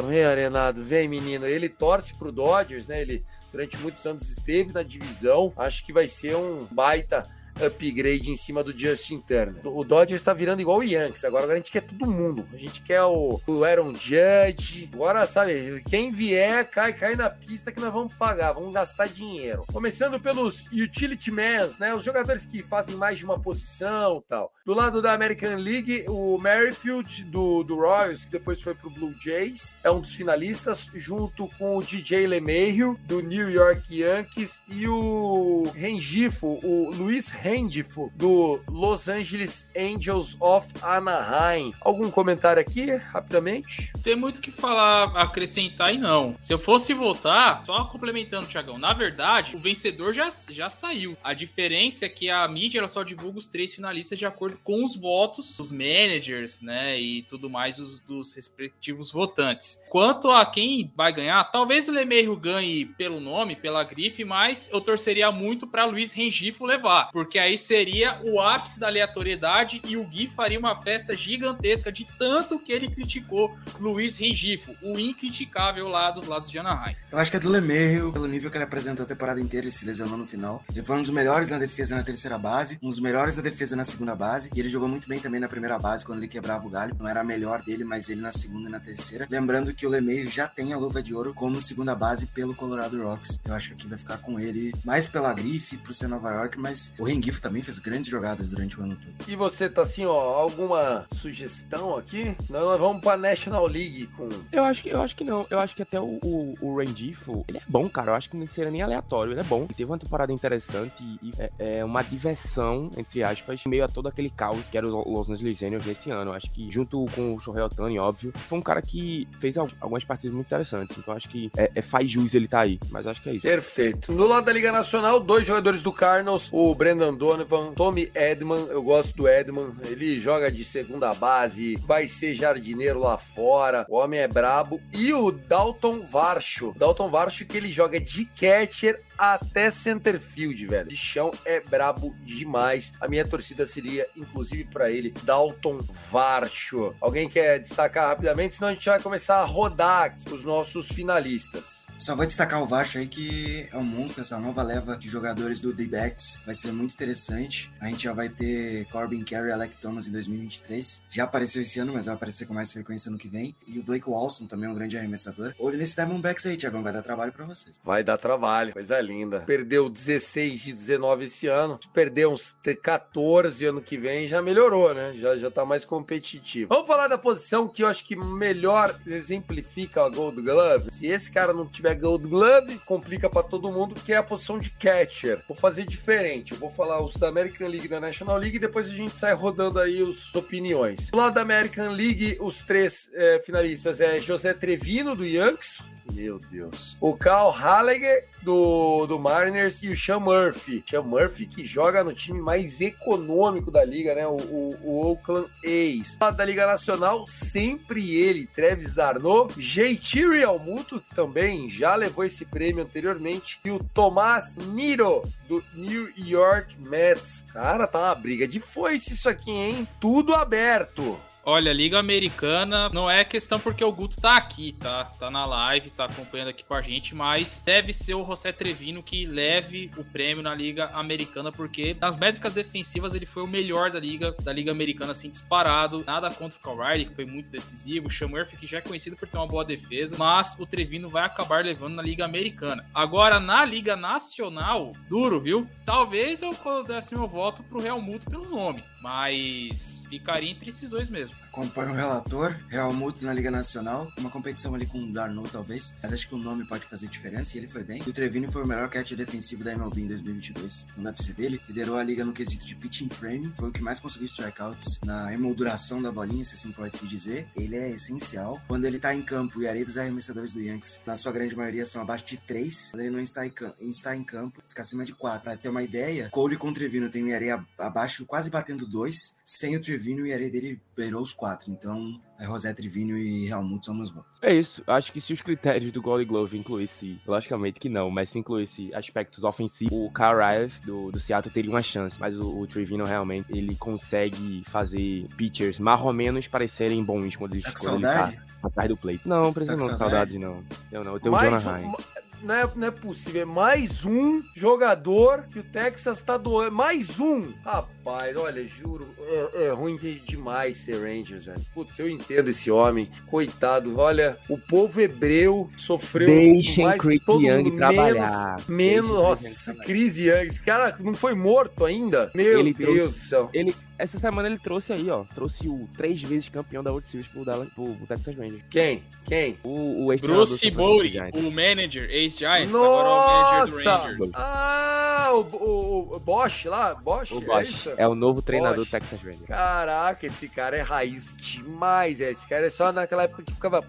Vem, 0.07 0.23
Arenado, 0.23 0.83
vem, 0.83 1.07
menino. 1.07 1.45
Ele 1.45 1.69
torce 1.69 2.15
pro 2.15 2.31
Dodgers, 2.31 2.87
né? 2.87 3.01
Ele 3.01 3.23
durante 3.51 3.77
muitos 3.77 4.03
anos 4.07 4.27
esteve 4.27 4.73
na 4.73 4.81
divisão. 4.81 5.53
Acho 5.55 5.85
que 5.85 5.93
vai 5.93 6.07
ser 6.07 6.35
um 6.35 6.67
baita 6.71 7.23
upgrade 7.61 8.31
em 8.31 8.35
cima 8.35 8.63
do 8.63 8.77
Justin 8.77 9.19
Turner. 9.19 9.55
O 9.65 9.83
Dodgers 9.83 10.21
está 10.21 10.33
virando 10.33 10.61
igual 10.61 10.79
o 10.79 10.83
Yankees. 10.83 11.23
Agora 11.23 11.51
a 11.51 11.55
gente 11.55 11.71
quer 11.71 11.81
todo 11.81 12.09
mundo. 12.09 12.47
A 12.53 12.57
gente 12.57 12.81
quer 12.81 13.03
o, 13.03 13.39
o 13.47 13.63
Aaron 13.63 13.93
Judge. 13.93 14.89
Agora, 14.93 15.25
sabe, 15.25 15.83
quem 15.89 16.11
vier, 16.11 16.69
cai, 16.69 16.93
cai 16.93 17.15
na 17.15 17.29
pista 17.29 17.71
que 17.71 17.79
nós 17.79 17.93
vamos 17.93 18.13
pagar. 18.13 18.53
Vamos 18.53 18.73
gastar 18.73 19.07
dinheiro. 19.07 19.65
Começando 19.71 20.19
pelos 20.19 20.65
utility 20.71 21.31
men, 21.31 21.69
né? 21.79 21.93
Os 21.93 22.03
jogadores 22.03 22.45
que 22.45 22.63
fazem 22.63 22.95
mais 22.95 23.19
de 23.19 23.25
uma 23.25 23.39
posição 23.39 24.23
tal. 24.27 24.53
Do 24.65 24.73
lado 24.73 25.01
da 25.01 25.13
American 25.13 25.55
League, 25.55 26.05
o 26.07 26.37
Merrifield 26.37 27.23
do, 27.25 27.63
do 27.63 27.75
Royals, 27.75 28.25
que 28.25 28.31
depois 28.31 28.61
foi 28.61 28.75
pro 28.75 28.89
Blue 28.89 29.13
Jays, 29.19 29.77
é 29.83 29.89
um 29.89 29.99
dos 29.99 30.13
finalistas, 30.13 30.89
junto 30.93 31.47
com 31.57 31.77
o 31.77 31.83
DJ 31.83 32.27
LeMahieu, 32.27 32.97
do 33.05 33.21
New 33.21 33.49
York 33.49 33.99
Yankees, 34.01 34.61
e 34.67 34.87
o 34.87 35.63
Rengifo, 35.73 36.59
o 36.63 36.91
Luiz 36.91 37.29
Randifo, 37.49 38.11
do 38.15 38.59
Los 38.69 39.09
Angeles 39.09 39.67
Angels 39.75 40.37
of 40.39 40.67
Anaheim. 40.83 41.73
Algum 41.81 42.11
comentário 42.11 42.61
aqui, 42.61 42.93
rapidamente? 42.95 43.91
Tem 44.03 44.15
muito 44.15 44.39
que 44.39 44.51
falar, 44.51 45.05
acrescentar 45.17 45.93
e 45.93 45.97
não. 45.97 46.37
Se 46.41 46.53
eu 46.53 46.59
fosse 46.59 46.93
votar, 46.93 47.63
só 47.65 47.85
complementando, 47.85 48.47
Thiagão, 48.47 48.77
na 48.77 48.93
verdade, 48.93 49.55
o 49.55 49.59
vencedor 49.59 50.13
já, 50.13 50.29
já 50.51 50.69
saiu. 50.69 51.17
A 51.23 51.33
diferença 51.33 52.05
é 52.05 52.09
que 52.09 52.29
a 52.29 52.47
mídia 52.47 52.79
ela 52.79 52.87
só 52.87 53.01
divulga 53.01 53.39
os 53.39 53.47
três 53.47 53.73
finalistas 53.73 54.19
de 54.19 54.25
acordo 54.25 54.59
com 54.63 54.83
os 54.83 54.95
votos 54.95 55.57
dos 55.57 55.71
managers, 55.71 56.61
né, 56.61 56.99
e 56.99 57.23
tudo 57.23 57.49
mais 57.49 57.79
os, 57.79 57.99
dos 58.01 58.33
respectivos 58.33 59.11
votantes. 59.11 59.83
Quanto 59.89 60.29
a 60.29 60.45
quem 60.45 60.91
vai 60.95 61.11
ganhar, 61.11 61.43
talvez 61.45 61.87
o 61.87 61.91
Lemeiro 61.91 62.35
ganhe 62.35 62.85
pelo 62.85 63.19
nome, 63.19 63.55
pela 63.55 63.83
grife, 63.83 64.23
mas 64.23 64.69
eu 64.71 64.79
torceria 64.79 65.31
muito 65.31 65.65
para 65.65 65.85
Luiz 65.85 66.13
Rengifo 66.13 66.65
levar, 66.65 67.09
porque 67.11 67.38
aí 67.39 67.57
seria 67.57 68.19
o 68.23 68.39
ápice 68.39 68.79
da 68.79 68.87
aleatoriedade 68.87 69.81
e 69.87 69.97
o 69.97 70.03
Gui 70.03 70.27
faria 70.27 70.59
uma 70.59 70.75
festa 70.81 71.15
gigantesca 71.15 71.91
de 71.91 72.05
tanto 72.17 72.59
que 72.59 72.71
ele 72.71 72.87
criticou 72.87 73.55
Luiz 73.79 74.17
Rengifo, 74.17 74.75
o 74.81 74.99
incriticável 74.99 75.87
lá 75.87 76.11
dos 76.11 76.27
lados 76.27 76.49
de 76.49 76.59
Anaheim. 76.59 76.95
Eu 77.11 77.17
acho 77.17 77.31
que 77.31 77.37
é 77.37 77.39
do 77.39 77.49
Lemeiro, 77.49 78.11
pelo 78.11 78.27
nível 78.27 78.51
que 78.51 78.57
ele 78.57 78.63
apresentou 78.63 79.03
a 79.03 79.07
temporada 79.07 79.39
inteira, 79.39 79.65
ele 79.65 79.75
se 79.75 79.85
lesionou 79.85 80.17
no 80.17 80.25
final. 80.25 80.63
Ele 80.69 80.83
foi 80.83 80.97
um 80.97 81.01
dos 81.01 81.11
melhores 81.11 81.49
na 81.49 81.57
defesa 81.57 81.95
na 81.95 82.03
terceira 82.03 82.37
base, 82.37 82.77
um 82.81 82.89
dos 82.89 82.99
melhores 82.99 83.35
na 83.35 83.41
defesa 83.41 83.75
na 83.75 83.83
segunda 83.83 84.15
base, 84.15 84.49
e 84.53 84.59
ele 84.59 84.69
jogou 84.69 84.87
muito 84.87 85.07
bem 85.07 85.19
também 85.19 85.39
na 85.39 85.47
primeira 85.47 85.77
base, 85.79 86.05
quando 86.05 86.19
ele 86.19 86.27
quebrava 86.27 86.65
o 86.65 86.69
galho. 86.69 86.95
Não 86.99 87.07
era 87.07 87.21
a 87.21 87.23
melhor 87.23 87.61
dele, 87.61 87.83
mas 87.83 88.09
ele 88.09 88.21
na 88.21 88.31
segunda 88.31 88.67
e 88.67 88.71
na 88.71 88.79
terceira. 88.79 89.27
Lembrando 89.29 89.73
que 89.73 89.85
o 89.85 89.89
Lemeiro 89.89 90.29
já 90.29 90.47
tem 90.47 90.73
a 90.73 90.77
luva 90.77 91.01
de 91.01 91.13
ouro 91.13 91.33
como 91.33 91.61
segunda 91.61 91.95
base 91.95 92.25
pelo 92.27 92.55
Colorado 92.55 93.01
Rocks. 93.01 93.39
Eu 93.45 93.53
acho 93.53 93.75
que 93.75 93.87
vai 93.87 93.97
ficar 93.97 94.17
com 94.17 94.39
ele, 94.39 94.73
mais 94.83 95.07
pela 95.07 95.33
grife, 95.33 95.77
pro 95.77 95.93
ser 95.93 96.07
Nova 96.07 96.31
York, 96.31 96.57
mas 96.57 96.93
o 96.97 97.03
Rengifo 97.03 97.28
também 97.37 97.61
fez 97.61 97.77
grandes 97.79 98.09
jogadas 98.09 98.49
durante 98.49 98.79
o 98.79 98.83
ano 98.83 98.95
todo. 98.95 99.29
E 99.29 99.35
você 99.35 99.69
tá 99.69 99.81
assim, 99.81 100.05
ó, 100.05 100.13
alguma 100.13 101.05
sugestão 101.11 101.95
aqui? 101.97 102.35
Nós, 102.49 102.63
nós 102.63 102.79
vamos 102.79 103.01
pra 103.01 103.17
National 103.17 103.67
League 103.67 104.07
com. 104.17 104.29
Eu 104.51 104.63
acho 104.63 104.81
que, 104.83 104.89
eu 104.89 105.01
acho 105.01 105.15
que 105.15 105.23
não. 105.23 105.45
Eu 105.49 105.59
acho 105.59 105.75
que 105.75 105.81
até 105.81 105.99
o, 105.99 106.19
o, 106.23 106.55
o 106.61 106.77
Randifo, 106.77 107.43
ele 107.47 107.57
é 107.57 107.61
bom, 107.67 107.89
cara. 107.89 108.11
Eu 108.11 108.15
acho 108.15 108.29
que 108.29 108.37
não 108.37 108.47
seria 108.47 108.71
nem 108.71 108.81
aleatório. 108.81 109.33
Ele 109.33 109.41
é 109.41 109.43
bom. 109.43 109.63
Ele 109.65 109.73
teve 109.75 109.91
uma 109.91 109.97
temporada 109.99 110.31
interessante 110.33 110.93
e, 111.01 111.19
e 111.29 111.31
é, 111.37 111.77
é 111.79 111.85
uma 111.85 112.01
diversão, 112.01 112.89
entre 112.97 113.23
aspas, 113.23 113.61
meio 113.65 113.83
a 113.83 113.87
todo 113.87 114.07
aquele 114.07 114.29
caos 114.29 114.59
que 114.71 114.77
era 114.77 114.87
o 114.87 115.11
Los 115.11 115.29
Angeles 115.29 115.61
Angels 115.61 115.83
desse 115.83 116.09
ano. 116.11 116.31
Eu 116.31 116.35
acho 116.35 116.49
que, 116.51 116.71
junto 116.71 117.05
com 117.15 117.35
o 117.35 117.39
Shohei 117.39 117.61
Otani, 117.61 117.99
óbvio, 117.99 118.31
foi 118.47 118.57
um 118.57 118.61
cara 118.61 118.81
que 118.81 119.27
fez 119.39 119.57
al- 119.57 119.67
algumas 119.81 120.03
partidas 120.03 120.33
muito 120.33 120.47
interessantes. 120.47 120.97
Então, 120.97 121.13
acho 121.13 121.27
que 121.29 121.51
é, 121.57 121.71
é- 121.75 121.81
faz 121.81 122.09
jus 122.09 122.33
ele 122.33 122.47
tá 122.47 122.61
aí. 122.61 122.79
Mas 122.89 123.05
acho 123.05 123.21
que 123.21 123.29
é 123.29 123.33
isso. 123.33 123.41
Perfeito. 123.41 124.11
No 124.11 124.27
lado 124.27 124.45
da 124.45 124.53
Liga 124.53 124.71
Nacional, 124.71 125.19
dois 125.19 125.45
jogadores 125.45 125.83
do 125.83 125.91
Cardinals, 125.91 126.49
o 126.51 126.73
Brendan 126.75 127.08
Donovan, 127.13 127.73
Tommy 127.73 128.11
Edman, 128.13 128.67
eu 128.69 128.81
gosto 128.81 129.15
do 129.15 129.27
Edman, 129.27 129.75
ele 129.85 130.19
joga 130.19 130.51
de 130.51 130.63
segunda 130.63 131.13
base, 131.13 131.75
vai 131.77 132.07
ser 132.07 132.35
jardineiro 132.35 132.99
lá 132.99 133.17
fora, 133.17 133.85
o 133.89 133.97
homem 133.97 134.19
é 134.19 134.27
brabo, 134.27 134.81
e 134.93 135.13
o 135.13 135.31
Dalton 135.31 136.01
Varsho, 136.01 136.73
Dalton 136.77 137.09
Varsho 137.09 137.45
que 137.45 137.57
ele 137.57 137.71
joga 137.71 137.99
de 137.99 138.25
catcher 138.25 139.01
até 139.19 139.69
center 139.69 140.17
field, 140.17 140.65
velho. 140.65 140.87
De 140.87 140.95
chão 140.95 141.33
é 141.43 141.59
brabo 141.59 142.15
demais. 142.23 142.93
A 143.01 143.07
minha 143.07 143.27
torcida 143.27 143.67
seria, 143.67 144.07
inclusive, 144.15 144.63
pra 144.63 144.89
ele, 144.89 145.13
Dalton 145.23 145.79
Varsho. 146.09 146.95
Alguém 147.01 147.27
quer 147.27 147.59
destacar 147.59 148.07
rapidamente? 148.07 148.55
Senão 148.55 148.69
a 148.69 148.73
gente 148.73 148.87
vai 148.87 149.01
começar 149.01 149.41
a 149.41 149.45
rodar 149.45 150.15
os 150.31 150.45
nossos 150.45 150.87
finalistas. 150.87 151.85
Só 151.99 152.15
vou 152.15 152.25
destacar 152.25 152.63
o 152.63 152.65
Vasco 152.65 152.97
aí 152.97 153.07
que 153.07 153.67
é 153.69 153.77
um 153.77 153.83
monstro, 153.83 154.21
essa 154.21 154.39
nova 154.39 154.63
leva 154.63 154.95
de 154.95 155.09
jogadores 155.09 155.59
do 155.59 155.73
D-Backs. 155.73 156.39
Vai 156.45 156.55
ser 156.55 156.71
muito 156.71 156.93
interessante. 156.93 157.69
A 157.77 157.87
gente 157.87 158.05
já 158.05 158.13
vai 158.13 158.29
ter 158.29 158.85
Corbin 158.85 159.21
Carey 159.25 159.49
e 159.49 159.51
Alec 159.51 159.75
Thomas 159.81 160.07
em 160.07 160.11
2023. 160.13 161.01
Já 161.09 161.25
apareceu 161.25 161.61
esse 161.61 161.77
ano, 161.77 161.91
mas 161.91 162.05
vai 162.05 162.15
aparecer 162.15 162.45
com 162.45 162.53
mais 162.53 162.71
frequência 162.71 163.11
no 163.11 163.17
que 163.17 163.27
vem. 163.27 163.53
E 163.67 163.77
o 163.77 163.83
Blake 163.83 164.09
Walson 164.09 164.47
também 164.47 164.69
é 164.69 164.71
um 164.71 164.73
grande 164.73 164.97
arremessador. 164.97 165.53
Olho 165.59 165.77
nesse 165.77 165.93
Diamondbacks 165.93 166.45
aí, 166.45 166.55
Tiagão, 166.55 166.81
vai 166.81 166.93
dar 166.93 167.01
trabalho 167.01 167.33
pra 167.33 167.43
vocês. 167.43 167.81
Vai 167.83 168.01
dar 168.01 168.17
trabalho, 168.17 168.71
coisa 168.71 169.01
linda. 169.01 169.41
Perdeu 169.41 169.89
16 169.89 170.61
de 170.61 170.71
19 170.71 171.25
esse 171.25 171.47
ano. 171.47 171.77
Se 171.81 171.89
perder 171.89 172.29
uns 172.29 172.55
14 172.81 173.65
ano 173.65 173.81
que 173.81 173.97
vem, 173.97 174.25
já 174.25 174.41
melhorou, 174.41 174.93
né? 174.93 175.11
Já, 175.15 175.35
já 175.35 175.51
tá 175.51 175.65
mais 175.65 175.83
competitivo. 175.83 176.69
Vamos 176.69 176.87
falar 176.87 177.09
da 177.09 177.17
posição 177.17 177.67
que 177.67 177.83
eu 177.83 177.87
acho 177.87 178.05
que 178.05 178.15
melhor 178.15 178.97
exemplifica 179.05 180.05
a 180.05 180.09
Gold 180.09 180.41
Glove. 180.41 180.91
Se 180.91 181.05
esse 181.05 181.29
cara 181.29 181.51
não 181.51 181.67
tiver 181.67 181.88
Gold 181.93 182.27
Glove, 182.27 182.79
complica 182.79 183.29
pra 183.29 183.43
todo 183.43 183.71
mundo, 183.71 183.95
que 183.95 184.13
é 184.13 184.17
a 184.17 184.23
posição 184.23 184.59
de 184.59 184.69
catcher. 184.69 185.41
Vou 185.47 185.55
fazer 185.55 185.85
diferente. 185.85 186.51
Eu 186.53 186.57
vou 186.59 186.69
falar 186.69 187.01
os 187.03 187.15
da 187.15 187.27
American 187.27 187.67
League 187.67 187.85
e 187.85 187.89
da 187.89 187.99
National 187.99 188.37
League 188.37 188.57
e 188.57 188.59
depois 188.59 188.89
a 188.89 188.93
gente 188.93 189.15
sai 189.15 189.33
rodando 189.33 189.79
aí 189.79 190.01
as 190.01 190.33
opiniões. 190.35 191.07
Do 191.07 191.17
lado 191.17 191.35
da 191.35 191.41
American 191.41 191.91
League, 191.91 192.37
os 192.39 192.61
três 192.61 193.09
eh, 193.13 193.41
finalistas 193.45 193.99
é 193.99 194.19
José 194.19 194.53
Trevino, 194.53 195.15
do 195.15 195.25
Yankees. 195.25 195.79
Meu 196.11 196.39
Deus. 196.39 196.97
O 196.99 197.15
Cal 197.15 197.51
Hallager 197.51 198.27
do, 198.41 199.05
do 199.05 199.19
Mariners 199.19 199.81
e 199.83 199.89
o 199.89 199.97
Sean 199.97 200.19
Murphy. 200.19 200.83
Sean 200.87 201.03
Murphy 201.03 201.45
que 201.45 201.63
joga 201.63 202.03
no 202.03 202.13
time 202.13 202.41
mais 202.41 202.81
econômico 202.81 203.69
da 203.71 203.83
liga, 203.83 204.15
né? 204.15 204.25
O, 204.27 204.37
o, 204.37 204.77
o 204.83 205.07
Oakland 205.07 205.49
A's. 205.63 206.17
Da 206.35 206.45
Liga 206.45 206.65
Nacional, 206.65 207.25
sempre 207.27 208.15
ele, 208.15 208.47
Travis 208.47 208.93
Darno, 208.93 209.47
JT 209.57 210.27
Realmuto, 210.27 211.01
que 211.01 211.13
também 211.15 211.69
já 211.69 211.95
levou 211.95 212.23
esse 212.23 212.45
prêmio 212.45 212.83
anteriormente, 212.83 213.59
e 213.65 213.71
o 213.71 213.83
Tomás 213.93 214.57
Niro, 214.57 215.23
do 215.47 215.63
New 215.73 216.09
York 216.17 216.79
Mets. 216.79 217.45
Cara, 217.51 217.87
tá 217.87 217.99
uma 217.99 218.15
briga 218.15 218.47
de 218.47 218.59
foice 218.59 219.13
isso 219.13 219.27
aqui, 219.27 219.51
hein? 219.51 219.87
Tudo 219.99 220.33
aberto. 220.35 221.19
Olha, 221.51 221.73
Liga 221.73 221.97
Americana 221.97 222.89
não 222.89 223.09
é 223.09 223.25
questão 223.25 223.59
porque 223.59 223.83
o 223.83 223.91
Guto 223.91 224.21
tá 224.21 224.37
aqui, 224.37 224.71
tá? 224.71 225.05
Tá 225.05 225.31
na 225.31 225.47
live, 225.47 225.89
tá 225.89 226.05
acompanhando 226.05 226.49
aqui 226.49 226.63
com 226.63 226.75
a 226.75 226.81
gente, 226.83 227.15
mas 227.15 227.59
deve 227.65 227.91
ser 227.91 228.13
o 228.13 228.23
José 228.23 228.51
Trevino 228.51 229.01
que 229.01 229.25
leve 229.25 229.89
o 229.97 230.03
prêmio 230.03 230.43
na 230.43 230.53
Liga 230.53 230.91
Americana, 230.93 231.51
porque 231.51 231.97
nas 231.99 232.15
métricas 232.15 232.53
defensivas 232.53 233.15
ele 233.15 233.25
foi 233.25 233.41
o 233.41 233.47
melhor 233.47 233.89
da 233.89 233.99
Liga, 233.99 234.31
da 234.43 234.53
Liga 234.53 234.69
Americana, 234.69 235.11
assim, 235.11 235.27
disparado. 235.27 236.03
Nada 236.05 236.29
contra 236.29 236.59
o 236.69 236.83
Riley, 236.83 237.05
que 237.05 237.15
foi 237.15 237.25
muito 237.25 237.49
decisivo. 237.49 238.09
O 238.09 238.29
Murphy, 238.29 238.55
que 238.55 238.67
já 238.67 238.77
é 238.77 238.81
conhecido 238.81 239.15
por 239.15 239.27
ter 239.27 239.37
uma 239.37 239.47
boa 239.47 239.65
defesa, 239.65 240.15
mas 240.19 240.55
o 240.59 240.67
Trevino 240.67 241.09
vai 241.09 241.23
acabar 241.23 241.65
levando 241.65 241.95
na 241.95 242.03
Liga 242.03 242.25
Americana. 242.25 242.85
Agora, 242.93 243.39
na 243.39 243.65
Liga 243.65 243.95
Nacional, 243.95 244.93
duro, 245.09 245.39
viu? 245.39 245.67
Talvez 245.83 246.43
eu 246.43 246.55
desse 246.87 247.15
meu 247.15 247.27
voto 247.27 247.63
pro 247.63 247.81
Real 247.81 247.99
Muto 247.99 248.29
pelo 248.29 248.47
nome, 248.47 248.83
mas 249.01 249.98
ficaria 250.09 250.49
entre 250.49 250.69
esses 250.69 250.89
dois 250.89 251.09
mesmo. 251.09 251.35
Acompanho 251.51 251.91
o 251.91 251.95
relator, 251.95 252.55
Real 252.69 252.93
Muto 252.93 253.25
na 253.25 253.33
Liga 253.33 253.49
Nacional. 253.49 254.07
Uma 254.17 254.29
competição 254.29 254.75
ali 254.75 254.85
com 254.85 255.03
o 255.03 255.11
Darno, 255.11 255.43
talvez. 255.49 255.95
Mas 256.01 256.13
acho 256.13 256.29
que 256.29 256.35
o 256.35 256.37
nome 256.37 256.63
pode 256.63 256.85
fazer 256.85 257.07
diferença 257.07 257.55
e 257.55 257.59
ele 257.59 257.67
foi 257.67 257.83
bem. 257.83 258.03
E 258.05 258.09
o 258.09 258.13
Trevino 258.13 258.51
foi 258.51 258.63
o 258.63 258.67
melhor 258.67 258.87
catch 258.89 259.13
defensivo 259.13 259.63
da 259.63 259.71
MLB 259.71 260.01
em 260.01 260.07
2022. 260.07 260.85
No 260.95 261.05
UFC 261.05 261.33
dele, 261.33 261.59
liderou 261.67 261.97
a 261.97 262.03
liga 262.03 262.23
no 262.23 262.31
quesito 262.31 262.65
de 262.65 262.75
pitching 262.75 263.09
frame. 263.09 263.51
Foi 263.57 263.69
o 263.69 263.71
que 263.71 263.81
mais 263.81 263.99
conseguiu 263.99 264.27
strikeouts 264.27 264.99
na 265.03 265.33
emolduração 265.33 266.01
da 266.01 266.11
bolinha, 266.11 266.45
se 266.45 266.53
assim 266.53 266.71
pode 266.71 266.95
se 266.95 267.07
dizer. 267.07 267.47
Ele 267.55 267.75
é 267.75 267.89
essencial. 267.89 268.61
Quando 268.67 268.85
ele 268.85 268.99
tá 268.99 269.13
em 269.13 269.21
campo 269.21 269.61
e 269.61 269.67
a 269.67 269.71
areia 269.71 269.85
dos 269.85 269.97
arremessadores 269.97 270.53
do 270.53 270.61
Yankees, 270.61 271.01
na 271.05 271.17
sua 271.17 271.31
grande 271.31 271.55
maioria, 271.55 271.85
são 271.85 272.01
abaixo 272.01 272.25
de 272.25 272.37
3. 272.37 272.91
Quando 272.91 273.01
ele 273.01 273.11
não 273.11 273.19
está 273.19 273.45
em, 273.45 273.53
está 273.81 274.15
em 274.15 274.23
campo, 274.23 274.61
fica 274.67 274.83
acima 274.83 275.03
de 275.03 275.13
4. 275.13 275.41
Pra 275.41 275.57
ter 275.57 275.69
uma 275.69 275.81
ideia, 275.81 276.29
Cole 276.29 276.57
com 276.57 276.69
o 276.69 276.73
Trevino 276.73 277.09
tem 277.09 277.25
um 277.25 277.33
areia 277.33 277.65
abaixo, 277.77 278.25
quase 278.25 278.49
batendo 278.49 278.85
2. 278.85 279.39
Sem 279.45 279.75
o 279.75 279.81
Trevino, 279.81 280.23
o 280.23 280.31
areia 280.31 280.51
dele 280.51 280.79
beirou 280.95 281.23
os 281.23 281.33
4. 281.33 281.48
Então, 281.67 282.19
é 282.39 282.45
José 282.45 282.73
Trevino 282.73 283.17
e 283.17 283.47
Helmut 283.47 283.85
são 283.85 283.93
meus 283.95 284.09
votos. 284.11 284.29
É 284.41 284.53
isso. 284.53 284.83
Acho 284.87 285.11
que 285.11 285.19
se 285.19 285.33
os 285.33 285.41
critérios 285.41 285.91
do 285.91 286.01
Gold 286.01 286.23
Glove 286.25 286.57
incluísse, 286.57 287.19
logicamente 287.27 287.79
que 287.79 287.89
não, 287.89 288.09
mas 288.09 288.29
se 288.29 288.39
incluísse 288.39 288.93
aspectos 288.93 289.43
ofensivos, 289.43 289.91
o 289.91 290.11
Kyle 290.13 290.35
Rives 290.39 290.79
do, 290.81 291.11
do 291.11 291.19
Seattle 291.19 291.53
teria 291.53 291.69
uma 291.71 291.81
chance. 291.83 292.15
Mas 292.19 292.37
o, 292.37 292.59
o 292.59 292.67
Trevino 292.67 293.03
realmente 293.05 293.47
ele 293.55 293.75
consegue 293.75 294.63
fazer 294.67 295.27
pitchers 295.37 295.79
mais 295.79 296.01
ou 296.01 296.13
menos 296.13 296.47
parecerem 296.47 297.03
bons 297.03 297.35
quando 297.35 297.53
ele, 297.53 297.61
Tá 297.63 297.71
com 297.71 297.77
ele 297.77 297.85
saudade? 297.89 298.35
tá 298.35 298.67
atrás 298.67 298.89
do 298.89 298.97
plate. 298.97 299.21
Não, 299.27 299.43
não 299.43 299.53
precisa 299.53 299.77
Tá 299.77 299.81
não, 299.83 299.89
saudade? 299.97 300.11
saudade 300.31 300.39
não. 300.39 300.63
Eu 300.91 301.03
não, 301.03 301.13
eu 301.13 301.19
tenho 301.19 301.33
o 301.33 301.37
Mais 301.37 301.63
Jonah 301.63 301.77
um- 301.77 301.83
Hine. 301.83 301.95
Não, 302.41 302.55
é, 302.55 302.69
não 302.75 302.87
é 302.87 302.91
possível. 302.91 303.41
É 303.41 303.45
mais 303.45 304.05
um 304.05 304.41
jogador 304.55 305.43
que 305.51 305.59
o 305.59 305.63
Texas 305.63 306.21
tá 306.21 306.37
doando. 306.37 306.71
Mais 306.71 307.19
um! 307.19 307.51
Rapaz, 307.63 308.35
olha, 308.37 308.65
juro, 308.67 309.07
é, 309.19 309.65
é 309.65 309.69
ruim 309.71 309.97
de- 309.97 310.19
demais 310.21 310.77
ser 310.77 310.95
Rangers, 311.01 311.45
velho. 311.45 311.61
Putz, 311.73 311.97
eu 311.99 312.09
entendo 312.09 312.49
esse 312.49 312.69
homem. 312.71 313.09
Coitado, 313.27 313.97
olha, 313.99 314.37
o 314.49 314.57
povo 314.57 314.99
hebreu 315.01 315.69
sofreu 315.77 316.27
Deixem 316.27 316.85
mais 316.85 317.01
que 317.01 317.07
Chris 317.07 317.25
todo 317.25 317.41
Young 317.43 317.63
mundo. 317.63 317.77
trabalhar. 317.77 318.55
Menos, 318.67 318.67
menos 318.67 319.09
nossa. 319.09 319.73
Chris 319.75 320.17
Young. 320.17 320.45
Esse 320.45 320.61
cara 320.61 320.95
não 320.99 321.13
foi 321.13 321.33
morto 321.35 321.85
ainda? 321.85 322.31
Meu 322.33 322.59
Ele 322.59 322.73
Deus 322.73 323.15
do 323.15 323.19
céu. 323.19 323.49
Ele, 323.53 323.75
essa 323.99 324.17
semana 324.17 324.47
ele 324.47 324.57
trouxe 324.57 324.93
aí, 324.93 325.09
ó. 325.09 325.23
Trouxe 325.35 325.67
o 325.67 325.87
três 325.95 326.21
vezes 326.21 326.47
campeão 326.49 326.81
da 326.81 326.89
World 326.91 327.07
Series 327.07 327.27
pro, 327.29 327.43
Dallas, 327.45 327.69
pro, 327.69 327.93
pro 327.95 328.07
Texas 328.07 328.35
Rangers. 328.35 328.63
Quem? 328.69 329.03
Quem? 329.25 329.57
O, 329.63 330.07
o 330.07 330.15
do 330.15 330.21
Bruce 330.27 330.57
Giants. 330.65 331.39
o 331.39 331.51
manager, 331.51 332.09
ex-Giants, 332.09 332.73
agora 332.75 333.07
é 333.07 333.11
o 333.11 333.27
manager 333.27 333.65
do 333.65 333.71
Nossa! 333.71 333.97
Rangers. 333.97 334.31
Ah, 334.33 335.29
o, 335.33 335.39
o, 335.55 336.15
o 336.15 336.19
Bosch 336.19 336.65
lá? 336.65 336.95
Bosch? 336.95 337.31
O 337.33 337.37
É 337.39 337.45
Bosch 337.45 337.69
isso? 337.69 337.91
é 337.97 338.07
o 338.07 338.15
novo 338.15 338.41
treinador 338.41 338.77
Bosch. 338.77 338.87
do 338.87 338.91
Texas 338.91 339.21
Rangers. 339.21 339.45
Caraca, 339.45 340.25
esse 340.25 340.47
cara 340.49 340.77
é 340.77 340.81
raiz 340.81 341.35
demais, 341.37 342.17
velho. 342.17 342.31
Esse 342.31 342.47
cara 342.47 342.65
é 342.65 342.69
só 342.69 342.91
naquela 342.91 343.23
época 343.23 343.43
que 343.43 343.53
ficava 343.53 343.83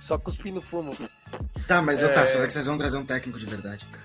só 0.00 0.18
cuspindo 0.18 0.60
fumo. 0.62 0.96
Tá, 1.66 1.80
mas 1.80 2.02
É. 2.02 2.06
ô 2.06 2.08
Tassi, 2.14 2.32
quando 2.34 2.44
é 2.44 2.46
que 2.46 2.52
vocês 2.52 2.66
vão 2.66 2.76
trazer 2.76 2.96
um 2.96 3.04
técnico 3.04 3.38
de 3.38 3.46
verdade? 3.46 3.86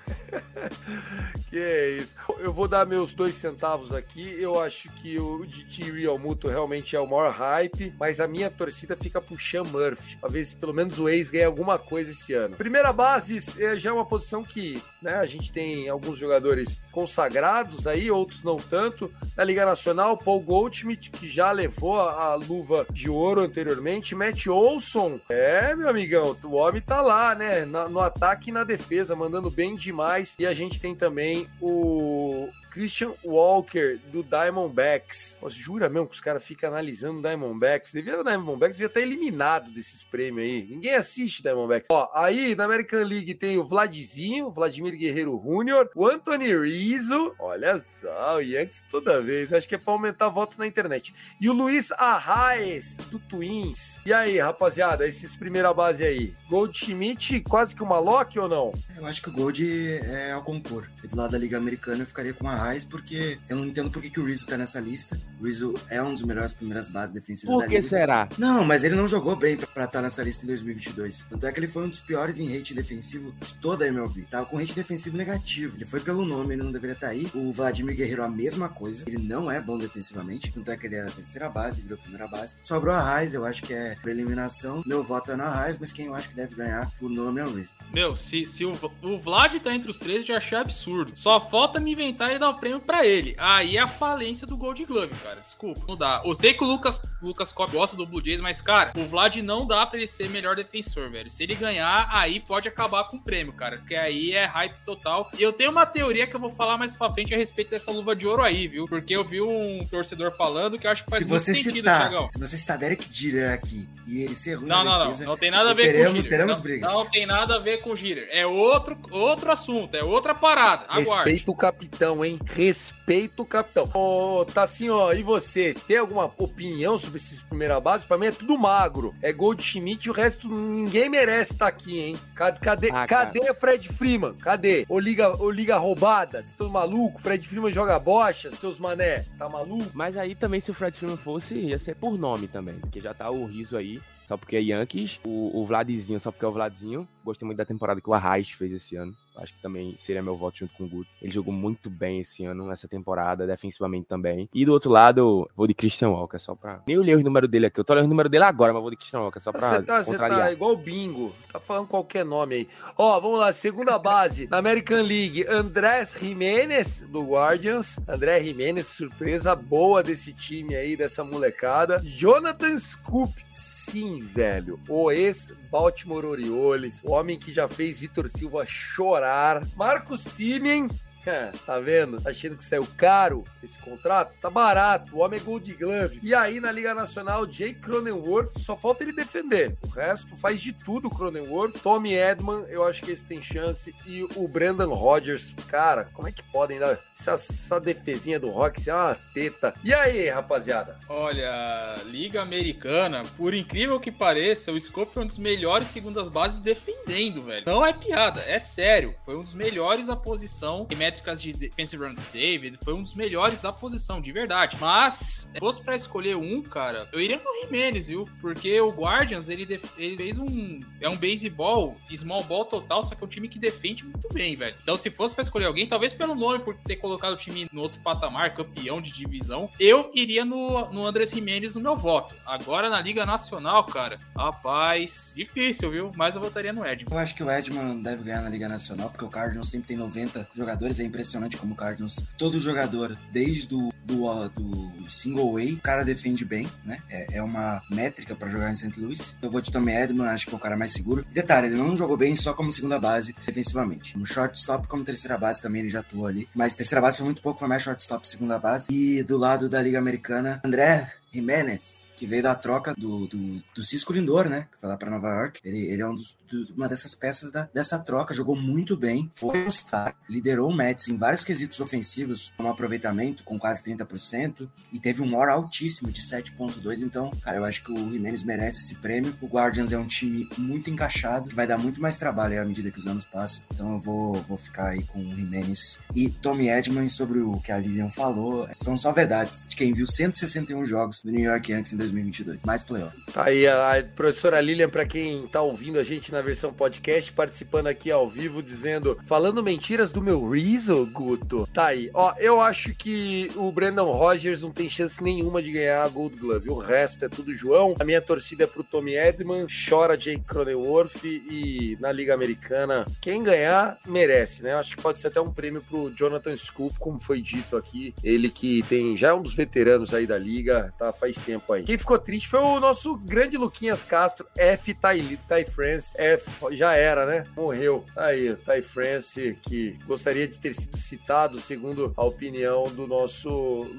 Que 1.50 1.58
é 1.58 1.90
isso. 1.92 2.14
Eu 2.40 2.52
vou 2.52 2.68
dar 2.68 2.84
meus 2.86 3.14
dois 3.14 3.34
centavos 3.34 3.94
aqui. 3.94 4.36
Eu 4.38 4.60
acho 4.60 4.90
que 4.96 5.18
o 5.18 5.46
DT 5.46 5.90
Real 5.90 6.18
Muto 6.18 6.46
realmente 6.46 6.94
é 6.94 7.00
o 7.00 7.06
maior 7.06 7.32
hype, 7.32 7.94
mas 7.98 8.20
a 8.20 8.28
minha 8.28 8.50
torcida 8.50 8.94
fica 8.94 9.18
pro 9.18 9.38
Sean 9.38 9.64
Murphy. 9.64 10.16
Pra 10.18 10.28
ver 10.28 10.44
se 10.44 10.54
pelo 10.56 10.74
menos 10.74 10.98
o 10.98 11.08
ex 11.08 11.30
ganha 11.30 11.46
alguma 11.46 11.78
coisa 11.78 12.10
esse 12.10 12.34
ano. 12.34 12.54
Primeira 12.54 12.92
base 12.92 13.38
é 13.62 13.76
já 13.78 13.88
é 13.88 13.92
uma 13.94 14.04
posição 14.04 14.44
que 14.44 14.82
né, 15.00 15.14
a 15.14 15.24
gente 15.24 15.50
tem 15.50 15.88
alguns 15.88 16.18
jogadores 16.18 16.82
consagrados 16.92 17.86
aí, 17.86 18.10
outros 18.10 18.44
não 18.44 18.58
tanto. 18.58 19.10
Na 19.34 19.42
Liga 19.42 19.64
Nacional, 19.64 20.18
Paul 20.18 20.42
Goldschmidt, 20.42 21.10
que 21.10 21.26
já 21.28 21.50
levou 21.50 21.98
a, 21.98 22.24
a 22.24 22.34
luva 22.34 22.84
de 22.92 23.08
ouro 23.08 23.40
anteriormente. 23.40 24.14
Matt 24.14 24.46
Olson, 24.48 25.18
é, 25.30 25.74
meu 25.74 25.88
amigão, 25.88 26.36
o 26.44 26.56
homem 26.56 26.82
tá 26.82 27.00
lá, 27.00 27.34
né? 27.34 27.47
Na- 27.66 27.88
no 27.88 28.00
ataque 28.00 28.50
e 28.50 28.52
na 28.52 28.64
defesa, 28.64 29.14
mandando 29.16 29.50
bem 29.50 29.74
demais. 29.76 30.34
E 30.38 30.46
a 30.46 30.54
gente 30.54 30.80
tem 30.80 30.94
também 30.94 31.48
o 31.60 32.48
Christian 32.70 33.12
Walker 33.24 33.98
do 34.12 34.22
Diamondbacks. 34.22 35.36
Nossa, 35.40 35.56
jura 35.56 35.88
mesmo 35.88 36.08
que 36.08 36.14
os 36.14 36.20
caras 36.20 36.44
ficam 36.44 36.70
analisando 36.70 37.18
o 37.18 37.22
Diamondbacks? 37.22 37.92
Devia, 37.92 38.20
o 38.20 38.24
Diamondbacks 38.24 38.76
devia 38.76 38.88
estar 38.88 39.00
eliminado 39.00 39.70
desses 39.72 40.02
prêmios 40.04 40.46
aí. 40.46 40.66
Ninguém 40.68 40.94
assiste 40.94 41.42
Diamondbacks. 41.42 41.88
Ó, 41.90 42.10
aí 42.14 42.54
na 42.54 42.64
American 42.64 43.02
League 43.04 43.34
tem 43.34 43.58
o 43.58 43.64
Vladzinho, 43.64 44.50
Vladimir 44.50 44.96
Guerreiro 44.96 45.38
Jr., 45.38 45.88
o 45.94 46.06
Anthony 46.06 46.56
Rizzo. 46.56 47.34
Olha 47.38 47.84
só, 48.00 48.36
o 48.36 48.40
Yankees 48.40 48.82
toda 48.90 49.20
vez. 49.20 49.52
Acho 49.52 49.68
que 49.68 49.74
é 49.74 49.78
pra 49.78 49.92
aumentar 49.92 50.28
voto 50.28 50.58
na 50.58 50.66
internet. 50.66 51.14
E 51.40 51.48
o 51.48 51.52
Luiz 51.52 51.90
Arraes, 51.92 52.96
do 53.10 53.18
Twins. 53.18 54.00
E 54.04 54.12
aí, 54.12 54.38
rapaziada, 54.38 55.06
esses 55.06 55.36
primeira 55.36 55.72
base 55.72 56.04
aí. 56.04 56.34
Goldschmidt, 56.48 57.40
quase 57.40 57.74
que 57.74 57.82
uma 57.82 57.98
lock 57.98 58.38
ou 58.38 58.48
não? 58.48 58.72
Eu 58.96 59.06
acho 59.06 59.22
que 59.22 59.28
o 59.28 59.32
Gold 59.32 59.64
é 60.04 60.32
ao 60.32 60.42
concor. 60.42 60.88
Do 61.04 61.16
lado 61.16 61.32
da 61.32 61.38
Liga 61.38 61.56
Americana 61.56 62.02
eu 62.02 62.06
ficaria 62.06 62.34
com 62.34 62.48
a 62.48 62.54
Raiz, 62.58 62.84
porque 62.84 63.38
eu 63.48 63.56
não 63.56 63.64
entendo 63.66 63.90
por 63.90 64.02
que, 64.02 64.10
que 64.10 64.20
o 64.20 64.24
Rizzo 64.24 64.46
tá 64.46 64.56
nessa 64.56 64.78
lista. 64.80 65.18
O 65.40 65.44
Rizzo 65.46 65.74
é 65.88 66.02
um 66.02 66.12
dos 66.12 66.22
melhores 66.22 66.52
primeiras 66.52 66.88
bases 66.88 67.14
defensivas 67.14 67.54
Por 67.54 67.60
da 67.62 67.68
que 67.68 67.76
Liga. 67.76 67.88
será? 67.88 68.28
Não, 68.38 68.64
mas 68.64 68.84
ele 68.84 68.94
não 68.94 69.06
jogou 69.08 69.34
bem 69.36 69.56
pra- 69.56 69.84
estar 69.84 70.02
nessa 70.02 70.22
lista 70.22 70.44
em 70.44 70.48
2022. 70.48 71.24
Tanto 71.30 71.46
é 71.46 71.52
que 71.52 71.60
ele 71.60 71.66
foi 71.68 71.84
um 71.84 71.88
dos 71.88 72.00
piores 72.00 72.38
em 72.38 72.54
rate 72.56 72.74
defensivo 72.74 73.32
de 73.40 73.54
toda 73.54 73.84
a 73.84 73.88
MLB. 73.88 74.22
Tava 74.30 74.46
com 74.46 74.56
rate 74.58 74.74
defensivo 74.74 75.16
negativo. 75.16 75.76
Ele 75.76 75.86
foi 75.86 76.00
pelo 76.00 76.24
nome, 76.24 76.54
ele 76.54 76.62
não 76.62 76.72
deveria 76.72 76.94
estar 76.94 77.08
aí. 77.08 77.28
O 77.34 77.52
Vladimir 77.52 77.96
Guerreiro, 77.96 78.22
a 78.24 78.28
mesma 78.28 78.68
coisa. 78.68 79.04
Ele 79.06 79.18
não 79.18 79.50
é 79.50 79.60
bom 79.60 79.78
defensivamente. 79.78 80.50
Tanto 80.52 80.70
é 80.70 80.76
que 80.76 80.86
ele 80.86 80.96
era 80.96 81.08
a 81.08 81.12
terceira 81.12 81.48
base, 81.48 81.80
virou 81.82 81.98
a 81.98 82.02
primeira 82.02 82.26
base. 82.26 82.56
Sobrou 82.62 82.94
a 82.94 83.00
Raiz, 83.00 83.34
eu 83.34 83.44
acho 83.44 83.62
que 83.62 83.72
é 83.72 83.94
por 84.00 84.10
eliminação. 84.10 84.82
Meu 84.86 85.02
voto 85.02 85.32
é 85.32 85.36
na 85.36 85.48
Raiz, 85.48 85.76
mas 85.78 85.92
quem 85.92 86.06
eu 86.06 86.14
acho 86.14 86.28
que 86.28 86.34
deve 86.34 86.54
ganhar 86.54 86.90
por 86.98 87.08
nome 87.10 87.40
é 87.40 87.44
o 87.44 87.54
Rizzo. 87.54 87.74
Meu, 87.92 88.16
se, 88.16 88.44
se 88.46 88.64
o, 88.64 88.72
o 89.02 89.18
Vlad 89.18 89.54
tá 89.60 89.74
entre 89.74 89.90
os 89.90 89.98
três, 89.98 90.20
eu 90.20 90.26
já 90.26 90.36
achei 90.38 90.58
absurdo. 90.58 91.12
Só 91.14 91.40
falta 91.48 91.78
me 91.80 91.92
inventar 91.92 92.34
e 92.34 92.38
dar 92.50 92.56
o 92.56 92.60
prêmio 92.60 92.80
pra 92.80 93.06
ele. 93.06 93.34
Aí 93.38 93.76
é 93.76 93.80
a 93.80 93.86
falência 93.88 94.46
do 94.46 94.56
Gold 94.56 94.84
Glove, 94.84 95.14
cara. 95.22 95.40
Desculpa, 95.40 95.82
não 95.88 95.96
dá. 95.96 96.22
Eu 96.24 96.34
sei 96.34 96.54
que 96.54 96.62
o 96.64 96.66
Lucas, 96.66 97.02
Lucas 97.22 97.52
Cobb 97.52 97.72
gosta 97.72 97.96
do 97.96 98.06
Blue 98.06 98.24
Jays, 98.24 98.40
mas, 98.40 98.60
cara, 98.60 98.92
o 98.96 99.04
Vlad 99.06 99.36
não 99.36 99.66
dá 99.66 99.86
pra 99.86 99.98
ele 99.98 100.08
ser 100.08 100.28
melhor 100.30 100.56
defensor, 100.56 101.10
velho. 101.10 101.30
Se 101.30 101.42
ele 101.42 101.54
ganhar, 101.54 102.08
aí 102.10 102.40
pode 102.40 102.68
acabar 102.68 103.04
com 103.04 103.16
o 103.16 103.22
prêmio, 103.22 103.52
cara. 103.52 103.78
Porque 103.78 103.94
aí 103.94 104.32
é 104.32 104.44
hype 104.44 104.74
total. 104.84 105.30
E 105.38 105.42
eu 105.42 105.52
tenho 105.52 105.70
uma 105.70 105.86
teoria 105.86 106.26
que 106.26 106.34
eu 106.34 106.40
vou 106.40 106.50
falar 106.50 106.76
mais 106.78 106.92
pra 106.92 107.12
frente 107.12 107.34
a 107.34 107.36
respeito 107.36 107.70
dessa 107.70 107.90
luva 107.90 108.14
de 108.16 108.26
ouro 108.26 108.42
aí, 108.42 108.66
viu? 108.68 108.86
Porque 108.88 109.14
eu 109.14 109.24
vi 109.24 109.40
um 109.40 109.86
torcedor 109.90 110.30
falando 110.36 110.78
que 110.78 110.86
eu 110.86 110.90
acho 110.90 111.04
que 111.04 111.10
faz 111.10 111.22
Se 111.22 111.28
muito 111.28 111.40
você 111.42 111.54
sentido, 111.54 111.76
citar, 111.76 112.00
Thiagão. 112.08 112.30
se 112.30 112.38
você 112.38 112.56
citar 112.56 112.78
Derek 112.78 113.06
Jeter 113.10 113.52
aqui 113.52 113.88
e 114.06 114.22
ele 114.22 114.34
ser 114.34 114.54
ruim 114.54 114.68
Não, 114.68 114.78
na 114.78 114.84
não, 114.84 114.98
não. 114.98 115.06
defesa, 115.06 115.24
Não 115.24 115.36
tem 115.36 115.50
nada 115.50 115.70
a 115.70 115.74
ver 115.74 115.82
com 115.86 115.92
teremos- 115.92 116.12
o 116.12 116.16
Jeter. 116.22 116.30
teremos 116.30 116.56
não, 116.56 116.62
briga. 116.62 116.86
não 116.88 117.06
tem 117.06 117.26
nada 117.26 117.56
a 117.56 117.58
ver 117.58 117.80
com 117.82 117.90
o 117.90 117.96
Jeter. 117.96 118.28
É 118.30 118.46
outro, 118.46 118.96
outro 119.10 119.50
assunto, 119.50 119.94
é 119.94 120.02
outra 120.02 120.34
parada. 120.34 120.84
Aguarde. 120.88 121.10
Respeita 121.30 121.50
o 121.50 121.54
capitão, 121.56 122.24
hein? 122.24 122.37
Respeita 122.46 123.42
o 123.42 123.46
capitão. 123.46 123.90
Ô, 123.94 124.44
tá 124.44 124.62
assim, 124.62 124.88
ó. 124.88 125.12
E 125.12 125.22
você? 125.22 125.72
Você 125.72 125.84
tem 125.86 125.96
alguma 125.98 126.24
opinião 126.36 126.98
sobre 126.98 127.18
esses 127.18 127.40
primeira 127.40 127.80
base? 127.80 128.06
Pra 128.06 128.18
mim 128.18 128.26
é 128.26 128.32
tudo 128.32 128.58
magro. 128.58 129.14
É 129.22 129.32
Goldschmidt 129.32 130.06
e 130.06 130.10
o 130.10 130.14
resto 130.14 130.48
ninguém 130.48 131.08
merece 131.08 131.52
estar 131.52 131.66
aqui, 131.68 131.98
hein? 131.98 132.16
Cadê, 132.34 132.58
cadê, 132.60 132.90
Ah, 132.92 133.06
cadê 133.06 133.54
Fred 133.54 133.88
Freeman? 133.88 134.34
Cadê? 134.34 134.84
Ô 134.88 134.98
liga, 134.98 135.34
ô 135.42 135.50
liga 135.50 135.76
roubada? 135.76 136.38
Vocês 136.38 136.48
estão 136.48 136.68
maluco? 136.68 137.20
Fred 137.20 137.46
Freeman 137.46 137.72
joga 137.72 137.98
bocha, 137.98 138.50
seus 138.50 138.78
mané. 138.78 139.24
Tá 139.38 139.48
maluco? 139.48 139.90
Mas 139.94 140.16
aí 140.16 140.34
também, 140.34 140.60
se 140.60 140.70
o 140.70 140.74
Fred 140.74 140.96
Freeman 140.96 141.16
fosse, 141.16 141.54
ia 141.54 141.78
ser 141.78 141.94
por 141.96 142.18
nome 142.18 142.48
também. 142.48 142.78
Porque 142.78 143.00
já 143.00 143.14
tá 143.14 143.30
o 143.30 143.44
Riso 143.44 143.76
aí, 143.76 144.00
só 144.26 144.36
porque 144.36 144.56
é 144.56 144.60
Yankees. 144.62 145.20
O, 145.24 145.60
o 145.60 145.66
Vladzinho, 145.66 146.20
só 146.20 146.30
porque 146.30 146.44
é 146.44 146.48
o 146.48 146.52
Vladzinho. 146.52 147.08
Gostei 147.24 147.46
muito 147.46 147.58
da 147.58 147.64
temporada 147.64 148.00
que 148.00 148.08
o 148.08 148.14
Arraes 148.14 148.50
fez 148.50 148.72
esse 148.72 148.96
ano. 148.96 149.14
Acho 149.38 149.54
que 149.54 149.62
também 149.62 149.94
seria 149.98 150.22
meu 150.22 150.36
voto 150.36 150.58
junto 150.58 150.74
com 150.74 150.84
o 150.84 150.88
Guto. 150.88 151.10
Ele 151.22 151.32
jogou 151.32 151.52
muito 151.52 151.88
bem 151.88 152.20
esse 152.20 152.44
ano, 152.44 152.66
nessa 152.66 152.88
temporada, 152.88 153.46
defensivamente 153.46 154.06
também. 154.06 154.48
E 154.52 154.64
do 154.64 154.72
outro 154.72 154.90
lado, 154.90 155.48
vou 155.56 155.66
de 155.66 155.74
Christian 155.74 156.10
Walker, 156.10 156.38
só 156.38 156.54
pra. 156.54 156.82
Nem 156.86 156.98
olhei 156.98 157.14
o 157.14 157.22
número 157.22 157.46
dele 157.46 157.66
aqui. 157.66 157.78
Eu 157.78 157.84
tô 157.84 157.92
olhando 157.92 158.06
o 158.06 158.08
número 158.08 158.28
dele 158.28 158.44
agora, 158.44 158.72
mas 158.72 158.82
vou 158.82 158.90
de 158.90 158.96
Christian 158.96 159.20
Walker, 159.20 159.40
só 159.40 159.52
pra 159.52 159.60
Você 159.60 159.82
tá, 159.82 160.02
você 160.02 160.18
tá 160.18 160.52
igual 160.52 160.72
o 160.72 160.76
bingo. 160.76 161.32
Tá 161.52 161.60
falando 161.60 161.86
qualquer 161.86 162.24
nome 162.24 162.54
aí. 162.54 162.68
Ó, 162.96 163.20
vamos 163.20 163.38
lá. 163.38 163.52
Segunda 163.52 163.98
base 163.98 164.48
na 164.50 164.58
American 164.58 165.02
League. 165.02 165.46
Andrés 165.48 166.14
Jimenez, 166.18 167.04
do 167.08 167.22
Guardians. 167.22 167.98
André 168.08 168.42
Jimenez, 168.42 168.86
surpresa 168.86 169.54
boa 169.54 170.02
desse 170.02 170.32
time 170.32 170.74
aí, 170.74 170.96
dessa 170.96 171.22
molecada. 171.22 172.00
Jonathan 172.04 172.78
Scoop. 172.78 173.32
Sim, 173.52 174.20
velho. 174.20 174.80
O 174.88 175.10
ex-Baltimore 175.10 176.24
Orioles. 176.24 177.00
O 177.04 177.12
homem 177.12 177.38
que 177.38 177.52
já 177.52 177.68
fez 177.68 177.98
Vitor 178.00 178.28
Silva 178.28 178.64
chorar. 178.66 179.27
Marcos 179.76 180.20
Simeon. 180.20 180.88
É, 180.88 181.07
tá 181.66 181.78
vendo? 181.78 182.20
Tá 182.20 182.30
achando 182.30 182.56
que 182.56 182.64
saiu 182.64 182.86
caro 182.96 183.44
esse 183.62 183.78
contrato? 183.78 184.32
Tá 184.40 184.50
barato. 184.50 185.14
O 185.14 185.20
homem 185.20 185.38
é 185.38 185.42
Gold 185.42 185.74
Glove. 185.74 186.20
E 186.22 186.34
aí, 186.34 186.60
na 186.60 186.72
Liga 186.72 186.94
Nacional, 186.94 187.46
Jake 187.46 187.80
Cronenworth, 187.80 188.58
só 188.58 188.76
falta 188.76 189.02
ele 189.02 189.12
defender. 189.12 189.76
O 189.82 189.88
resto 189.88 190.36
faz 190.36 190.60
de 190.60 190.72
tudo 190.72 191.08
o 191.08 191.14
Cronenworth. 191.14 191.80
Tommy 191.82 192.14
Edman, 192.14 192.64
eu 192.68 192.84
acho 192.84 193.02
que 193.02 193.10
esse 193.10 193.24
tem 193.24 193.42
chance. 193.42 193.94
E 194.06 194.26
o 194.34 194.48
Brandon 194.48 194.94
Rodgers, 194.94 195.54
cara, 195.68 196.04
como 196.12 196.28
é 196.28 196.32
que 196.32 196.42
podem 196.42 196.78
dar 196.78 196.98
essa, 197.18 197.32
essa 197.32 197.80
defesinha 197.80 198.38
do 198.38 198.50
Rock? 198.50 198.88
é 198.88 198.94
uma 198.94 199.16
teta. 199.34 199.74
E 199.82 199.92
aí, 199.92 200.28
rapaziada? 200.28 200.98
Olha, 201.08 201.96
Liga 202.06 202.40
Americana, 202.42 203.22
por 203.36 203.54
incrível 203.54 203.98
que 203.98 204.12
pareça, 204.12 204.72
o 204.72 204.80
Scope 204.80 205.18
é 205.18 205.20
um 205.20 205.26
dos 205.26 205.38
melhores 205.38 205.88
segundas 205.88 206.28
bases 206.28 206.60
defendendo, 206.60 207.42
velho. 207.42 207.64
Não 207.66 207.84
é 207.84 207.92
piada, 207.92 208.42
é 208.46 208.58
sério. 208.58 209.14
Foi 209.24 209.36
um 209.36 209.42
dos 209.42 209.54
melhores 209.54 210.06
da 210.06 210.16
posição 210.16 210.86
em 210.90 210.96
métricas 211.18 211.42
de 211.42 211.52
defensive 211.52 212.04
run 212.04 212.16
saved, 212.16 212.78
foi 212.82 212.94
um 212.94 213.02
dos 213.02 213.14
melhores 213.14 213.60
da 213.62 213.72
posição, 213.72 214.20
de 214.20 214.32
verdade. 214.32 214.76
Mas, 214.80 215.48
se 215.52 215.58
fosse 215.58 215.80
pra 215.80 215.96
escolher 215.96 216.36
um, 216.36 216.62
cara, 216.62 217.08
eu 217.12 217.20
iria 217.20 217.36
no 217.36 217.64
Jimenez, 217.64 218.06
viu? 218.06 218.28
Porque 218.40 218.80
o 218.80 218.90
Guardians, 218.90 219.48
ele, 219.48 219.80
ele 219.96 220.16
fez 220.16 220.38
um... 220.38 220.80
É 221.00 221.08
um 221.08 221.16
baseball, 221.16 221.96
small 222.14 222.44
ball 222.44 222.64
total, 222.64 223.02
só 223.02 223.14
que 223.14 223.22
é 223.22 223.26
um 223.26 223.28
time 223.28 223.48
que 223.48 223.58
defende 223.58 224.04
muito 224.04 224.28
bem, 224.32 224.56
velho. 224.56 224.74
Então, 224.82 224.96
se 224.96 225.10
fosse 225.10 225.34
pra 225.34 225.42
escolher 225.42 225.66
alguém, 225.66 225.86
talvez 225.86 226.12
pelo 226.12 226.34
nome, 226.34 226.60
por 226.60 226.74
ter 226.76 226.96
colocado 226.96 227.32
o 227.32 227.36
time 227.36 227.68
no 227.72 227.82
outro 227.82 228.00
patamar, 228.00 228.54
campeão 228.54 229.00
de 229.00 229.12
divisão, 229.12 229.70
eu 229.78 230.10
iria 230.14 230.44
no, 230.44 230.90
no 230.92 231.06
Andrés 231.06 231.30
Jimenez 231.30 231.74
no 231.74 231.80
meu 231.80 231.96
voto. 231.96 232.34
Agora, 232.46 232.88
na 232.88 233.00
Liga 233.00 233.26
Nacional, 233.26 233.84
cara, 233.84 234.18
rapaz, 234.36 235.32
difícil, 235.34 235.90
viu? 235.90 236.12
Mas 236.16 236.34
eu 236.34 236.40
votaria 236.40 236.72
no 236.72 236.86
Ed. 236.86 237.06
Eu 237.10 237.18
acho 237.18 237.34
que 237.34 237.42
o 237.42 237.50
Edman 237.50 238.00
deve 238.00 238.24
ganhar 238.24 238.42
na 238.42 238.48
Liga 238.48 238.68
Nacional, 238.68 239.10
porque 239.10 239.24
o 239.24 239.28
Cardinals 239.28 239.68
sempre 239.68 239.88
tem 239.88 239.96
90 239.96 240.48
jogadores. 240.54 240.97
É 240.98 241.04
impressionante 241.04 241.56
como 241.56 241.74
o 241.74 241.76
Cardinals, 241.76 242.24
todo 242.36 242.58
jogador, 242.60 243.18
desde 243.32 243.74
o 243.74 243.90
do, 244.04 244.48
do 244.48 245.10
single 245.10 245.52
way, 245.52 245.74
o 245.74 245.80
cara 245.80 246.04
defende 246.04 246.44
bem, 246.44 246.68
né? 246.84 246.98
É, 247.10 247.38
é 247.38 247.42
uma 247.42 247.82
métrica 247.90 248.34
pra 248.34 248.48
jogar 248.48 248.70
em 248.70 248.74
St. 248.74 248.98
Louis. 248.98 249.36
Eu 249.42 249.50
vou 249.50 249.60
de 249.60 249.70
Tommy 249.70 249.92
Edman, 249.92 250.28
acho 250.28 250.46
que 250.46 250.54
é 250.54 250.56
o 250.56 250.60
cara 250.60 250.76
mais 250.76 250.92
seguro. 250.92 251.24
Detalhe, 251.30 251.68
ele 251.68 251.76
não 251.76 251.96
jogou 251.96 252.16
bem 252.16 252.34
só 252.34 252.54
como 252.54 252.72
segunda 252.72 252.98
base 252.98 253.34
defensivamente. 253.46 254.16
No 254.16 254.24
shortstop, 254.26 254.88
como 254.88 255.04
terceira 255.04 255.36
base 255.36 255.60
também, 255.60 255.82
ele 255.82 255.90
já 255.90 256.00
atuou 256.00 256.26
ali. 256.26 256.48
Mas 256.54 256.74
terceira 256.74 257.02
base 257.02 257.18
foi 257.18 257.26
muito 257.26 257.42
pouco, 257.42 257.58
foi 257.58 257.68
mais 257.68 257.82
shortstop 257.82 258.26
segunda 258.26 258.58
base. 258.58 258.88
E 258.90 259.22
do 259.22 259.36
lado 259.36 259.68
da 259.68 259.82
Liga 259.82 259.98
Americana, 259.98 260.60
André 260.64 261.12
Jimenez. 261.32 261.97
Que 262.18 262.26
veio 262.26 262.42
da 262.42 262.54
troca 262.54 262.94
do, 262.96 263.26
do, 263.28 263.62
do 263.74 263.82
Cisco 263.82 264.12
Lindor, 264.12 264.48
né? 264.48 264.66
Que 264.72 264.80
foi 264.80 264.88
lá 264.88 264.96
para 264.96 265.10
Nova 265.10 265.28
York. 265.28 265.60
Ele, 265.64 265.86
ele 265.86 266.02
é 266.02 266.08
um 266.08 266.14
dos, 266.14 266.36
do, 266.50 266.74
uma 266.74 266.88
dessas 266.88 267.14
peças 267.14 267.52
da, 267.52 267.68
dessa 267.72 267.98
troca, 267.98 268.34
jogou 268.34 268.56
muito 268.56 268.96
bem, 268.96 269.30
foi 269.36 269.64
um 269.64 269.70
star, 269.70 270.14
liderou 270.28 270.70
o 270.70 270.74
Mets 270.74 271.08
em 271.08 271.16
vários 271.16 271.44
quesitos 271.44 271.78
ofensivos, 271.80 272.52
com 272.56 272.64
um 272.64 272.70
aproveitamento 272.70 273.44
com 273.44 273.58
quase 273.58 273.84
30%, 273.84 274.68
e 274.92 274.98
teve 274.98 275.22
um 275.22 275.36
war 275.36 275.48
altíssimo 275.48 276.10
de 276.10 276.20
7.2. 276.22 277.02
Então, 277.02 277.30
cara, 277.42 277.58
eu 277.58 277.64
acho 277.64 277.84
que 277.84 277.92
o 277.92 278.10
Jimenez 278.10 278.42
merece 278.42 278.84
esse 278.84 278.94
prêmio. 278.96 279.36
O 279.40 279.46
Guardians 279.46 279.92
é 279.92 279.98
um 279.98 280.06
time 280.06 280.48
muito 280.58 280.90
encaixado, 280.90 281.48
que 281.48 281.54
vai 281.54 281.66
dar 281.66 281.78
muito 281.78 282.00
mais 282.00 282.18
trabalho 282.18 282.60
à 282.60 282.64
medida 282.64 282.90
que 282.90 282.98
os 282.98 283.06
anos 283.06 283.24
passam. 283.24 283.62
Então 283.72 283.92
eu 283.92 284.00
vou, 284.00 284.34
vou 284.42 284.56
ficar 284.56 284.88
aí 284.88 285.04
com 285.04 285.20
o 285.20 285.36
Jimenez 285.36 286.00
e 286.14 286.28
Tommy 286.28 286.68
Edman 286.68 287.08
sobre 287.08 287.38
o 287.38 287.60
que 287.60 287.70
a 287.70 287.78
Lilian 287.78 288.08
falou. 288.08 288.68
São 288.72 288.96
só 288.96 289.12
verdades 289.12 289.66
de 289.68 289.76
quem 289.76 289.92
viu 289.92 290.06
161 290.06 290.84
jogos 290.84 291.22
do 291.22 291.30
New 291.30 291.42
York 291.42 291.70
Yankees 291.70 291.92
em 291.92 291.96
2022. 292.10 292.64
Mais 292.64 292.82
playoff. 292.82 293.16
Tá 293.32 293.44
aí 293.44 293.66
a, 293.66 293.98
a 293.98 294.02
professora 294.02 294.60
Lilian, 294.60 294.88
para 294.88 295.06
quem 295.06 295.46
tá 295.48 295.62
ouvindo 295.62 295.98
a 295.98 296.02
gente 296.02 296.32
na 296.32 296.40
versão 296.40 296.72
podcast, 296.72 297.32
participando 297.32 297.86
aqui 297.86 298.10
ao 298.10 298.28
vivo, 298.28 298.62
dizendo, 298.62 299.18
falando 299.24 299.62
mentiras 299.62 300.12
do 300.12 300.22
meu 300.22 300.48
Rizzo, 300.48 301.06
Guto. 301.12 301.68
Tá 301.72 301.86
aí. 301.86 302.10
Ó, 302.14 302.34
eu 302.38 302.60
acho 302.60 302.94
que 302.94 303.50
o 303.56 303.70
Brandon 303.70 304.12
Rogers 304.12 304.62
não 304.62 304.70
tem 304.70 304.88
chance 304.88 305.22
nenhuma 305.22 305.62
de 305.62 305.72
ganhar 305.72 306.04
a 306.04 306.08
Gold 306.08 306.36
Glove. 306.36 306.70
O 306.70 306.78
resto 306.78 307.24
é 307.24 307.28
tudo 307.28 307.54
João. 307.54 307.94
A 307.98 308.04
minha 308.04 308.20
torcida 308.20 308.64
é 308.64 308.66
pro 308.66 308.84
Tommy 308.84 309.16
Edman, 309.16 309.66
chora 309.88 310.16
Jake 310.16 310.44
Cronenworth 310.44 311.24
e 311.24 311.96
na 312.00 312.12
Liga 312.12 312.34
Americana, 312.34 313.06
quem 313.20 313.42
ganhar 313.42 313.98
merece, 314.06 314.62
né? 314.62 314.72
Eu 314.72 314.78
acho 314.78 314.96
que 314.96 315.02
pode 315.02 315.18
ser 315.18 315.28
até 315.28 315.40
um 315.40 315.52
prêmio 315.52 315.82
pro 315.82 316.10
Jonathan 316.10 316.56
Scoop, 316.56 316.98
como 316.98 317.20
foi 317.20 317.40
dito 317.40 317.76
aqui. 317.76 318.14
Ele 318.22 318.48
que 318.48 318.82
tem 318.84 319.16
já 319.16 319.28
é 319.28 319.34
um 319.34 319.42
dos 319.42 319.54
veteranos 319.54 320.14
aí 320.14 320.26
da 320.26 320.38
liga, 320.38 320.92
tá 320.98 321.12
faz 321.12 321.36
tempo 321.36 321.72
aí. 321.72 321.82
Quem 321.82 321.97
ficou 321.98 322.18
triste 322.18 322.48
foi 322.48 322.60
o 322.60 322.80
nosso 322.80 323.16
grande 323.16 323.56
Luquinhas 323.56 324.02
Castro, 324.02 324.46
F 324.56 324.94
Ty, 324.94 325.38
Ty 325.48 325.64
France. 325.70 326.14
F 326.18 326.50
já 326.72 326.94
era, 326.94 327.26
né? 327.26 327.44
Morreu. 327.56 328.04
Aí, 328.16 328.54
Ty 328.56 328.82
France, 328.82 329.58
que 329.62 329.98
gostaria 330.06 330.46
de 330.46 330.58
ter 330.58 330.74
sido 330.74 330.96
citado, 330.96 331.60
segundo 331.60 332.12
a 332.16 332.24
opinião 332.24 332.84
do 332.84 333.06
nosso 333.06 333.48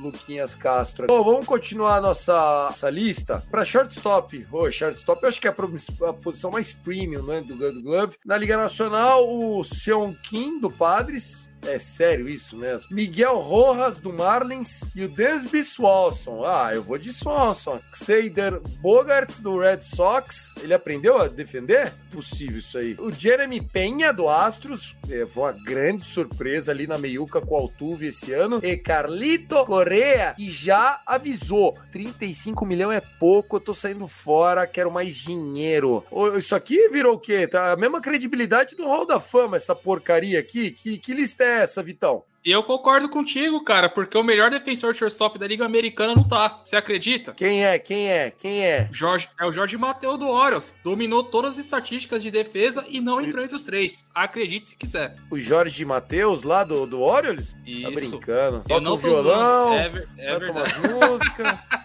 Luquinhas 0.02 0.56
Castro. 0.56 1.08
Bom, 1.08 1.24
vamos 1.24 1.46
continuar 1.46 1.98
a 1.98 2.02
nossa, 2.02 2.34
nossa 2.70 2.90
lista. 2.90 3.44
Para 3.50 3.66
shortstop, 3.66 4.48
oh, 4.52 4.72
shortstop 4.72 5.24
eu 5.24 5.30
acho 5.30 5.42
que 5.42 5.48
é 5.48 5.52
a, 5.52 6.14
posição 6.14 6.52
mais 6.52 6.74
premium 6.74 7.24
né, 7.24 7.42
do 7.42 7.56
Gold 7.56 7.82
Glove. 7.82 8.18
Na 8.26 8.38
Liga 8.38 8.58
Nacional, 8.58 9.28
o 9.30 9.64
Seon 9.64 10.14
Kim, 10.14 10.60
do 10.60 10.72
Padres, 10.72 11.49
é 11.66 11.78
sério 11.78 12.28
isso 12.30 12.56
mesmo? 12.56 12.88
Miguel 12.92 13.40
Rojas 13.40 14.00
do 14.00 14.12
Marlins 14.12 14.82
e 14.96 15.04
o 15.04 15.10
Desby 15.10 15.64
Swanson. 15.64 16.44
Ah, 16.46 16.72
eu 16.74 16.84
vou 16.84 16.98
de 16.98 17.12
Swanson. 17.12 17.80
Xader 17.94 18.60
Bogart 18.80 19.40
do 19.40 19.60
Red 19.60 19.82
Sox. 19.82 20.54
Ele 20.62 20.74
aprendeu 20.74 21.18
a 21.18 21.28
defender? 21.28 21.94
Possível 22.12 22.58
isso 22.60 22.78
aí. 22.78 22.96
O 23.00 23.12
Jeremy 23.12 23.62
Penha 23.62 24.12
do 24.12 24.28
Astros. 24.28 24.96
É, 25.10 25.26
foi 25.26 25.44
uma 25.44 25.52
grande 25.52 26.04
surpresa 26.04 26.72
ali 26.72 26.88
na 26.88 26.98
meiuca 26.98 27.42
com 27.42 27.56
o 27.56 27.58
Altuve 27.58 28.08
esse 28.08 28.32
ano. 28.32 28.60
E 28.64 28.78
Carlito 28.78 29.66
Correa, 29.66 30.34
que 30.36 30.52
já 30.52 31.02
avisou: 31.06 31.78
35 31.92 32.66
milhões 32.66 32.98
é 32.98 33.04
pouco, 33.20 33.58
eu 33.58 33.60
tô 33.60 33.74
saindo 33.74 34.08
fora, 34.08 34.68
quero 34.68 34.92
mais 34.92 35.16
dinheiro. 35.16 36.04
Isso 36.38 36.56
aqui 36.56 36.90
virou 36.90 37.16
o 37.16 37.20
quê? 37.20 37.48
Tá 37.48 37.72
a 37.72 37.76
mesma 37.76 38.02
credibilidade 38.02 38.76
do 38.76 38.86
Hall 38.86 39.06
da 39.06 39.20
Fama, 39.20 39.58
essa 39.58 39.76
porcaria 39.76 40.40
aqui. 40.40 40.72
Que, 40.72 40.98
que 40.98 41.14
lista 41.14 41.44
é 41.44 41.49
essa, 41.50 41.84
Vitão? 41.84 42.24
Eu 42.44 42.64
concordo 42.64 43.10
contigo, 43.10 43.62
cara, 43.66 43.90
porque 43.90 44.18
o 44.18 44.24
melhor 44.24 44.50
defensor 44.50 44.94
de 44.94 45.00
shortstop 45.00 45.38
da 45.38 45.46
Liga 45.46 45.66
Americana 45.66 46.16
não 46.16 46.26
tá. 46.26 46.62
Você 46.64 46.78
acredita? 46.78 47.34
Quem 47.34 47.66
é? 47.66 47.78
Quem 47.78 48.10
é? 48.10 48.32
Quem 48.32 48.66
é? 48.66 48.88
Jorge, 48.94 49.28
é 49.38 49.46
o 49.46 49.52
Jorge 49.52 49.78
Mateu 49.78 50.18
do 50.18 50.26
Orioles. 50.30 50.74
Dominou 50.82 51.22
todas 51.22 51.52
as 51.54 51.58
estatísticas 51.58 52.24
de 52.24 52.32
defesa 52.32 52.86
e 52.88 53.02
não 53.02 53.20
entrou 53.20 53.44
entre 53.44 53.58
os 53.58 53.64
três. 53.64 54.10
Acredite 54.16 54.70
se 54.70 54.78
quiser. 54.78 55.18
O 55.30 55.38
Jorge 55.38 55.84
Matheus 55.84 56.44
lá 56.44 56.64
do, 56.64 56.86
do 56.86 57.02
Orioles? 57.02 57.52
Tá 57.54 57.60
Isso. 57.68 57.82
Tá 57.82 57.92
brincando. 57.92 58.58
Eu 58.58 58.64
Toca 58.64 58.82
não 58.82 58.94
um 58.94 58.98
violão, 58.98 59.68
zoando. 59.68 59.76
É, 59.76 59.90
ver- 59.90 60.10
é 60.18 60.40
canta 60.40 60.52
umas 60.52 60.78
músicas. 60.78 61.58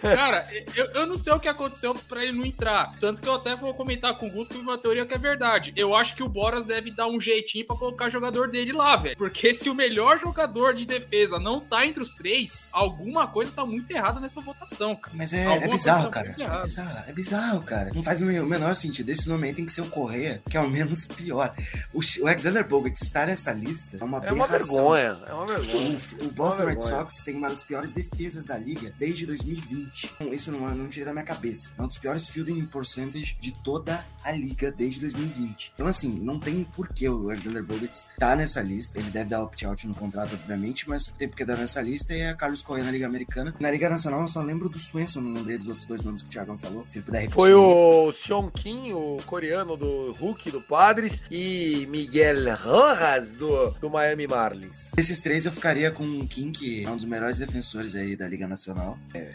Cara, 0.00 0.46
eu, 0.74 0.86
eu 0.94 1.06
não 1.06 1.16
sei 1.16 1.32
o 1.32 1.40
que 1.40 1.48
aconteceu 1.48 1.94
pra 1.94 2.22
ele 2.22 2.32
não 2.32 2.44
entrar. 2.44 2.94
Tanto 3.00 3.20
que 3.22 3.28
eu 3.28 3.34
até 3.34 3.54
vou 3.56 3.72
comentar 3.74 4.14
com 4.16 4.26
o 4.26 4.30
Gusto 4.30 4.58
uma 4.58 4.76
teoria 4.78 5.06
que 5.06 5.14
é 5.14 5.18
verdade. 5.18 5.72
Eu 5.76 5.94
acho 5.94 6.14
que 6.14 6.22
o 6.22 6.28
Boras 6.28 6.66
deve 6.66 6.90
dar 6.90 7.06
um 7.08 7.20
jeitinho 7.20 7.66
pra 7.66 7.76
colocar 7.76 8.10
jogador 8.10 8.48
dele 8.48 8.72
lá, 8.72 8.96
velho. 8.96 9.16
Porque 9.16 9.52
se 9.52 9.68
o 9.70 9.74
melhor 9.74 10.18
jogador 10.18 10.74
de 10.74 10.86
defesa 10.86 11.38
não 11.38 11.60
tá 11.60 11.86
entre 11.86 12.02
os 12.02 12.14
três, 12.14 12.68
alguma 12.72 13.26
coisa 13.26 13.50
tá 13.52 13.64
muito 13.64 13.90
errada 13.90 14.20
nessa 14.20 14.40
votação, 14.40 14.94
cara. 14.96 15.16
Mas 15.16 15.32
é, 15.32 15.44
é 15.44 15.68
bizarro, 15.68 16.04
tá 16.04 16.10
cara. 16.10 16.34
É 16.38 16.62
bizarro, 16.62 17.04
é 17.08 17.12
bizarro, 17.12 17.62
cara. 17.62 17.90
Não 17.94 18.02
faz 18.02 18.20
o 18.20 18.24
men- 18.24 18.40
o 18.40 18.46
menor 18.46 18.74
sentido. 18.74 19.10
Esse 19.10 19.28
nome 19.28 19.48
aí 19.48 19.54
tem 19.54 19.64
que 19.66 19.72
ser 19.72 19.80
o 19.82 19.86
Correia, 19.88 20.42
que 20.48 20.56
é 20.56 20.60
o 20.60 20.68
menos 20.68 21.06
pior. 21.06 21.54
O, 21.92 22.00
o 22.00 22.26
Alexander 22.26 22.66
Bogart 22.66 22.94
estar 23.00 23.26
nessa 23.26 23.52
lista 23.52 23.96
é 24.00 24.04
uma 24.04 24.18
É 24.24 24.32
uma 24.32 24.46
vergonha. 24.46 25.18
É 25.26 25.32
uma 25.32 25.46
vergonha. 25.46 25.98
O, 26.20 26.24
o 26.24 26.30
Boston 26.32 26.62
Uma 26.64 26.70
Red. 26.72 26.80
Sox 26.82 27.14
tem 27.24 27.36
uma 27.36 27.48
das 27.48 27.62
piores 27.62 27.92
defesas 27.92 28.44
da 28.44 28.56
liga 28.58 28.92
desde 28.98 29.24
2020. 29.54 30.12
Então, 30.14 30.34
Isso 30.34 30.52
não, 30.52 30.74
não 30.74 30.88
tira 30.88 31.06
da 31.06 31.12
minha 31.12 31.24
cabeça. 31.24 31.72
É 31.78 31.82
um 31.82 31.88
dos 31.88 31.98
piores 31.98 32.28
fielding 32.28 32.64
percentage 32.66 33.36
de 33.40 33.52
toda 33.62 34.04
a 34.22 34.32
liga 34.32 34.70
desde 34.70 35.00
2020. 35.00 35.72
Então, 35.74 35.86
assim, 35.86 36.08
não 36.08 36.38
tem 36.38 36.64
porquê 36.64 37.08
o 37.08 37.30
Alexander 37.30 37.62
Bogarts 37.62 38.06
tá 38.18 38.34
nessa 38.34 38.60
lista. 38.60 38.98
Ele 38.98 39.10
deve 39.10 39.30
dar 39.30 39.42
opt-out 39.42 39.86
no 39.86 39.94
contrato, 39.94 40.34
obviamente, 40.34 40.88
mas 40.88 41.08
tem 41.08 41.28
porque 41.28 41.44
dar 41.44 41.56
nessa 41.56 41.80
lista 41.80 42.14
e 42.14 42.20
é 42.20 42.34
Carlos 42.34 42.62
Correa 42.62 42.84
na 42.84 42.90
Liga 42.90 43.06
Americana. 43.06 43.54
Na 43.58 43.70
Liga 43.70 43.88
Nacional, 43.88 44.22
eu 44.22 44.28
só 44.28 44.40
lembro 44.40 44.68
do 44.68 44.78
Swenson, 44.78 45.20
não 45.20 45.32
lembrei 45.32 45.58
dos 45.58 45.68
outros 45.68 45.86
dois 45.86 46.02
nomes 46.02 46.22
que 46.22 46.28
o 46.28 46.30
Thiagão 46.30 46.58
falou. 46.58 46.86
Se 46.88 47.00
puder 47.00 47.20
repetir. 47.20 47.34
Foi 47.34 47.54
o 47.54 48.12
Sean 48.12 48.50
Kim, 48.50 48.92
o 48.92 49.18
coreano 49.26 49.76
do 49.76 50.12
Hulk 50.12 50.50
do 50.50 50.60
Padres, 50.60 51.22
e 51.30 51.86
Miguel 51.88 52.56
Rojas 52.56 53.34
do, 53.34 53.70
do 53.72 53.90
Miami 53.90 54.26
Marlins. 54.26 54.90
Desses 54.94 55.20
três 55.20 55.46
eu 55.46 55.52
ficaria 55.52 55.90
com 55.90 56.04
o 56.20 56.26
Kim, 56.26 56.50
que 56.50 56.84
é 56.84 56.90
um 56.90 56.96
dos 56.96 57.04
melhores 57.04 57.38
defensores 57.38 57.94
aí 57.94 58.16
da 58.16 58.28
Liga 58.28 58.46
Nacional. 58.46 58.98
É, 59.12 59.34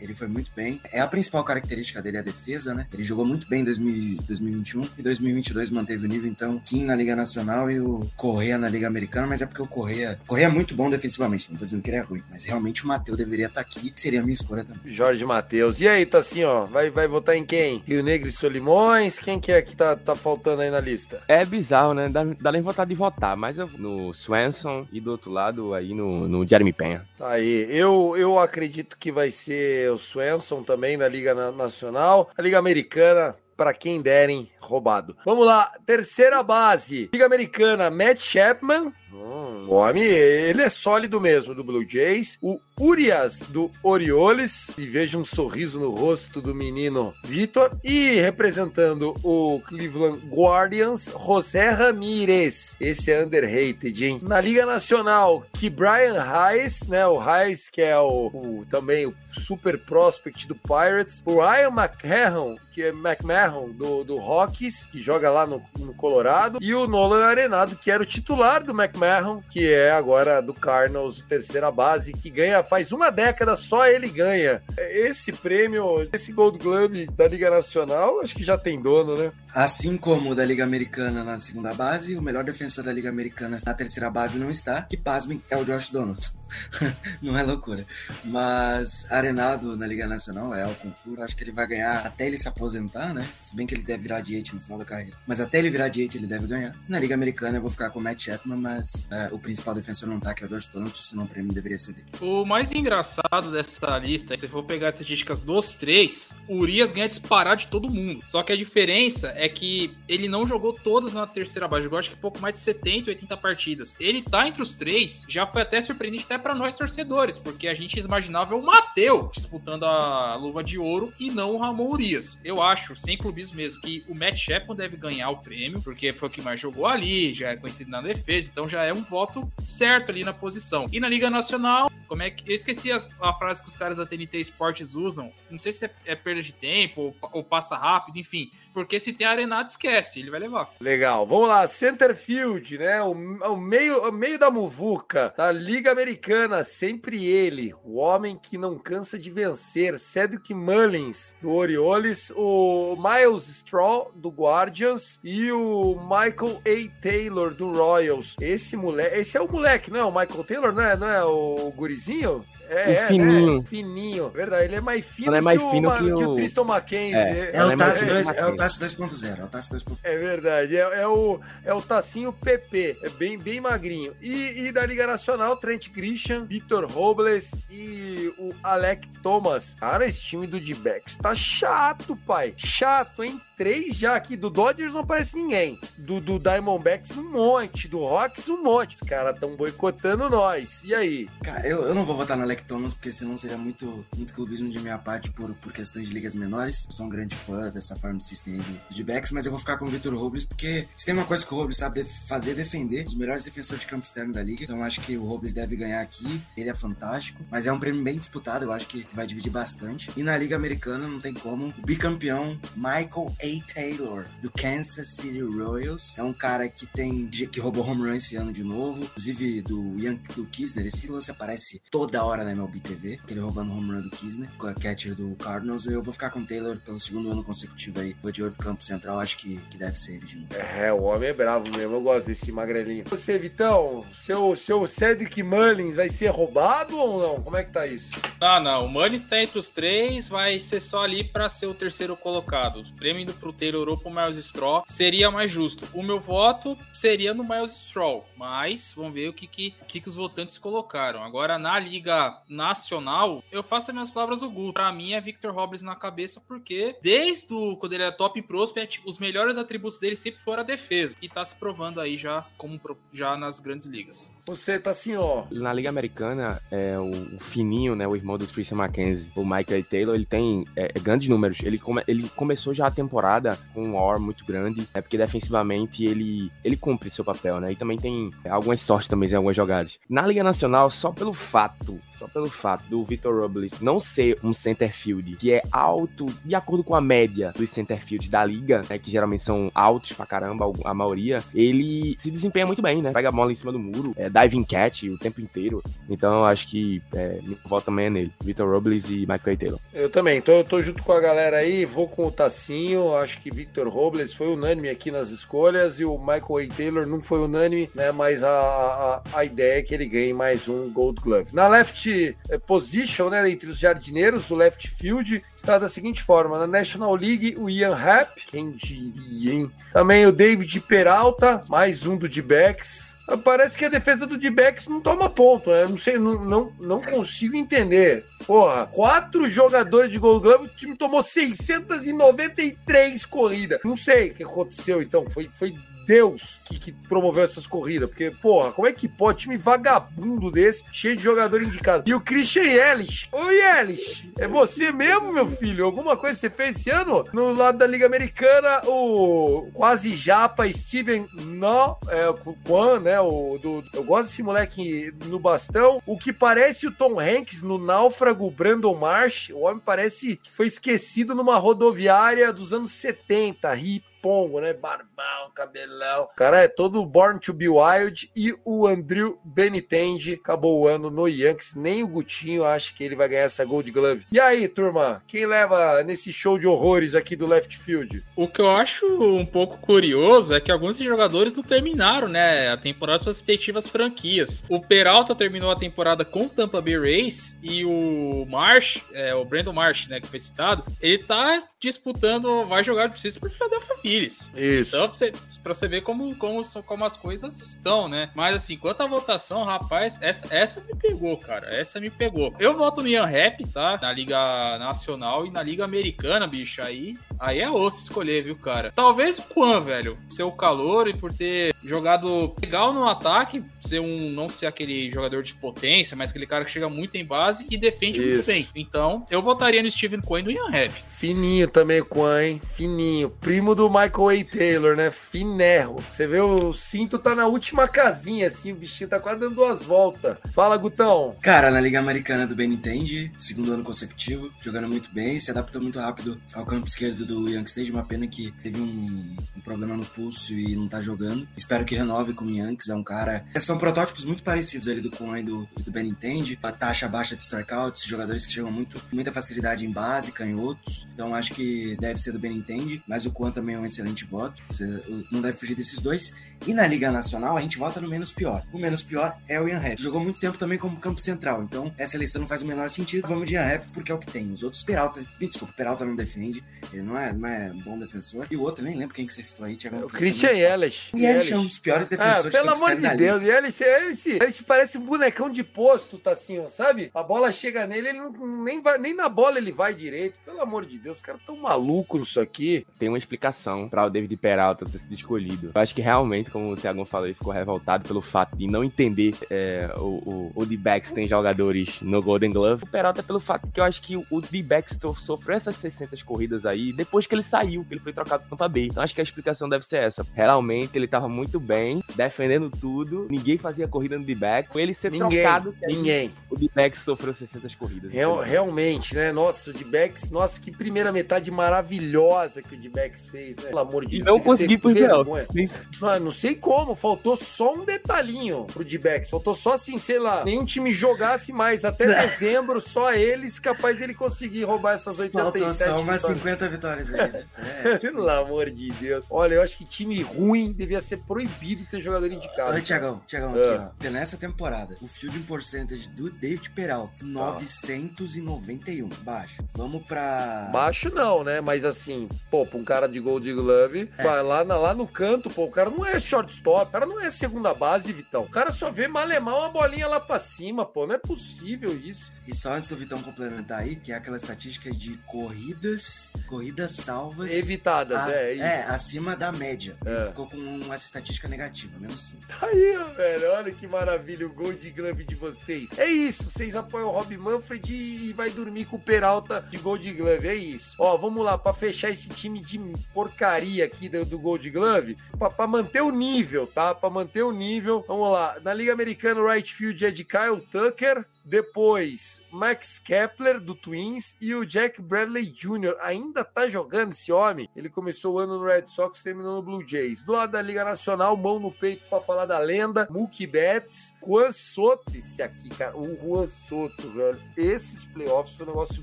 ele 0.00 0.14
foi 0.14 0.28
muito 0.28 0.50
bem. 0.54 0.80
É 0.92 1.00
a 1.00 1.06
principal 1.06 1.42
característica 1.44 2.02
dele 2.02 2.18
é 2.18 2.20
a 2.20 2.22
defesa, 2.22 2.74
né? 2.74 2.86
Ele 2.92 3.04
jogou 3.04 3.24
muito 3.24 3.48
bem 3.48 3.60
em 3.60 3.64
2000 3.64 4.16
2021 4.26 4.82
e 4.98 5.02
2022 5.02 5.70
manteve 5.70 6.06
o 6.06 6.08
nível. 6.08 6.28
Então, 6.28 6.60
Kim 6.64 6.84
na 6.84 6.94
Liga 6.94 7.16
Nacional 7.16 7.70
e 7.70 7.80
o 7.80 8.06
Correia 8.16 8.58
na 8.58 8.68
Liga 8.68 8.86
Americana, 8.86 9.26
mas 9.26 9.42
é 9.42 9.46
porque 9.46 9.62
o 9.62 9.66
Correia, 9.66 10.18
Correia 10.26 10.46
é 10.46 10.50
muito 10.50 10.74
bom 10.74 10.90
defensivamente, 10.90 11.50
não 11.50 11.58
tô 11.58 11.64
dizendo 11.64 11.82
que 11.82 11.90
ele 11.90 11.96
é 11.96 12.00
ruim, 12.00 12.22
mas 12.30 12.44
realmente 12.44 12.84
o 12.84 12.88
Mateu 12.88 13.16
deveria 13.16 13.46
estar 13.46 13.60
aqui, 13.60 13.90
que 13.90 14.00
seria 14.00 14.20
a 14.20 14.22
minha 14.22 14.34
escolha 14.34 14.64
também. 14.64 14.80
Jorge 14.84 15.24
Matheus. 15.24 15.80
E 15.80 15.88
aí, 15.88 16.04
tá 16.04 16.18
assim, 16.18 16.44
ó. 16.44 16.66
Vai, 16.66 16.90
vai 16.90 17.08
votar 17.08 17.36
em 17.36 17.44
quem? 17.44 17.82
Rio 17.86 18.02
Negro 18.02 18.28
e 18.28 18.32
Solimões? 18.32 19.18
Quem 19.18 19.40
que 19.40 19.52
é 19.52 19.62
que 19.62 19.76
tá, 19.76 19.96
tá 19.96 20.16
faltando 20.16 20.62
aí 20.62 20.70
na 20.70 20.80
lista? 20.80 21.20
É 21.28 21.44
bizarro, 21.44 21.94
né? 21.94 22.08
Dá, 22.08 22.24
dá 22.24 22.52
nem 22.52 22.62
vontade 22.62 22.88
de 22.88 22.94
votar, 22.94 23.36
mas 23.36 23.58
eu 23.58 23.68
no 23.78 24.12
Swanson 24.12 24.86
e 24.92 25.00
do 25.00 25.10
outro 25.10 25.30
lado 25.30 25.74
aí 25.74 25.94
no, 25.94 26.28
no 26.28 26.46
Jeremy 26.46 26.72
Penha. 26.72 27.04
Tá 27.18 27.26
Aí, 27.30 27.66
eu, 27.70 28.14
eu 28.16 28.38
acredito 28.38 28.96
que 28.98 29.10
vai 29.10 29.30
ser 29.30 29.85
o 29.90 29.98
Swenson 29.98 30.62
também 30.62 30.96
da 30.98 31.08
Liga 31.08 31.34
Na- 31.34 31.50
Nacional. 31.52 32.30
A 32.36 32.42
Liga 32.42 32.58
Americana, 32.58 33.36
para 33.56 33.72
quem 33.72 34.00
derem, 34.02 34.50
roubado. 34.60 35.16
Vamos 35.24 35.46
lá, 35.46 35.72
terceira 35.86 36.42
base. 36.42 37.08
Liga 37.12 37.26
Americana, 37.26 37.90
Matt 37.90 38.20
Chapman. 38.20 38.92
Hum, 39.16 39.66
o 39.68 39.74
homem, 39.74 40.02
ele 40.02 40.62
é 40.62 40.68
sólido 40.68 41.20
mesmo 41.20 41.54
do 41.54 41.64
Blue 41.64 41.84
Jays. 41.88 42.38
O 42.42 42.58
Urias 42.78 43.40
do 43.48 43.70
Orioles. 43.82 44.70
E 44.76 44.86
veja 44.86 45.16
um 45.18 45.24
sorriso 45.24 45.80
no 45.80 45.90
rosto 45.90 46.40
do 46.42 46.54
menino 46.54 47.14
Vitor. 47.24 47.72
E 47.82 48.20
representando 48.20 49.14
o 49.22 49.60
Cleveland 49.66 50.20
Guardians, 50.28 51.12
José 51.26 51.70
Ramírez. 51.70 52.76
Esse 52.80 53.10
é 53.12 53.24
underrated, 53.24 54.04
hein? 54.04 54.20
Na 54.22 54.40
Liga 54.40 54.66
Nacional, 54.66 55.44
que 55.58 55.70
Brian 55.70 56.20
Hayes, 56.22 56.86
né? 56.86 57.06
O 57.06 57.18
Hayes, 57.18 57.68
que 57.70 57.80
é 57.82 57.98
o, 57.98 58.26
o- 58.32 58.66
também 58.70 59.06
o 59.06 59.14
super 59.32 59.78
prospect 59.78 60.46
do 60.46 60.54
Pirates. 60.54 61.22
O 61.24 61.40
Ryan 61.40 61.68
McMahon, 61.70 62.56
que 62.72 62.82
é 62.82 62.88
McMahon 62.88 63.70
do, 63.70 64.04
do 64.04 64.16
Rockies, 64.18 64.84
que 64.84 65.00
joga 65.00 65.30
lá 65.30 65.46
no, 65.46 65.62
no 65.78 65.94
Colorado. 65.94 66.58
E 66.60 66.74
o 66.74 66.86
Nolan 66.86 67.24
Arenado, 67.24 67.76
que 67.76 67.90
era 67.90 68.02
o 68.02 68.06
titular 68.06 68.62
do 68.62 68.72
McMahon, 68.72 69.05
que 69.50 69.72
é 69.72 69.90
agora 69.90 70.40
do 70.40 70.54
Cardinals, 70.54 71.24
terceira 71.28 71.70
base, 71.70 72.12
que 72.12 72.30
ganha 72.30 72.62
faz 72.62 72.92
uma 72.92 73.10
década, 73.10 73.56
só 73.56 73.86
ele 73.86 74.08
ganha. 74.08 74.62
Esse 74.76 75.32
prêmio, 75.32 76.08
esse 76.12 76.32
Gold 76.32 76.58
Glove 76.58 77.06
da 77.06 77.26
Liga 77.28 77.50
Nacional, 77.50 78.20
acho 78.20 78.34
que 78.34 78.44
já 78.44 78.58
tem 78.58 78.80
dono, 78.80 79.16
né? 79.16 79.32
Assim 79.56 79.96
como 79.96 80.32
o 80.32 80.34
da 80.34 80.44
Liga 80.44 80.64
Americana 80.64 81.24
na 81.24 81.38
segunda 81.38 81.72
base, 81.72 82.14
o 82.14 82.20
melhor 82.20 82.44
defensor 82.44 82.84
da 82.84 82.92
Liga 82.92 83.08
Americana 83.08 83.58
na 83.64 83.72
terceira 83.72 84.10
base 84.10 84.38
não 84.38 84.50
está, 84.50 84.82
que 84.82 84.98
pasmem 84.98 85.40
é 85.48 85.56
o 85.56 85.64
Josh 85.64 85.88
Donaldson. 85.88 86.36
não 87.22 87.36
é 87.36 87.42
loucura. 87.42 87.84
Mas 88.24 89.10
Arenado 89.10 89.76
na 89.76 89.86
Liga 89.86 90.06
Nacional 90.06 90.54
é 90.54 90.66
o 90.66 90.74
concurso. 90.74 91.22
Acho 91.22 91.36
que 91.36 91.44
ele 91.44 91.52
vai 91.52 91.66
ganhar 91.66 92.06
até 92.06 92.26
ele 92.26 92.38
se 92.38 92.48
aposentar, 92.48 93.14
né? 93.14 93.28
Se 93.40 93.56
bem 93.56 93.66
que 93.66 93.74
ele 93.74 93.82
deve 93.82 94.02
virar 94.02 94.20
DH 94.20 94.52
no 94.52 94.60
final 94.60 94.78
da 94.78 94.84
carreira. 94.84 95.16
Mas 95.26 95.40
até 95.40 95.58
ele 95.58 95.70
virar 95.70 95.88
DH 95.88 96.14
ele 96.14 96.26
deve 96.26 96.46
ganhar. 96.46 96.74
Na 96.88 96.98
Liga 96.98 97.14
Americana 97.14 97.58
eu 97.58 97.62
vou 97.62 97.70
ficar 97.70 97.90
com 97.90 97.98
o 97.98 98.02
Matt 98.02 98.24
Chapman, 98.24 98.58
mas 98.58 99.06
é, 99.10 99.28
o 99.32 99.38
principal 99.38 99.74
defensor 99.74 100.08
não 100.08 100.20
tá, 100.20 100.34
que 100.34 100.44
é 100.44 100.46
o 100.46 100.48
Josh 100.48 100.66
Donaldson, 100.66 101.02
senão 101.02 101.24
o 101.24 101.28
prêmio 101.28 101.52
deveria 101.52 101.78
ser 101.78 101.92
dele. 101.94 102.06
O 102.20 102.44
mais 102.44 102.72
engraçado 102.72 103.50
dessa 103.50 103.98
lista, 103.98 104.36
se 104.36 104.46
for 104.48 104.62
pegar 104.62 104.88
as 104.88 104.94
estatísticas 104.96 105.42
dos 105.42 105.76
três, 105.76 106.32
o 106.48 106.56
Urias 106.56 106.92
ganha 106.92 107.08
disparar 107.08 107.56
de 107.56 107.66
todo 107.68 107.90
mundo. 107.90 108.22
Só 108.28 108.42
que 108.42 108.52
a 108.52 108.56
diferença 108.56 109.32
é 109.36 109.45
que 109.48 109.96
ele 110.08 110.28
não 110.28 110.46
jogou 110.46 110.72
todas 110.72 111.12
na 111.12 111.26
terceira 111.26 111.68
base, 111.68 111.84
jogou 111.84 111.98
acho 111.98 112.10
que 112.10 112.16
pouco 112.16 112.40
mais 112.40 112.54
de 112.54 112.60
70, 112.60 113.10
80 113.10 113.36
partidas. 113.36 113.96
Ele 114.00 114.22
tá 114.22 114.46
entre 114.46 114.62
os 114.62 114.76
três, 114.76 115.26
já 115.28 115.46
foi 115.46 115.62
até 115.62 115.80
surpreendente 115.80 116.24
até 116.24 116.38
para 116.38 116.54
nós 116.54 116.74
torcedores, 116.74 117.38
porque 117.38 117.68
a 117.68 117.74
gente 117.74 117.98
imaginava 117.98 118.56
o 118.56 118.62
Mateu 118.62 119.30
disputando 119.32 119.84
a 119.84 120.34
luva 120.36 120.62
de 120.62 120.78
ouro 120.78 121.12
e 121.18 121.30
não 121.30 121.54
o 121.54 121.58
Ramon 121.58 121.90
Urias. 121.90 122.40
Eu 122.44 122.62
acho, 122.62 122.96
sem 122.96 123.16
clubismo 123.16 123.56
mesmo, 123.56 123.80
que 123.80 124.04
o 124.08 124.14
Matt 124.14 124.36
Chapman 124.36 124.76
deve 124.76 124.96
ganhar 124.96 125.30
o 125.30 125.38
prêmio, 125.38 125.80
porque 125.82 126.12
foi 126.12 126.28
o 126.28 126.32
que 126.32 126.42
mais 126.42 126.60
jogou 126.60 126.86
ali, 126.86 127.34
já 127.34 127.50
é 127.50 127.56
conhecido 127.56 127.90
na 127.90 128.00
defesa, 128.00 128.50
então 128.50 128.68
já 128.68 128.82
é 128.84 128.92
um 128.92 129.02
voto 129.02 129.50
certo 129.64 130.10
ali 130.10 130.24
na 130.24 130.32
posição. 130.32 130.86
E 130.92 131.00
na 131.00 131.08
Liga 131.08 131.30
Nacional, 131.30 131.90
como 132.06 132.22
é 132.22 132.30
que. 132.30 132.48
Eu 132.48 132.54
esqueci 132.54 132.90
a, 132.92 133.00
a 133.20 133.34
frase 133.34 133.62
que 133.62 133.68
os 133.68 133.76
caras 133.76 133.98
da 133.98 134.06
TNT 134.06 134.38
Esportes 134.38 134.94
usam. 134.94 135.32
Não 135.50 135.58
sei 135.58 135.72
se 135.72 135.86
é, 135.86 135.90
é 136.06 136.14
perda 136.14 136.42
de 136.42 136.52
tempo 136.52 137.00
ou, 137.00 137.16
ou 137.32 137.44
passa 137.44 137.76
rápido, 137.76 138.18
enfim. 138.18 138.50
Porque 138.76 139.00
se 139.00 139.10
tem 139.14 139.26
arenado, 139.26 139.70
esquece, 139.70 140.20
ele 140.20 140.30
vai 140.30 140.38
levar. 140.38 140.70
Legal, 140.78 141.26
vamos 141.26 141.48
lá, 141.48 141.66
Centerfield, 141.66 142.76
né? 142.76 143.00
O, 143.00 143.12
o, 143.12 143.56
meio, 143.56 144.06
o 144.06 144.12
meio 144.12 144.38
da 144.38 144.50
muvuca 144.50 145.32
da 145.34 145.50
Liga 145.50 145.90
Americana, 145.90 146.62
sempre 146.62 147.24
ele, 147.24 147.74
o 147.82 147.96
homem 147.96 148.38
que 148.38 148.58
não 148.58 148.78
cansa 148.78 149.18
de 149.18 149.30
vencer, 149.30 149.98
Cedric 149.98 150.52
Mullins, 150.52 151.34
do 151.40 151.52
Orioles, 151.52 152.30
o 152.36 152.94
Miles 152.96 153.48
Straw, 153.48 154.12
do 154.14 154.28
Guardians, 154.28 155.18
e 155.24 155.50
o 155.50 155.96
Michael 156.02 156.60
A. 156.66 157.00
Taylor, 157.00 157.54
do 157.54 157.72
Royals. 157.72 158.36
Esse 158.38 158.76
moleque, 158.76 159.20
esse 159.20 159.38
é 159.38 159.40
o 159.40 159.50
moleque, 159.50 159.90
não 159.90 160.00
é 160.00 160.04
o 160.04 160.10
Michael 160.10 160.44
Taylor, 160.44 160.74
não 160.74 160.82
é, 160.82 160.94
não 160.98 161.08
é 161.08 161.24
o 161.24 161.72
gurizinho? 161.74 162.44
É, 162.68 162.92
é, 162.92 163.06
fininho. 163.06 163.58
Né? 163.58 163.64
Fininho. 163.68 164.28
Verdade, 164.30 164.64
ele 164.64 164.76
é 164.76 164.80
mais 164.80 165.04
fino, 165.04 165.34
é 165.34 165.40
mais 165.40 165.60
que, 165.60 165.70
fino 165.70 165.88
o, 165.88 165.96
que 165.96 166.12
o- 166.12 166.16
que 166.16 166.24
o 166.24 166.34
Tristan 166.34 166.62
McKenzie. 166.62 167.14
É. 167.16 167.50
É 167.54 167.64
o 167.64 167.70
É, 167.72 167.76
Tassi 167.76 168.04
mas- 168.04 168.12
2 168.12 168.24
mas- 168.26 168.36
é 168.36 168.46
o 168.46 168.56
Tassi 168.56 168.78
2.0, 168.80 169.40
é 169.40 169.44
o 169.44 169.48
Tassi 169.48 169.70
2.0. 169.70 169.98
É 170.02 170.16
verdade, 170.16 170.76
é, 170.76 170.80
é 171.02 171.06
o, 171.06 171.40
é 171.64 171.72
o 171.74 171.80
Tacinho 171.82 172.32
PP, 172.32 172.96
é 173.02 173.08
bem, 173.10 173.38
bem 173.38 173.60
magrinho. 173.60 174.14
E, 174.20 174.66
e 174.66 174.72
da 174.72 174.84
Liga 174.84 175.06
Nacional, 175.06 175.56
Trent 175.56 175.90
Christian, 175.90 176.44
Victor 176.44 176.84
Robles 176.90 177.52
e 177.70 178.32
o 178.48 178.54
Alec 178.62 179.08
Thomas. 179.22 179.74
Cara, 179.78 180.06
esse 180.06 180.22
time 180.22 180.46
do 180.46 180.60
D-Backs 180.60 181.16
tá 181.16 181.34
chato, 181.34 182.16
pai. 182.16 182.54
Chato, 182.56 183.22
hein? 183.22 183.40
Três 183.56 183.96
já 183.96 184.14
aqui. 184.14 184.36
Do 184.36 184.50
Dodgers 184.50 184.92
não 184.92 185.00
aparece 185.00 185.36
ninguém. 185.36 185.78
Do, 185.96 186.20
do 186.20 186.38
Diamondbacks, 186.38 187.16
um 187.16 187.30
monte. 187.30 187.88
Do 187.88 188.00
Rocks, 188.00 188.48
um 188.48 188.62
monte. 188.62 188.96
Os 188.96 189.08
caras 189.08 189.38
tão 189.40 189.56
boicotando 189.56 190.28
nós. 190.28 190.82
E 190.84 190.94
aí? 190.94 191.28
Cara, 191.42 191.66
eu, 191.66 191.82
eu 191.86 191.94
não 191.94 192.04
vou 192.04 192.16
votar 192.16 192.36
no 192.36 192.42
Alec 192.42 192.64
Thomas, 192.64 192.92
porque 192.92 193.10
senão 193.10 193.36
seria 193.36 193.56
muito, 193.56 194.04
muito 194.14 194.34
clubismo 194.34 194.68
de 194.68 194.78
minha 194.78 194.98
parte 194.98 195.30
por, 195.30 195.54
por 195.54 195.72
questões 195.72 196.08
de 196.08 196.14
ligas 196.14 196.34
menores. 196.34 196.84
Eu 196.86 196.92
sou 196.92 197.06
um 197.06 197.08
grande 197.08 197.34
fã 197.34 197.70
dessa 197.70 197.96
farm 197.96 198.18
system 198.20 198.58
do 198.58 198.94
D-backs, 198.94 199.32
mas 199.32 199.46
eu 199.46 199.50
vou 199.50 199.58
ficar 199.58 199.78
com 199.78 199.86
o 199.86 199.88
Victor 199.88 200.14
Robles, 200.14 200.44
porque 200.44 200.86
se 200.96 201.06
tem 201.06 201.14
uma 201.14 201.24
coisa 201.24 201.44
que 201.44 201.52
o 201.52 201.56
Robles 201.56 201.78
sabe 201.78 202.04
fazer, 202.28 202.50
é 202.50 202.54
defender 202.54 203.06
os 203.06 203.14
melhores 203.14 203.44
defensores 203.44 203.80
de 203.80 203.86
campo 203.86 204.04
externo 204.04 204.34
da 204.34 204.42
liga. 204.42 204.64
Então 204.64 204.82
acho 204.82 205.00
que 205.00 205.16
o 205.16 205.24
Robles 205.24 205.54
deve 205.54 205.76
ganhar 205.76 206.02
aqui. 206.02 206.42
Ele 206.56 206.68
é 206.68 206.74
fantástico, 206.74 207.42
mas 207.50 207.66
é 207.66 207.72
um 207.72 207.80
prêmio 207.80 208.02
bem 208.02 208.18
disputado, 208.18 208.35
eu 208.64 208.72
acho 208.72 208.86
que, 208.86 209.04
que 209.04 209.14
vai 209.14 209.26
dividir 209.26 209.50
bastante. 209.50 210.10
E 210.16 210.22
na 210.22 210.36
liga 210.36 210.56
americana 210.56 211.06
não 211.06 211.20
tem 211.20 211.34
como. 211.34 211.74
O 211.78 211.82
bicampeão 211.82 212.58
Michael 212.74 213.34
A. 213.40 213.74
Taylor, 213.74 214.26
do 214.40 214.50
Kansas 214.50 215.16
City 215.16 215.40
Royals, 215.40 216.16
é 216.16 216.22
um 216.22 216.32
cara 216.32 216.68
que 216.68 216.86
tem 216.86 217.26
que 217.26 217.60
roubou 217.60 217.86
home 217.86 218.02
run 218.02 218.14
esse 218.14 218.36
ano 218.36 218.52
de 218.52 218.64
novo, 218.64 219.04
inclusive 219.04 219.62
do 219.62 219.98
Ian 219.98 220.18
do 220.34 220.46
Kisner. 220.46 220.86
Esse 220.86 221.08
lance 221.08 221.30
aparece 221.30 221.82
toda 221.90 222.24
hora 222.24 222.44
na 222.44 222.52
MLB 222.52 222.80
TV, 222.80 223.20
ele 223.28 223.40
roubando 223.40 223.72
home 223.72 223.92
run 223.92 224.00
do 224.02 224.10
Kisner, 224.10 224.48
com 224.56 224.66
a 224.66 224.74
catcher 224.74 225.14
do 225.14 225.34
Cardinals. 225.36 225.86
Eu 225.86 226.02
vou 226.02 226.12
ficar 226.12 226.30
com 226.30 226.40
o 226.40 226.46
Taylor 226.46 226.78
pelo 226.80 227.00
segundo 227.00 227.30
ano 227.30 227.42
consecutivo 227.44 228.00
aí, 228.00 228.16
o 228.22 228.30
de 228.30 228.42
do 228.42 228.52
campo 228.52 228.84
central, 228.84 229.18
acho 229.18 229.36
que, 229.38 229.56
que 229.70 229.78
deve 229.78 229.96
ser 229.96 230.16
ele 230.16 230.26
de 230.26 230.36
novo. 230.36 230.54
É, 230.54 230.92
o 230.92 231.02
homem 231.02 231.30
é 231.30 231.32
bravo 231.32 231.68
mesmo. 231.76 231.94
Eu 231.94 232.00
gosto 232.00 232.26
desse 232.26 232.52
magrelinho. 232.52 233.04
Você, 233.08 233.38
Vitão, 233.38 234.04
seu, 234.12 234.54
seu 234.56 234.86
Cedric 234.86 235.42
Mullins 235.42 235.96
vai 235.96 236.08
ser 236.08 236.28
roubado 236.28 236.96
ou 236.96 237.20
não? 237.20 237.42
Como 237.42 237.56
é 237.56 237.64
que 237.64 237.72
tá 237.72 237.86
isso? 237.86 238.10
Ah, 238.40 238.60
não. 238.60 238.86
O 238.86 238.88
Mullins 238.88 239.24
tá 239.24 239.42
entre 239.42 239.58
os 239.58 239.70
três, 239.70 240.28
vai 240.28 240.58
ser 240.58 240.80
só 240.80 241.02
ali 241.02 241.24
pra 241.24 241.48
ser 241.48 241.66
o 241.66 241.74
terceiro 241.74 242.16
colocado. 242.16 242.80
O 242.80 242.96
prêmio 242.96 243.22
indo 243.22 243.32
pro 243.34 243.52
Taylor 243.52 243.88
ou 243.88 243.96
pro 243.96 244.10
Miles 244.10 244.36
Straw 244.36 244.84
seria 244.86 245.30
mais 245.30 245.50
justo. 245.50 245.86
O 245.94 246.02
meu 246.02 246.20
voto 246.20 246.76
seria 246.94 247.32
no 247.32 247.44
Miles 247.44 247.72
Straw, 247.72 248.24
mas 248.36 248.92
vamos 248.96 249.14
ver 249.14 249.28
o 249.28 249.32
que, 249.32 249.46
que, 249.46 249.74
que, 249.88 250.00
que 250.00 250.08
os 250.08 250.14
votantes 250.14 250.58
colocaram. 250.58 251.22
Agora, 251.22 251.58
na 251.58 251.78
Liga 251.78 252.36
Nacional, 252.48 253.42
eu 253.50 253.62
faço 253.62 253.90
as 253.90 253.94
minhas 253.94 254.10
palavras 254.10 254.40
do 254.40 254.50
Guto. 254.50 254.74
Pra 254.74 254.92
mim 254.92 255.12
é 255.12 255.20
Victor 255.20 255.54
Robles 255.54 255.82
na 255.82 255.96
cabeça, 255.96 256.40
porque 256.46 256.96
desde 257.02 257.52
o, 257.52 257.76
quando 257.76 257.92
ele 257.92 258.02
é 258.02 258.10
top 258.10 258.40
prospect, 258.42 259.00
os 259.04 259.18
melhores 259.18 259.56
atributos 259.56 260.00
dele 260.00 260.16
sempre 260.16 260.40
foram 260.42 260.62
a 260.62 260.66
defesa. 260.66 261.16
E 261.20 261.28
tá 261.28 261.44
se 261.44 261.54
provando 261.54 262.00
aí 262.00 262.18
já, 262.18 262.44
como 262.56 262.80
já 263.12 263.36
nas 263.36 263.60
grandes 263.60 263.86
ligas. 263.86 264.30
Você 264.46 264.78
tá 264.78 264.90
assim, 264.90 265.16
ó. 265.16 265.44
Na 265.50 265.72
Liga 265.72 265.88
Americana, 265.88 266.62
é, 266.70 266.98
o, 266.98 267.36
o 267.36 267.40
Fininho, 267.40 267.94
né, 267.96 268.06
o 268.06 268.15
irmão 268.16 268.36
do 268.38 268.46
Tristan 268.46 268.76
McKenzie, 268.76 269.30
o 269.36 269.44
Michael 269.44 269.84
Taylor, 269.84 270.14
ele 270.14 270.26
tem 270.26 270.64
é, 270.76 270.92
é, 270.94 271.00
grandes 271.00 271.28
números. 271.28 271.58
Ele, 271.62 271.78
come- 271.78 272.02
ele 272.08 272.28
começou 272.36 272.74
já 272.74 272.86
a 272.86 272.90
temporada 272.90 273.58
com 273.74 273.82
um 273.82 273.96
OR 273.96 274.18
muito 274.20 274.44
grande, 274.44 274.86
é 274.94 275.00
porque 275.00 275.16
defensivamente 275.18 276.04
ele, 276.04 276.50
ele 276.64 276.76
cumpre 276.76 277.10
seu 277.10 277.24
papel, 277.24 277.60
né? 277.60 277.72
E 277.72 277.76
também 277.76 277.98
tem 277.98 278.30
algumas 278.48 278.80
sortes 278.80 279.08
também 279.08 279.28
em 279.30 279.34
algumas 279.34 279.56
jogadas. 279.56 279.98
Na 280.08 280.26
Liga 280.26 280.42
Nacional, 280.42 280.90
só 280.90 281.12
pelo 281.12 281.32
fato, 281.32 282.00
só 282.18 282.26
pelo 282.28 282.48
fato 282.48 282.84
do 282.88 283.04
Victor 283.04 283.38
Robles 283.40 283.80
não 283.80 284.00
ser 284.00 284.38
um 284.42 284.52
center 284.52 284.92
field 284.92 285.36
que 285.36 285.52
é 285.52 285.62
alto, 285.70 286.26
de 286.44 286.54
acordo 286.54 286.82
com 286.82 286.94
a 286.94 287.00
média 287.00 287.52
dos 287.56 287.70
center 287.70 288.00
field 288.00 288.28
da 288.30 288.44
liga, 288.44 288.82
né, 288.88 288.98
que 288.98 289.10
geralmente 289.10 289.42
são 289.42 289.70
altos 289.74 290.12
pra 290.12 290.24
caramba, 290.26 290.64
a 290.84 290.94
maioria, 290.94 291.42
ele 291.54 292.16
se 292.18 292.30
desempenha 292.30 292.66
muito 292.66 292.80
bem, 292.82 293.02
né? 293.02 293.12
Pega 293.12 293.28
a 293.28 293.32
bola 293.32 293.52
em 293.52 293.54
cima 293.54 293.72
do 293.72 293.78
muro, 293.78 294.12
é, 294.16 294.28
diving 294.30 294.64
catch 294.64 295.04
o 295.04 295.18
tempo 295.18 295.40
inteiro. 295.40 295.82
Então 296.08 296.44
acho 296.44 296.66
que 296.68 297.02
é, 297.14 297.38
meu 297.42 297.56
voto 297.66 297.86
também 297.86 298.05
é 298.06 298.10
nele. 298.10 298.32
Robles 298.58 299.08
e 299.08 299.20
Michael 299.20 299.56
Taylor. 299.56 299.80
Eu 299.92 300.10
também, 300.10 300.40
tô, 300.40 300.62
tô 300.64 300.80
junto 300.82 301.02
com 301.02 301.12
a 301.12 301.20
galera 301.20 301.58
aí, 301.58 301.84
vou 301.84 302.08
com 302.08 302.26
o 302.26 302.32
Tacinho, 302.32 303.14
acho 303.16 303.40
que 303.40 303.50
Victor 303.50 303.88
Robles 303.88 304.32
foi 304.34 304.48
unânime 304.48 304.88
aqui 304.88 305.10
nas 305.10 305.30
escolhas 305.30 305.98
e 305.98 306.04
o 306.04 306.18
Michael 306.18 306.70
A. 306.70 306.74
Taylor 306.74 307.06
não 307.06 307.20
foi 307.20 307.38
unânime, 307.40 307.88
né? 307.94 308.12
Mas 308.12 308.42
a, 308.42 308.50
a, 308.50 309.22
a 309.32 309.44
ideia 309.44 309.78
é 309.78 309.82
que 309.82 309.94
ele 309.94 310.06
ganhe 310.06 310.32
mais 310.32 310.68
um 310.68 310.90
Gold 310.90 311.20
Glove. 311.20 311.48
Na 311.52 311.68
left 311.68 312.36
eh, 312.48 312.58
position, 312.58 313.30
né, 313.30 313.48
entre 313.50 313.68
os 313.68 313.78
jardineiros, 313.78 314.50
o 314.50 314.54
left 314.54 314.88
field 314.88 315.42
está 315.56 315.78
da 315.78 315.88
seguinte 315.88 316.22
forma: 316.22 316.58
na 316.58 316.66
National 316.66 317.14
League, 317.14 317.56
o 317.58 317.68
Ian 317.68 317.94
Happ, 317.94 318.40
quem 318.46 318.70
diria, 318.70 319.52
hein? 319.52 319.70
Também 319.92 320.26
o 320.26 320.32
David 320.32 320.80
Peralta, 320.80 321.64
mais 321.68 322.06
um 322.06 322.16
do 322.16 322.28
D-Backs. 322.28 323.15
Parece 323.42 323.76
que 323.76 323.84
a 323.84 323.88
defesa 323.88 324.24
do 324.24 324.38
D-Backs 324.38 324.86
não 324.86 325.00
toma 325.00 325.28
ponto, 325.28 325.70
né? 325.70 325.84
Não 325.86 325.96
sei, 325.96 326.16
não, 326.16 326.44
não, 326.44 326.72
não 326.78 327.02
consigo 327.02 327.56
entender. 327.56 328.24
Porra, 328.46 328.86
quatro 328.86 329.48
jogadores 329.48 330.12
de 330.12 330.18
Gold 330.18 330.42
Glove, 330.42 330.66
o 330.66 330.68
time 330.68 330.96
tomou 330.96 331.22
693 331.22 333.26
corridas. 333.26 333.80
Não 333.84 333.96
sei 333.96 334.30
o 334.30 334.34
que 334.34 334.44
aconteceu, 334.44 335.02
então. 335.02 335.28
Foi, 335.28 335.50
foi 335.54 335.74
Deus 336.06 336.60
que, 336.64 336.78
que 336.78 336.92
promoveu 336.92 337.44
essas 337.44 337.66
corridas. 337.66 338.08
Porque, 338.08 338.30
porra, 338.30 338.72
como 338.72 338.86
é 338.86 338.92
que 338.92 339.08
pode? 339.08 339.36
Time 339.40 339.56
vagabundo 339.56 340.50
desse, 340.50 340.84
cheio 340.92 341.16
de 341.16 341.22
jogador 341.22 341.62
indicado. 341.62 342.08
E 342.08 342.14
o 342.14 342.20
Christian 342.20 342.62
Yelich. 342.62 343.28
Ô, 343.32 343.50
Yelich, 343.50 344.32
é 344.38 344.46
você 344.46 344.92
mesmo, 344.92 345.32
meu 345.32 345.46
filho? 345.46 345.84
Alguma 345.84 346.16
coisa 346.16 346.38
você 346.38 346.48
fez 346.48 346.76
esse 346.76 346.90
ano? 346.90 347.24
No 347.32 347.52
lado 347.52 347.78
da 347.78 347.86
Liga 347.86 348.06
Americana, 348.06 348.82
o 348.86 349.68
quase 349.74 350.16
japa 350.16 350.70
Steven 350.72 351.26
No, 351.34 351.98
é, 352.08 352.28
o 352.28 352.34
Kwan, 352.34 353.00
né? 353.00 353.20
O, 353.20 353.58
do, 353.58 353.84
eu 353.92 354.04
gosto 354.04 354.28
desse 354.28 354.42
moleque 354.42 355.12
no 355.26 355.38
bastão. 355.38 356.00
O 356.06 356.16
que 356.16 356.32
parece 356.32 356.86
o 356.86 356.92
Tom 356.92 357.18
Hanks 357.20 357.62
no 357.62 357.78
Náufrago 357.78 358.50
Brandon 358.50 358.94
Marsh. 358.94 359.50
O 359.50 359.60
homem 359.60 359.82
parece 359.84 360.36
que 360.36 360.50
foi 360.50 360.66
esquecido 360.66 361.34
numa 361.34 361.56
rodoviária 361.56 362.52
dos 362.52 362.72
anos 362.72 362.92
70. 362.92 363.72
Ri 363.74 364.02
Pongo, 364.26 364.60
né? 364.60 364.72
Barbão, 364.72 365.52
cabelão. 365.54 366.28
Cara 366.36 366.62
é 366.62 366.66
todo 366.66 367.06
born 367.06 367.38
to 367.38 367.52
be 367.52 367.68
wild. 367.68 368.28
E 368.34 368.52
o 368.64 368.84
Andrew 368.84 369.38
Benitendi 369.44 370.32
acabou 370.32 370.80
o 370.80 370.88
ano 370.88 371.08
no 371.10 371.28
Yankees. 371.28 371.76
Nem 371.76 372.02
o 372.02 372.08
Gutinho 372.08 372.64
acha 372.64 372.92
que 372.92 373.04
ele 373.04 373.14
vai 373.14 373.28
ganhar 373.28 373.44
essa 373.44 373.64
Gold 373.64 373.88
Glove. 373.92 374.26
E 374.32 374.40
aí, 374.40 374.66
turma? 374.66 375.22
Quem 375.28 375.46
leva 375.46 376.02
nesse 376.02 376.32
show 376.32 376.58
de 376.58 376.66
horrores 376.66 377.14
aqui 377.14 377.36
do 377.36 377.46
left 377.46 377.78
field? 377.78 378.24
O 378.34 378.48
que 378.48 378.60
eu 378.60 378.68
acho 378.68 379.06
um 379.06 379.46
pouco 379.46 379.78
curioso 379.78 380.52
é 380.52 380.60
que 380.60 380.72
alguns 380.72 380.98
jogadores 380.98 381.54
não 381.54 381.62
terminaram, 381.62 382.26
né, 382.26 382.70
a 382.70 382.76
temporada 382.76 383.22
suas 383.22 383.36
respectivas 383.36 383.88
franquias. 383.88 384.64
O 384.68 384.80
Peralta 384.80 385.36
terminou 385.36 385.70
a 385.70 385.76
temporada 385.76 386.24
com 386.24 386.46
o 386.46 386.48
Tampa 386.48 386.80
Bay 386.80 386.98
Rays 386.98 387.60
e 387.62 387.84
o 387.84 388.44
Marsh, 388.48 388.98
é, 389.12 389.34
o 389.36 389.44
Brandon 389.44 389.72
Marsh, 389.72 390.08
né, 390.08 390.20
que 390.20 390.26
foi 390.26 390.40
citado, 390.40 390.84
ele 391.00 391.18
tá 391.18 391.62
disputando, 391.78 392.66
vai 392.66 392.82
jogar 392.82 393.10
justiça 393.10 393.38
por 393.38 393.50
Philadelphia 393.50 393.96
Phillies. 394.16 394.50
Isso. 394.54 394.96
Então, 394.96 395.08
pra 395.08 395.16
você, 395.16 395.32
pra 395.62 395.74
você 395.74 395.88
ver 395.88 396.00
como, 396.02 396.34
como, 396.36 396.62
como 396.82 397.04
as 397.04 397.16
coisas 397.16 397.58
estão, 397.60 398.08
né? 398.08 398.30
Mas 398.34 398.56
assim, 398.56 398.76
quanto 398.76 399.02
à 399.02 399.06
votação, 399.06 399.62
rapaz, 399.64 400.18
essa, 400.22 400.54
essa 400.54 400.80
me 400.80 400.94
pegou, 400.94 401.36
cara. 401.36 401.68
Essa 401.74 402.00
me 402.00 402.10
pegou. 402.10 402.54
Eu 402.58 402.76
voto 402.76 403.02
no 403.02 403.08
Ian 403.08 403.26
Rap, 403.26 403.64
tá? 403.68 403.98
Na 404.00 404.12
Liga 404.12 404.78
Nacional 404.78 405.46
e 405.46 405.50
na 405.50 405.62
Liga 405.62 405.84
Americana, 405.84 406.46
bicho. 406.46 406.82
Aí, 406.82 407.16
aí 407.38 407.60
é 407.60 407.70
osso 407.70 408.00
escolher, 408.00 408.42
viu, 408.42 408.56
cara? 408.56 408.92
Talvez 408.94 409.38
o 409.38 409.42
Quan, 409.42 409.80
velho. 409.80 410.18
Seu 410.30 410.50
calor 410.50 411.08
e 411.08 411.14
por 411.14 411.32
ter 411.32 411.74
jogado 411.86 412.54
legal 412.60 412.92
no 412.92 413.08
ataque, 413.08 413.62
ser 413.80 414.00
um 414.00 414.30
não 414.30 414.50
ser 414.50 414.66
aquele 414.66 415.10
jogador 415.10 415.42
de 415.42 415.54
potência, 415.54 416.16
mas 416.16 416.30
aquele 416.30 416.46
cara 416.46 416.64
que 416.64 416.70
chega 416.70 416.88
muito 416.88 417.16
em 417.16 417.24
base 417.24 417.66
e 417.70 417.76
defende 417.76 418.20
muito 418.20 418.40
Isso. 418.40 418.46
bem. 418.46 418.66
Então, 418.74 419.24
eu 419.30 419.40
votaria 419.40 419.82
no 419.82 419.90
Steven 419.90 420.20
Cohen 420.20 420.42
e 420.42 420.44
no 420.44 420.50
Ian 420.50 420.70
Rap. 420.70 420.92
Fininho 421.06 421.68
também, 421.68 422.02
Quan, 422.02 422.42
hein? 422.42 422.60
Fininho. 422.74 423.30
Primo 423.30 423.74
do 423.74 423.88
Michael 423.88 424.28
A. 424.28 424.44
Taylor, 424.44 424.96
né? 424.96 425.10
Finerro. 425.10 426.02
Você 426.10 426.26
vê, 426.26 426.40
o 426.40 426.72
cinto 426.72 427.18
tá 427.18 427.34
na 427.34 427.46
última 427.46 427.88
casinha, 427.88 428.46
assim. 428.46 428.72
O 428.72 428.76
bichinho 428.76 429.08
tá 429.08 429.18
quase 429.18 429.40
dando 429.40 429.54
duas 429.54 429.84
voltas. 429.84 430.36
Fala, 430.52 430.76
Gutão. 430.76 431.36
Cara, 431.40 431.70
na 431.70 431.80
Liga 431.80 431.98
Americana 431.98 432.46
do 432.46 432.54
Benintendi, 432.54 433.32
segundo 433.38 433.72
ano 433.72 433.84
consecutivo, 433.84 434.50
jogando 434.62 434.88
muito 434.88 435.12
bem, 435.12 435.40
se 435.40 435.50
adaptou 435.50 435.80
muito 435.80 435.98
rápido 435.98 436.40
ao 436.52 436.66
campo 436.66 436.86
esquerdo 436.86 437.24
do 437.24 437.48
Young 437.48 437.64
Stage. 437.64 437.90
Uma 437.90 438.04
pena 438.04 438.26
que 438.26 438.52
teve 438.62 438.80
um, 438.80 439.36
um 439.56 439.60
problema 439.64 439.96
no 439.96 440.04
pulso 440.04 440.52
e 440.52 440.76
não 440.76 440.88
tá 440.88 441.00
jogando. 441.00 441.48
Espero 441.56 441.75
que 441.84 441.94
renove 441.94 442.32
com 442.32 442.44
o 442.44 442.50
Yankees. 442.50 442.88
É 442.88 442.94
um 442.94 443.02
cara. 443.02 443.44
São 443.60 443.78
protótipos 443.78 444.24
muito 444.24 444.42
parecidos 444.42 444.88
ali 444.88 445.00
do 445.00 445.10
Cohen 445.10 445.40
e 445.40 445.44
do, 445.44 445.68
do 445.80 445.90
Benintendi. 445.90 446.58
A 446.62 446.72
taxa 446.72 447.08
baixa 447.08 447.36
de 447.36 447.42
strikeouts, 447.42 448.04
jogadores 448.04 448.46
que 448.46 448.52
chegam 448.52 448.70
muito, 448.70 449.00
com 449.00 449.14
muita 449.14 449.32
facilidade 449.32 449.86
em 449.86 449.90
base, 449.90 450.32
canhotos. 450.32 451.06
Então 451.14 451.34
acho 451.34 451.54
que 451.54 451.96
deve 452.00 452.18
ser 452.18 452.32
do 452.32 452.38
Benintendi, 452.38 453.02
mas 453.06 453.26
o 453.26 453.30
Quan 453.30 453.50
também 453.50 453.74
é 453.74 453.78
um 453.78 453.86
excelente 453.86 454.24
voto. 454.24 454.62
Você 454.68 454.84
não 455.30 455.40
deve 455.40 455.56
fugir 455.56 455.74
desses 455.74 456.00
dois. 456.00 456.32
E 456.66 456.72
na 456.72 456.86
Liga 456.86 457.12
Nacional, 457.12 457.56
a 457.56 457.60
gente 457.60 457.76
vota 457.78 458.00
no 458.00 458.08
menos 458.08 458.32
pior. 458.32 458.64
O 458.72 458.78
menos 458.78 459.02
pior 459.02 459.36
é 459.46 459.60
o 459.60 459.68
Ian 459.68 459.78
Rap. 459.78 460.00
Jogou 460.00 460.20
muito 460.20 460.40
tempo 460.40 460.56
também 460.56 460.78
como 460.78 460.96
campo 460.98 461.20
central, 461.20 461.62
então 461.62 461.92
essa 461.98 462.16
eleição 462.16 462.40
não 462.40 462.48
faz 462.48 462.62
o 462.62 462.66
menor 462.66 462.88
sentido. 462.88 463.28
Vamos 463.28 463.46
de 463.46 463.54
Ian 463.54 463.62
Rap 463.62 463.86
porque 463.92 464.10
é 464.10 464.14
o 464.14 464.18
que 464.18 464.26
tem. 464.26 464.52
Os 464.52 464.62
outros, 464.62 464.82
Peralta, 464.82 465.20
me 465.40 465.46
desculpa, 465.46 465.74
Peralta 465.76 466.04
não 466.04 466.16
defende, 466.16 466.64
ele 466.92 467.02
não 467.02 467.18
é, 467.18 467.32
não 467.32 467.48
é 467.48 467.72
bom 467.84 467.98
defensor. 467.98 468.46
E 468.50 468.56
o 468.56 468.62
outro, 468.62 468.84
nem 468.84 468.96
lembro 468.96 469.14
quem 469.14 469.26
que 469.26 469.32
você 469.32 469.42
citou 469.42 469.66
aí, 469.66 469.76
Thiago. 469.76 470.06
O 470.06 470.08
Christian 470.08 470.50
Yelich. 470.50 471.10
Ele 471.14 471.26
é 471.26 471.58
um 471.58 471.65
dos 471.66 471.78
piores 471.78 472.06
Ah, 472.08 472.10
defensores 472.16 472.52
pelo 472.54 472.68
que 472.68 472.74
amor 472.74 472.94
de 472.94 473.02
na 473.02 473.12
liga. 473.14 473.38
Deus, 473.38 473.42
Yelich, 473.42 473.82
Yelich, 473.82 474.28
Yelich 474.30 474.62
parece 474.64 474.98
um 474.98 475.02
bonecão 475.02 475.50
de 475.50 475.62
posto, 475.62 476.18
tá 476.18 476.32
assim, 476.32 476.58
ó, 476.58 476.68
sabe? 476.68 477.10
A 477.14 477.22
bola 477.22 477.50
chega 477.52 477.86
nele, 477.86 478.08
ele 478.08 478.18
não, 478.18 478.30
nem, 478.64 478.80
vai, 478.80 478.98
nem 478.98 479.14
na 479.14 479.28
bola 479.28 479.58
ele 479.58 479.72
vai 479.72 479.94
direito. 479.94 480.34
Pelo 480.44 480.60
amor 480.60 480.84
de 480.86 480.98
Deus, 480.98 481.16
os 481.18 481.22
caras 481.22 481.40
tão 481.44 481.56
malucos 481.56 482.20
nisso 482.20 482.40
aqui. 482.40 482.86
Tem 482.98 483.08
uma 483.08 483.18
explicação 483.18 483.88
pra 483.88 484.06
o 484.06 484.10
David 484.10 484.36
Peralta 484.36 484.86
ter 484.86 484.98
sido 484.98 485.14
escolhido. 485.14 485.72
Eu 485.74 485.80
acho 485.82 485.94
que 485.94 486.00
realmente, 486.02 486.50
como 486.50 486.70
o 486.70 486.76
Thiago 486.76 487.04
falou, 487.04 487.26
ele 487.26 487.34
ficou 487.34 487.52
revoltado 487.52 488.06
pelo 488.06 488.20
fato 488.22 488.56
de 488.56 488.66
não 488.66 488.84
entender 488.84 489.34
é, 489.50 489.90
o, 489.96 490.02
o, 490.02 490.52
o 490.54 490.66
D-Backs 490.66 491.12
tem 491.12 491.26
jogadores 491.28 492.00
no 492.02 492.22
Golden 492.22 492.52
Glove. 492.52 492.84
O 492.84 492.86
Peralta 492.86 493.22
pelo 493.22 493.40
fato 493.40 493.66
que 493.72 493.80
eu 493.80 493.84
acho 493.84 494.00
que 494.02 494.16
o, 494.16 494.40
D-Backs 494.40 494.98
sofreu 495.18 495.56
essas 495.56 495.76
600 495.76 496.22
corridas 496.22 496.64
aí 496.66 496.92
depois 496.92 497.26
que 497.26 497.34
ele 497.34 497.42
saiu, 497.42 497.84
que 497.84 497.94
ele 497.94 498.00
foi 498.00 498.12
trocado 498.12 498.42
pro 498.42 498.50
Tampa 498.50 498.68
Bay. 498.68 498.86
Então 498.86 499.02
acho 499.02 499.14
que 499.14 499.20
a 499.20 499.24
explicação 499.24 499.68
deve 499.68 499.84
ser 499.84 500.02
essa. 500.02 500.24
Realmente 500.34 500.96
ele 500.96 501.06
tava 501.08 501.28
muito 501.28 501.55
bem, 501.60 502.02
defendendo 502.14 502.70
tudo, 502.70 503.26
ninguém 503.30 503.58
fazia 503.58 503.86
corrida 503.88 504.18
no 504.18 504.24
D-Backs. 504.24 504.72
Foi 504.72 504.82
ele 504.82 504.94
ser 504.94 505.10
Ninguém, 505.10 505.42
trocado 505.42 505.74
ninguém. 505.86 506.32
o 506.50 506.56
D-Backs 506.56 507.00
sofreu 507.02 507.32
600 507.34 507.74
corridas. 507.74 508.12
Real- 508.12 508.40
realmente, 508.40 509.14
né? 509.14 509.32
Nossa, 509.32 509.70
o 509.70 509.72
D-Backs, 509.72 510.30
nossa, 510.30 510.60
que 510.60 510.70
primeira 510.70 511.10
metade 511.12 511.50
maravilhosa 511.50 512.62
que 512.62 512.74
o 512.74 512.78
D-Backs 512.78 513.26
fez, 513.26 513.56
né? 513.56 513.64
Pelo 513.68 513.78
amor 513.80 514.06
de 514.06 514.16
E 514.16 514.18
Deus. 514.18 514.26
não 514.26 514.36
ele 514.36 514.44
consegui 514.44 514.78
por 514.78 514.92
playoffs. 514.92 515.78
Não, 516.00 516.20
não 516.20 516.30
sei 516.30 516.54
como, 516.54 516.94
faltou 516.94 517.36
só 517.36 517.74
um 517.74 517.84
detalhinho 517.84 518.64
pro 518.72 518.84
D-Backs. 518.84 519.30
Faltou 519.30 519.54
só 519.54 519.74
assim, 519.74 519.98
sei 519.98 520.18
lá, 520.18 520.44
nenhum 520.44 520.64
time 520.64 520.92
jogasse 520.92 521.52
mais. 521.52 521.84
Até 521.84 522.06
dezembro, 522.26 522.80
só 522.80 523.12
eles 523.12 523.58
capaz 523.58 523.98
dele 523.98 524.14
conseguir 524.14 524.64
roubar 524.64 524.94
essas 524.94 525.18
87 525.18 525.32
Faltou 525.42 525.74
só 525.96 526.00
umas 526.02 526.22
vitórias. 526.22 526.38
50 526.42 526.68
vitórias 526.68 527.14
aí. 527.14 527.32
né? 527.32 527.44
É, 527.86 527.98
Pelo 527.98 528.28
amor 528.28 528.70
de 528.70 528.90
Deus. 528.92 529.26
Olha, 529.30 529.54
eu 529.56 529.62
acho 529.62 529.76
que 529.76 529.84
time 529.84 530.20
ruim 530.22 530.72
devia 530.72 531.00
ser 531.00 531.18
proibido 531.36 531.84
ter 531.90 532.00
jogador 532.00 532.32
indicado. 532.32 532.74
Ô, 532.76 532.80
Tiagão, 532.80 533.20
Tiagão, 533.26 533.50
Ah. 533.54 533.58
aqui, 533.58 533.78
ó. 533.82 533.86
Porque 533.90 534.06
Nessa 534.16 534.38
temporada, 534.38 534.96
o 535.02 535.06
fielding 535.08 535.42
percentage 535.42 536.08
do 536.08 536.30
David 536.30 536.70
Peralta, 536.70 537.22
991. 537.22 539.08
Baixo. 539.22 539.62
Vamos 539.74 540.06
pra. 540.06 540.70
Baixo 540.72 541.10
não, 541.14 541.44
né? 541.44 541.60
Mas 541.60 541.84
assim, 541.84 542.26
pô, 542.50 542.64
pra 542.64 542.78
um 542.78 542.84
cara 542.84 543.06
de 543.06 543.20
Gold 543.20 543.52
Glove, 543.52 544.08
vai 544.16 544.42
lá, 544.42 544.64
na- 544.64 544.78
lá 544.78 544.94
no 544.94 545.06
canto, 545.06 545.50
pô, 545.50 545.64
o 545.64 545.70
cara 545.70 545.90
não 545.90 546.04
é 546.06 546.18
shortstop, 546.18 546.88
o 546.88 546.92
cara 546.92 547.04
não 547.04 547.20
é 547.20 547.28
segunda 547.28 547.74
base, 547.74 548.12
Vitão. 548.12 548.42
O 548.44 548.48
cara 548.48 548.70
só 548.72 548.90
vê 548.90 549.06
malemar 549.06 549.54
uma 549.56 549.68
bolinha 549.68 550.06
lá 550.08 550.18
pra 550.20 550.38
cima, 550.38 550.86
pô. 550.86 551.06
Não 551.06 551.14
é 551.14 551.18
possível 551.18 551.94
isso. 551.96 552.32
E 552.46 552.54
só 552.54 552.72
antes 552.74 552.88
do 552.88 552.94
Vitão 552.96 553.20
complementar 553.22 553.80
aí, 553.80 553.96
que 553.96 554.12
é 554.12 554.14
aquela 554.14 554.36
estatística 554.36 554.88
de 554.92 555.16
corridas, 555.26 556.30
corridas 556.46 556.92
salvas. 556.92 557.52
Evitadas, 557.52 558.18
a- 558.22 558.30
é, 558.32 558.52
isso. 558.54 558.62
é, 558.62 558.82
acima 558.84 559.36
da 559.36 559.50
média. 559.50 559.96
Ele 560.06 560.16
É. 560.18 560.24
ficou 560.24 560.46
com 560.48 560.80
essa 560.94 561.04
estatística 561.06 561.25
negativa, 561.48 561.98
menos 561.98 562.20
5. 562.20 562.46
Tá 562.46 562.66
aí, 562.66 562.96
velho. 563.16 563.50
Olha 563.52 563.72
que 563.72 563.86
maravilha 563.86 564.46
o 564.46 564.50
Gold 564.52 564.90
Glove 564.90 565.24
de 565.24 565.34
vocês. 565.34 565.90
É 565.98 566.06
isso, 566.06 566.44
vocês 566.44 566.74
apoiam 566.74 567.08
o 567.08 567.12
Rob 567.12 567.36
Manfred 567.36 567.92
e 567.92 568.32
vai 568.32 568.50
dormir 568.50 568.84
com 568.86 568.96
o 568.96 569.00
Peralta 569.00 569.60
de 569.60 569.78
Gold 569.78 570.10
Glove. 570.12 570.48
É 570.48 570.54
isso. 570.54 570.94
Ó, 570.98 571.16
vamos 571.16 571.44
lá, 571.44 571.56
pra 571.56 571.72
fechar 571.72 572.10
esse 572.10 572.28
time 572.28 572.60
de 572.60 572.78
porcaria 573.12 573.84
aqui 573.84 574.08
do, 574.08 574.24
do 574.24 574.38
Gold 574.38 574.68
Glove, 574.70 575.16
pra, 575.38 575.50
pra 575.50 575.66
manter 575.66 576.02
o 576.02 576.10
nível, 576.10 576.66
tá? 576.66 576.94
Pra 576.94 577.10
manter 577.10 577.42
o 577.42 577.52
nível. 577.52 578.04
Vamos 578.06 578.32
lá. 578.32 578.56
Na 578.62 578.72
Liga 578.72 578.92
Americana, 578.92 579.40
o 579.40 579.46
right 579.46 579.74
field 579.74 580.04
é 580.04 580.10
de 580.10 580.24
Kyle 580.24 580.60
Tucker. 580.70 581.24
Depois, 581.46 582.42
Max 582.52 582.98
Kepler, 582.98 583.60
do 583.60 583.74
Twins, 583.74 584.36
e 584.40 584.52
o 584.54 584.66
Jack 584.66 585.00
Bradley 585.00 585.46
Jr. 585.46 585.94
Ainda 586.02 586.44
tá 586.44 586.68
jogando 586.68 587.12
esse 587.12 587.30
homem. 587.30 587.68
Ele 587.76 587.88
começou 587.88 588.34
o 588.34 588.38
ano 588.40 588.58
no 588.58 588.64
Red 588.64 588.88
Sox, 588.88 589.22
terminou 589.22 589.54
no 589.54 589.62
Blue 589.62 589.86
Jays. 589.86 590.24
Do 590.24 590.32
lado 590.32 590.52
da 590.52 590.60
Liga 590.60 590.84
Nacional, 590.84 591.36
mão 591.36 591.60
no 591.60 591.70
peito 591.70 592.02
pra 592.10 592.20
falar 592.20 592.46
da 592.46 592.58
lenda, 592.58 593.06
Mookie 593.10 593.46
Betts, 593.46 594.12
Juan 594.26 594.50
Soto. 594.50 595.04
Esse 595.14 595.40
aqui, 595.42 595.68
cara, 595.70 595.96
o 595.96 596.16
Juan 596.16 596.48
Soto, 596.48 597.08
velho. 597.10 597.40
Esses 597.56 598.04
playoffs 598.04 598.56
foi 598.56 598.66
um 598.66 598.70
negócio 598.70 599.02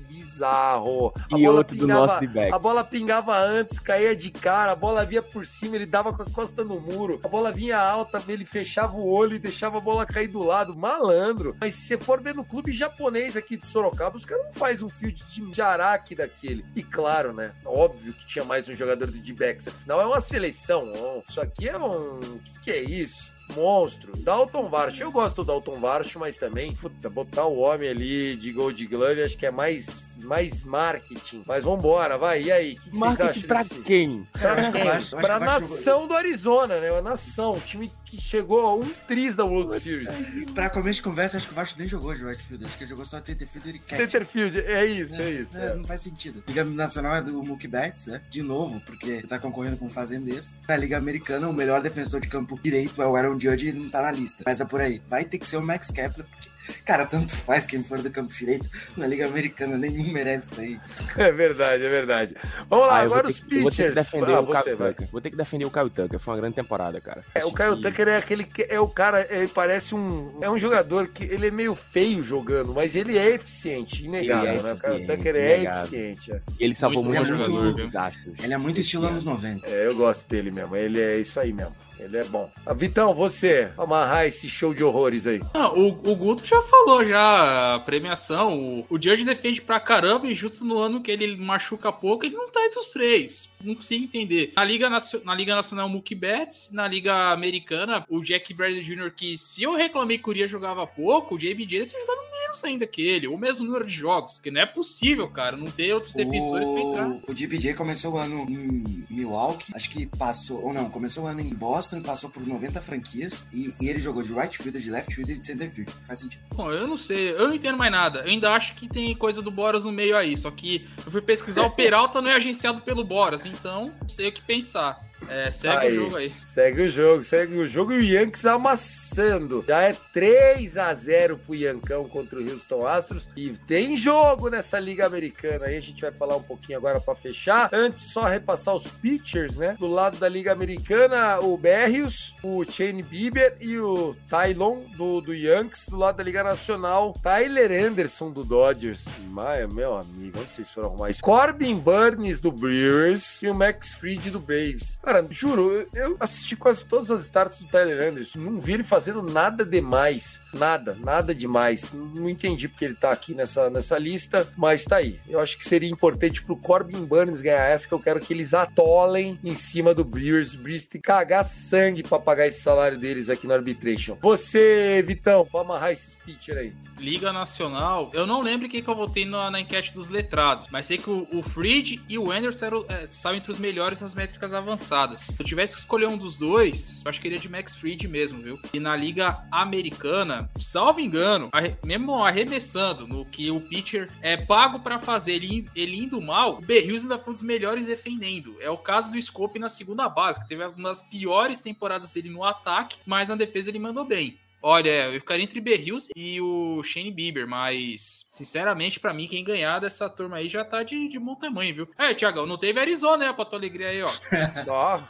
bizarro. 0.00 1.12
A 1.32 1.38
E 1.38 1.42
bola 1.44 1.58
outro 1.58 1.76
do 1.76 1.86
nosso 1.86 2.20
D-Backs. 2.20 2.52
a 2.52 2.58
bola 2.58 2.84
pingava 2.84 3.38
antes, 3.38 3.78
caía 3.78 4.14
de 4.14 4.30
cara, 4.30 4.72
a 4.72 4.76
bola 4.76 5.04
vinha 5.04 5.22
por 5.22 5.46
cima, 5.46 5.76
ele 5.76 5.86
dava 5.86 6.12
com 6.12 6.22
a 6.22 6.26
costa 6.30 6.62
no 6.62 6.78
muro, 6.80 7.20
a 7.24 7.28
bola 7.28 7.50
vinha 7.50 7.78
alta, 7.78 8.22
ele 8.28 8.44
fechava 8.44 8.94
o 8.96 9.08
olho 9.08 9.34
e 9.34 9.38
deixava 9.38 9.78
a 9.78 9.80
bola 9.80 10.04
cair 10.04 10.28
do 10.28 10.42
lado, 10.42 10.76
malandro. 10.76 11.56
Mas 11.60 11.74
se 11.74 11.84
você 11.88 11.98
for 11.98 12.20
ver 12.20 12.33
no 12.34 12.44
clube 12.44 12.72
japonês 12.72 13.36
aqui 13.36 13.56
de 13.56 13.66
Sorocaba, 13.66 14.16
os 14.16 14.26
caras 14.26 14.44
não 14.46 14.52
fazem 14.52 14.84
um 14.84 14.90
fio 14.90 15.12
de 15.12 15.24
de 15.40 15.62
araque 15.62 16.14
daquele. 16.14 16.64
E 16.74 16.82
claro, 16.82 17.32
né? 17.32 17.52
Óbvio 17.64 18.12
que 18.12 18.26
tinha 18.26 18.44
mais 18.44 18.68
um 18.68 18.74
jogador 18.74 19.06
do 19.06 19.18
D-Backs, 19.18 19.68
afinal 19.68 20.00
é 20.00 20.06
uma 20.06 20.20
seleção. 20.20 20.92
Isso 21.28 21.40
aqui 21.40 21.68
é 21.68 21.78
um. 21.78 22.18
O 22.20 22.40
que, 22.40 22.60
que 22.60 22.70
é 22.70 22.82
isso? 22.82 23.32
Monstro. 23.52 24.16
Dalton 24.16 24.68
Varsh. 24.68 25.00
Eu 25.00 25.12
gosto 25.12 25.36
do 25.36 25.44
Dalton 25.44 25.78
Varsh, 25.78 26.16
mas 26.16 26.38
também, 26.38 26.74
puta, 26.74 27.10
botar 27.10 27.44
o 27.44 27.58
homem 27.58 27.90
ali 27.90 28.36
de 28.36 28.52
Gold 28.52 28.86
Glove 28.86 29.22
acho 29.22 29.36
que 29.36 29.46
é 29.46 29.50
mais, 29.50 30.13
mais 30.18 30.64
marketing. 30.64 31.42
Mas 31.46 31.64
vambora, 31.64 32.16
vai. 32.18 32.42
E 32.42 32.52
aí? 32.52 32.72
O 32.74 32.76
que, 32.76 32.90
que 32.90 32.96
vocês 32.96 33.00
Marketing 33.00 33.28
acham 33.30 33.42
pra 33.48 33.62
desse? 33.62 33.74
quem? 33.80 34.28
Eu 34.40 34.48
acho 34.50 34.72
que 34.72 34.78
eu 34.78 34.90
acho- 34.90 35.16
Pra 35.16 35.36
acho- 35.36 35.44
nação 35.44 36.06
do 36.08 36.14
Arizona, 36.14 36.80
né? 36.80 36.90
Uma 36.92 37.02
nação. 37.02 37.54
Um 37.54 37.60
time 37.60 37.90
que 38.04 38.20
chegou 38.20 38.60
a 38.66 38.74
um 38.74 38.88
tris 39.08 39.36
da 39.36 39.44
World 39.44 39.78
Series. 39.80 40.10
Pra 40.54 40.70
começo 40.70 40.96
de 40.96 41.02
conversa, 41.02 41.36
acho 41.36 41.46
que 41.46 41.52
o 41.52 41.56
Vasco 41.56 41.78
nem 41.78 41.88
jogou 41.88 42.14
de 42.14 42.24
right 42.24 42.42
fielder. 42.42 42.68
Acho 42.68 42.76
que 42.78 42.84
ele 42.84 42.90
jogou 42.90 43.04
só 43.04 43.20
center 43.24 43.46
fielder 43.48 43.74
e 43.74 43.78
catch. 43.78 43.96
Centerfield. 43.98 44.58
É 44.60 44.84
isso, 44.86 45.20
é 45.20 45.30
isso. 45.30 45.58
É, 45.58 45.66
é. 45.66 45.74
Não 45.74 45.84
faz 45.84 46.00
sentido. 46.00 46.42
Liga 46.46 46.64
Nacional 46.64 47.14
é 47.16 47.22
do 47.22 47.42
Mookie 47.42 47.66
Betts, 47.68 48.06
né? 48.06 48.20
De 48.30 48.42
novo, 48.42 48.80
porque 48.86 49.06
ele 49.10 49.26
tá 49.26 49.38
concorrendo 49.38 49.76
com 49.76 49.88
fazendeiros. 49.88 50.60
Na 50.68 50.76
Liga 50.76 50.96
Americana, 50.96 51.48
o 51.48 51.52
melhor 51.52 51.82
defensor 51.82 52.20
de 52.20 52.28
campo 52.28 52.58
direito 52.62 53.00
é 53.02 53.06
o 53.06 53.16
Aaron 53.16 53.38
Judge 53.38 53.66
e 53.66 53.68
ele 53.70 53.80
não 53.80 53.88
tá 53.90 54.02
na 54.02 54.10
lista. 54.12 54.42
Mas 54.46 54.60
é 54.60 54.64
por 54.64 54.80
aí. 54.80 55.02
Vai 55.08 55.24
ter 55.24 55.38
que 55.38 55.46
ser 55.46 55.56
o 55.56 55.62
Max 55.62 55.90
Kepler, 55.90 56.26
porque 56.26 56.48
Cara, 56.84 57.04
tanto 57.06 57.34
faz 57.34 57.66
quem 57.66 57.82
for 57.82 58.00
do 58.00 58.10
campo 58.10 58.32
direito. 58.32 58.68
Na 58.96 59.06
Liga 59.06 59.26
Americana, 59.26 59.76
nenhum 59.78 60.10
merece 60.12 60.48
daí. 60.56 60.78
É 61.16 61.30
verdade, 61.32 61.84
é 61.84 61.88
verdade. 61.88 62.34
Vamos 62.68 62.86
lá, 62.86 62.98
Ah, 62.98 63.02
agora 63.02 63.28
os 63.28 63.40
que- 63.40 63.56
eu 63.56 63.62
vou 63.62 63.70
ter 63.70 63.76
que 63.76 63.82
pitchers. 63.88 63.94
defender 64.06 64.34
Ah, 64.34 64.40
o 64.40 64.46
vai. 64.46 64.62
Tucker. 64.62 65.08
Vou 65.10 65.20
ter 65.20 65.30
que 65.30 65.36
defender 65.36 65.64
o 65.64 65.70
Kyle 65.70 65.90
Tucker. 65.90 66.18
Foi 66.18 66.34
uma 66.34 66.40
grande 66.40 66.56
temporada, 66.56 67.00
cara. 67.00 67.24
É, 67.34 67.44
o 67.44 67.52
Kyle 67.52 67.76
que- 67.76 67.82
Tucker 67.82 68.08
é 68.08 68.16
aquele 68.16 68.44
que 68.44 68.66
é 68.68 68.80
o 68.80 68.88
cara, 68.88 69.26
ele 69.30 69.48
parece 69.48 69.94
um. 69.94 70.38
É 70.40 70.50
um 70.50 70.58
jogador 70.58 71.08
que 71.08 71.24
ele 71.24 71.48
é 71.48 71.50
meio 71.50 71.74
feio 71.74 72.22
jogando, 72.22 72.72
mas 72.74 72.94
ele 72.96 73.16
é 73.18 73.30
eficiente, 73.34 74.04
inegável, 74.04 74.50
Ele 74.50 74.58
é 74.58 74.62
né? 74.62 74.72
O 74.72 74.78
Kyle 74.80 74.92
eficiente, 74.94 75.16
Tucker 75.16 75.36
é 75.36 75.54
inegável. 75.56 75.82
eficiente. 75.84 76.32
é. 76.32 76.40
E 76.60 76.64
ele 76.64 76.74
salvou 76.74 77.02
Muito 77.02 77.16
muitos 77.16 77.30
bom 77.30 77.44
jogadores 77.44 77.92
jogador. 77.92 78.14
Ele 78.42 78.54
é 78.54 78.58
muito 78.58 78.80
estilo 78.80 79.06
anos 79.06 79.24
90. 79.24 79.66
É, 79.66 79.86
eu 79.86 79.94
gosto 79.96 80.28
dele 80.28 80.50
mesmo. 80.50 80.74
Ele 80.76 81.00
é 81.00 81.18
isso 81.18 81.38
aí 81.38 81.52
mesmo. 81.52 81.74
Ele 82.04 82.16
é 82.18 82.24
bom. 82.24 82.50
Ah, 82.66 82.74
Vitão, 82.74 83.14
você, 83.14 83.70
amarrar 83.78 84.26
esse 84.26 84.48
show 84.48 84.74
de 84.74 84.84
horrores 84.84 85.26
aí. 85.26 85.40
Ah, 85.54 85.70
o, 85.72 85.88
o 85.88 86.14
Guto 86.16 86.44
já 86.46 86.60
falou 86.62 87.04
já 87.06 87.74
a 87.74 87.80
premiação. 87.80 88.58
O, 88.58 88.86
o 88.90 89.00
Judge 89.00 89.24
defende 89.24 89.60
pra 89.60 89.80
caramba 89.80 90.26
e 90.26 90.34
justo 90.34 90.64
no 90.64 90.78
ano 90.78 91.00
que 91.00 91.10
ele 91.10 91.36
machuca 91.36 91.90
pouco, 91.92 92.24
ele 92.24 92.36
não 92.36 92.50
tá 92.50 92.64
entre 92.64 92.78
os 92.78 92.88
três. 92.88 93.50
Não 93.62 93.74
consigo 93.74 94.04
entender. 94.04 94.52
Na 94.54 94.64
Liga, 94.64 94.90
Nacio- 94.90 95.22
na 95.24 95.34
Liga 95.34 95.54
Nacional, 95.54 95.86
o 95.86 95.90
Mookie 95.90 96.14
Betts. 96.14 96.70
Na 96.72 96.86
Liga 96.86 97.32
Americana, 97.32 98.04
o 98.08 98.22
Jack 98.22 98.52
Bradley 98.52 98.82
Jr., 98.82 99.10
que 99.14 99.38
se 99.38 99.62
eu 99.62 99.74
reclamei 99.74 100.18
que 100.18 100.26
o 100.28 100.30
Urias 100.30 100.50
jogava 100.50 100.86
pouco, 100.86 101.34
o 101.34 101.38
JBJ 101.38 101.76
ele 101.78 101.86
tá 101.86 101.98
jogando 101.98 102.30
menos 102.40 102.64
ainda 102.64 102.86
que 102.86 103.00
ele. 103.02 103.26
O 103.28 103.38
mesmo 103.38 103.64
número 103.64 103.86
de 103.86 103.92
jogos. 103.94 104.34
Porque 104.34 104.50
não 104.50 104.60
é 104.60 104.66
possível, 104.66 105.28
cara, 105.28 105.56
não 105.56 105.66
ter 105.70 105.92
outros 105.94 106.14
defensores 106.14 106.68
pra 106.68 106.80
entrar. 106.80 107.08
O, 107.26 107.34
DPJ 107.34 107.74
começou 107.74 108.14
o 108.14 108.18
ano 108.18 108.46
em 108.48 109.04
Milwaukee, 109.10 109.72
acho 109.74 109.88
que 109.90 110.06
passou, 110.06 110.62
ou 110.62 110.72
não, 110.72 110.90
começou 110.90 111.24
o 111.24 111.26
ano 111.26 111.40
em 111.40 111.48
Boston 111.54 111.93
e 111.98 112.02
passou 112.02 112.30
por 112.30 112.46
90 112.46 112.80
franquias. 112.80 113.46
E, 113.52 113.74
e 113.80 113.88
ele 113.88 114.00
jogou 114.00 114.22
de 114.22 114.32
right 114.32 114.56
fielder, 114.56 114.80
de 114.80 114.90
left 114.90 115.14
fielder 115.14 115.36
e 115.36 115.38
de 115.38 115.46
center 115.46 115.70
field. 115.70 115.92
Faz 116.06 116.20
sentido. 116.20 116.42
Bom, 116.54 116.70
eu 116.70 116.86
não 116.86 116.96
sei, 116.96 117.30
eu 117.32 117.48
não 117.48 117.54
entendo 117.54 117.78
mais 117.78 117.90
nada. 117.90 118.20
Eu 118.20 118.30
ainda 118.30 118.52
acho 118.52 118.74
que 118.74 118.88
tem 118.88 119.14
coisa 119.14 119.40
do 119.42 119.50
Boras 119.50 119.84
no 119.84 119.92
meio 119.92 120.16
aí. 120.16 120.36
Só 120.36 120.50
que 120.50 120.86
eu 121.04 121.10
fui 121.10 121.20
pesquisar, 121.20 121.62
o 121.62 121.70
Peralta 121.74 122.20
não 122.20 122.30
é 122.30 122.34
agenciado 122.34 122.82
pelo 122.82 123.04
Boras, 123.04 123.46
então 123.46 123.92
não 124.00 124.08
sei 124.08 124.28
o 124.28 124.32
que 124.32 124.42
pensar. 124.42 125.00
É, 125.28 125.50
segue 125.50 125.86
Aí. 125.86 125.98
o 125.98 126.04
jogo 126.04 126.16
aí. 126.16 126.32
Segue 126.46 126.82
o 126.82 126.90
jogo, 126.90 127.24
segue 127.24 127.58
o 127.58 127.66
jogo 127.66 127.92
e 127.92 127.98
o 127.98 128.02
Yankees 128.02 128.46
amassando. 128.46 129.64
Já 129.66 129.82
é 129.82 129.96
3 130.12 130.76
a 130.78 130.94
0 130.94 131.36
pro 131.38 131.54
Yankão 131.54 132.08
contra 132.08 132.38
o 132.38 132.48
Houston 132.48 132.86
Astros. 132.86 133.28
E 133.36 133.50
tem 133.50 133.96
jogo 133.96 134.48
nessa 134.48 134.78
Liga 134.78 135.06
Americana 135.06 135.66
aí. 135.66 135.76
A 135.76 135.80
gente 135.80 136.00
vai 136.00 136.12
falar 136.12 136.36
um 136.36 136.42
pouquinho 136.42 136.78
agora 136.78 137.00
pra 137.00 137.14
fechar. 137.14 137.68
Antes, 137.72 138.12
só 138.12 138.24
repassar 138.24 138.74
os 138.74 138.86
pitchers, 138.86 139.56
né? 139.56 139.76
Do 139.78 139.86
lado 139.86 140.16
da 140.18 140.28
Liga 140.28 140.52
Americana, 140.52 141.40
o 141.40 141.56
Berrios, 141.56 142.34
o 142.42 142.64
Shane 142.64 143.02
Bieber 143.02 143.56
e 143.60 143.78
o 143.78 144.14
Tylon 144.28 144.82
do, 144.96 145.20
do 145.20 145.34
Yankees. 145.34 145.86
Do 145.86 145.96
lado 145.96 146.16
da 146.16 146.22
Liga 146.22 146.44
Nacional, 146.44 147.14
Tyler 147.22 147.84
Anderson 147.84 148.30
do 148.30 148.44
Dodgers. 148.44 149.06
Maia, 149.28 149.66
meu 149.66 149.96
amigo, 149.96 150.38
onde 150.40 150.52
vocês 150.52 150.70
foram 150.70 150.88
arrumar 150.88 151.10
isso? 151.10 151.22
Corbin 151.22 151.76
Burns 151.76 152.40
do 152.40 152.52
Brewers 152.52 153.42
e 153.42 153.48
o 153.48 153.54
Max 153.54 153.94
Fried 153.94 154.30
do 154.30 154.38
Braves. 154.38 154.98
Cara, 155.14 155.28
juro, 155.30 155.86
eu- 155.94 156.16
assisti 156.18 156.56
quase 156.56 156.84
todas 156.84 157.08
as 157.08 157.22
starts 157.22 157.60
do 157.60 157.68
Tyler 157.68 158.08
Anderson. 158.08 158.40
Não 158.40 158.60
vi 158.60 158.72
ele 158.72 158.82
fazendo 158.82 159.22
nada 159.22 159.64
demais. 159.64 160.40
Nada, 160.52 160.96
nada 160.98 161.32
demais. 161.32 161.92
Não 161.92 162.28
entendi 162.28 162.68
porque 162.68 162.84
ele 162.84 162.94
tá 162.96 163.12
aqui 163.12 163.32
nessa, 163.32 163.70
nessa 163.70 163.96
lista, 163.96 164.48
mas 164.56 164.84
tá 164.84 164.96
aí. 164.96 165.20
Eu 165.28 165.38
acho 165.38 165.56
que 165.56 165.64
seria 165.64 165.88
importante 165.88 166.42
pro 166.42 166.56
Corbin 166.56 167.04
Burns 167.04 167.40
ganhar 167.40 167.64
essa, 167.64 167.86
que 167.86 167.94
eu 167.94 168.00
quero 168.00 168.18
que 168.18 168.32
eles 168.32 168.54
atolem 168.54 169.38
em 169.44 169.54
cima 169.54 169.94
do 169.94 170.04
Brewers. 170.04 170.56
Brewers 170.56 170.88
tem 170.88 171.00
que 171.00 171.06
cagar 171.06 171.44
sangue 171.44 172.02
pra 172.02 172.18
pagar 172.18 172.48
esse 172.48 172.60
salário 172.60 172.98
deles 172.98 173.30
aqui 173.30 173.46
no 173.46 173.54
arbitration. 173.54 174.18
Você, 174.20 175.00
Vitão, 175.06 175.46
pra 175.46 175.60
amarrar 175.60 175.92
esses 175.92 176.16
pitcher 176.16 176.58
aí. 176.58 176.72
Liga 176.98 177.32
Nacional, 177.32 178.10
eu 178.14 178.26
não 178.26 178.40
lembro 178.40 178.68
quem 178.68 178.82
que 178.82 178.88
eu 178.88 178.94
votei 178.94 179.24
na, 179.24 179.50
na 179.50 179.60
enquete 179.60 179.92
dos 179.92 180.08
letrados, 180.08 180.68
mas 180.70 180.86
sei 180.86 180.96
que 180.96 181.10
o, 181.10 181.26
o 181.32 181.42
Fried 181.42 182.00
e 182.08 182.16
o 182.16 182.30
Anderson 182.30 182.84
é, 182.88 183.06
estavam 183.10 183.36
entre 183.36 183.50
os 183.50 183.58
melhores 183.58 184.00
nas 184.00 184.14
métricas 184.14 184.54
avançadas. 184.54 185.03
Se 185.16 185.34
eu 185.38 185.44
tivesse 185.44 185.74
que 185.74 185.80
escolher 185.80 186.06
um 186.08 186.16
dos 186.16 186.36
dois, 186.36 187.02
eu 187.04 187.10
acho 187.10 187.20
que 187.20 187.28
iria 187.28 187.38
de 187.38 187.48
Max 187.48 187.76
Fried 187.76 188.08
mesmo, 188.08 188.40
viu? 188.42 188.58
E 188.72 188.80
na 188.80 188.96
Liga 188.96 189.44
Americana, 189.50 190.48
salvo 190.58 191.00
engano, 191.00 191.48
arre- 191.52 191.76
mesmo 191.84 192.24
arremessando 192.24 193.06
no 193.06 193.24
que 193.24 193.50
o 193.50 193.60
pitcher 193.60 194.10
é 194.22 194.36
pago 194.36 194.80
pra 194.80 194.98
fazer, 194.98 195.34
ele, 195.34 195.68
ele 195.74 195.96
indo 195.98 196.20
mal, 196.20 196.58
o 196.58 196.60
Berrios 196.60 197.02
ainda 197.02 197.18
foi 197.18 197.30
um 197.30 197.34
dos 197.34 197.42
melhores 197.42 197.86
defendendo. 197.86 198.56
É 198.60 198.70
o 198.70 198.78
caso 198.78 199.10
do 199.10 199.20
Scope 199.20 199.58
na 199.58 199.68
segunda 199.68 200.08
base, 200.08 200.40
que 200.40 200.48
teve 200.48 200.64
uma 200.64 200.88
das 200.88 201.02
piores 201.02 201.60
temporadas 201.60 202.10
dele 202.10 202.30
no 202.30 202.42
ataque, 202.44 202.96
mas 203.04 203.28
na 203.28 203.34
defesa 203.34 203.70
ele 203.70 203.78
mandou 203.78 204.04
bem. 204.04 204.38
Olha, 204.66 204.88
eu 205.10 205.20
ficaria 205.20 205.44
entre 205.44 205.60
Berrios 205.60 206.08
e 206.16 206.40
o 206.40 206.82
Shane 206.82 207.10
Bieber, 207.12 207.46
mas, 207.46 208.24
sinceramente, 208.32 208.98
pra 208.98 209.12
mim, 209.12 209.28
quem 209.28 209.44
ganhar 209.44 209.78
dessa 209.78 210.08
turma 210.08 210.38
aí 210.38 210.48
já 210.48 210.64
tá 210.64 210.82
de, 210.82 211.06
de 211.06 211.18
bom 211.18 211.34
tamanho, 211.34 211.74
viu? 211.74 211.88
É, 211.98 212.14
Tiagão, 212.14 212.46
não 212.46 212.56
teve 212.56 212.80
Arizona, 212.80 213.26
né, 213.26 213.32
pra 213.34 213.44
tua 213.44 213.58
alegria 213.58 213.88
aí, 213.88 214.02
ó. 214.02 214.10
Ó, 214.66 215.02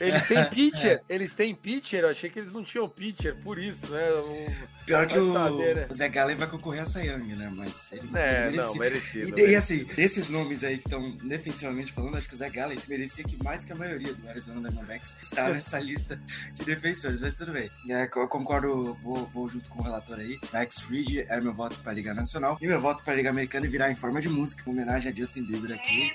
eles 0.00 0.26
têm 0.26 0.44
pitcher, 0.46 1.02
eles 1.10 1.34
têm 1.34 1.54
pitcher, 1.54 2.04
eu 2.04 2.08
achei 2.08 2.30
que 2.30 2.38
eles 2.38 2.54
não 2.54 2.64
tinham 2.64 2.88
pitcher, 2.88 3.36
por 3.36 3.58
isso, 3.58 3.90
né? 3.90 4.10
Um- 4.14 4.72
Pior 4.84 5.06
que 5.06 5.16
o, 5.16 5.32
saber, 5.32 5.76
né? 5.76 5.86
o 5.88 5.94
Zé 5.94 6.08
Gallen 6.08 6.34
vai 6.34 6.48
concorrer 6.48 6.82
a 6.82 6.86
Sayang, 6.86 7.36
né? 7.36 7.52
Mas 7.54 7.92
ele, 7.92 8.08
É, 8.14 8.48
ele 8.48 8.56
não, 8.56 8.74
merecia. 8.74 9.20
merecido. 9.20 9.40
E, 9.40 9.50
e 9.52 9.54
assim, 9.54 9.84
desses 9.84 10.28
nomes 10.28 10.64
aí 10.64 10.76
que 10.76 10.88
estão 10.88 11.08
defensivamente 11.18 11.92
falando, 11.92 12.16
acho 12.16 12.28
que 12.28 12.34
o 12.34 12.36
Zé 12.36 12.50
Gallen 12.50 12.76
merecia 12.88 13.22
que 13.22 13.40
mais 13.44 13.64
que 13.64 13.72
a 13.72 13.76
maioria 13.76 14.12
do 14.12 14.28
Arizona 14.28 14.60
Diamondbacks 14.60 15.14
está 15.22 15.50
nessa 15.50 15.78
lista 15.80 16.20
de 16.54 16.64
defensores, 16.64 17.20
mas 17.20 17.32
tudo 17.34 17.52
bem. 17.52 17.70
É, 17.88 18.10
eu 18.16 18.26
concordo, 18.26 18.96
vou, 19.02 19.26
vou 19.26 19.48
junto 19.48 19.68
com 19.68 19.80
o 19.80 19.82
relator 19.82 20.18
aí. 20.18 20.38
Max 20.52 20.80
Fried 20.80 21.26
é 21.28 21.40
meu 21.40 21.52
voto 21.52 21.78
para 21.80 21.92
a 21.92 21.94
Liga 21.94 22.14
Nacional 22.14 22.56
e 22.60 22.66
meu 22.66 22.80
voto 22.80 23.02
para 23.02 23.12
a 23.12 23.16
Liga 23.16 23.30
Americana 23.30 23.66
virar 23.66 23.90
em 23.90 23.94
forma 23.94 24.20
de 24.20 24.28
música, 24.28 24.62
em 24.66 24.72
homenagem 24.72 25.10
a 25.10 25.14
Justin 25.14 25.42
Bieber 25.42 25.72
aqui, 25.72 26.12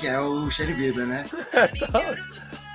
que 0.00 0.06
é 0.06 0.18
o 0.18 0.50
Shane 0.50 0.74
Bieber, 0.74 1.06
né? 1.06 1.24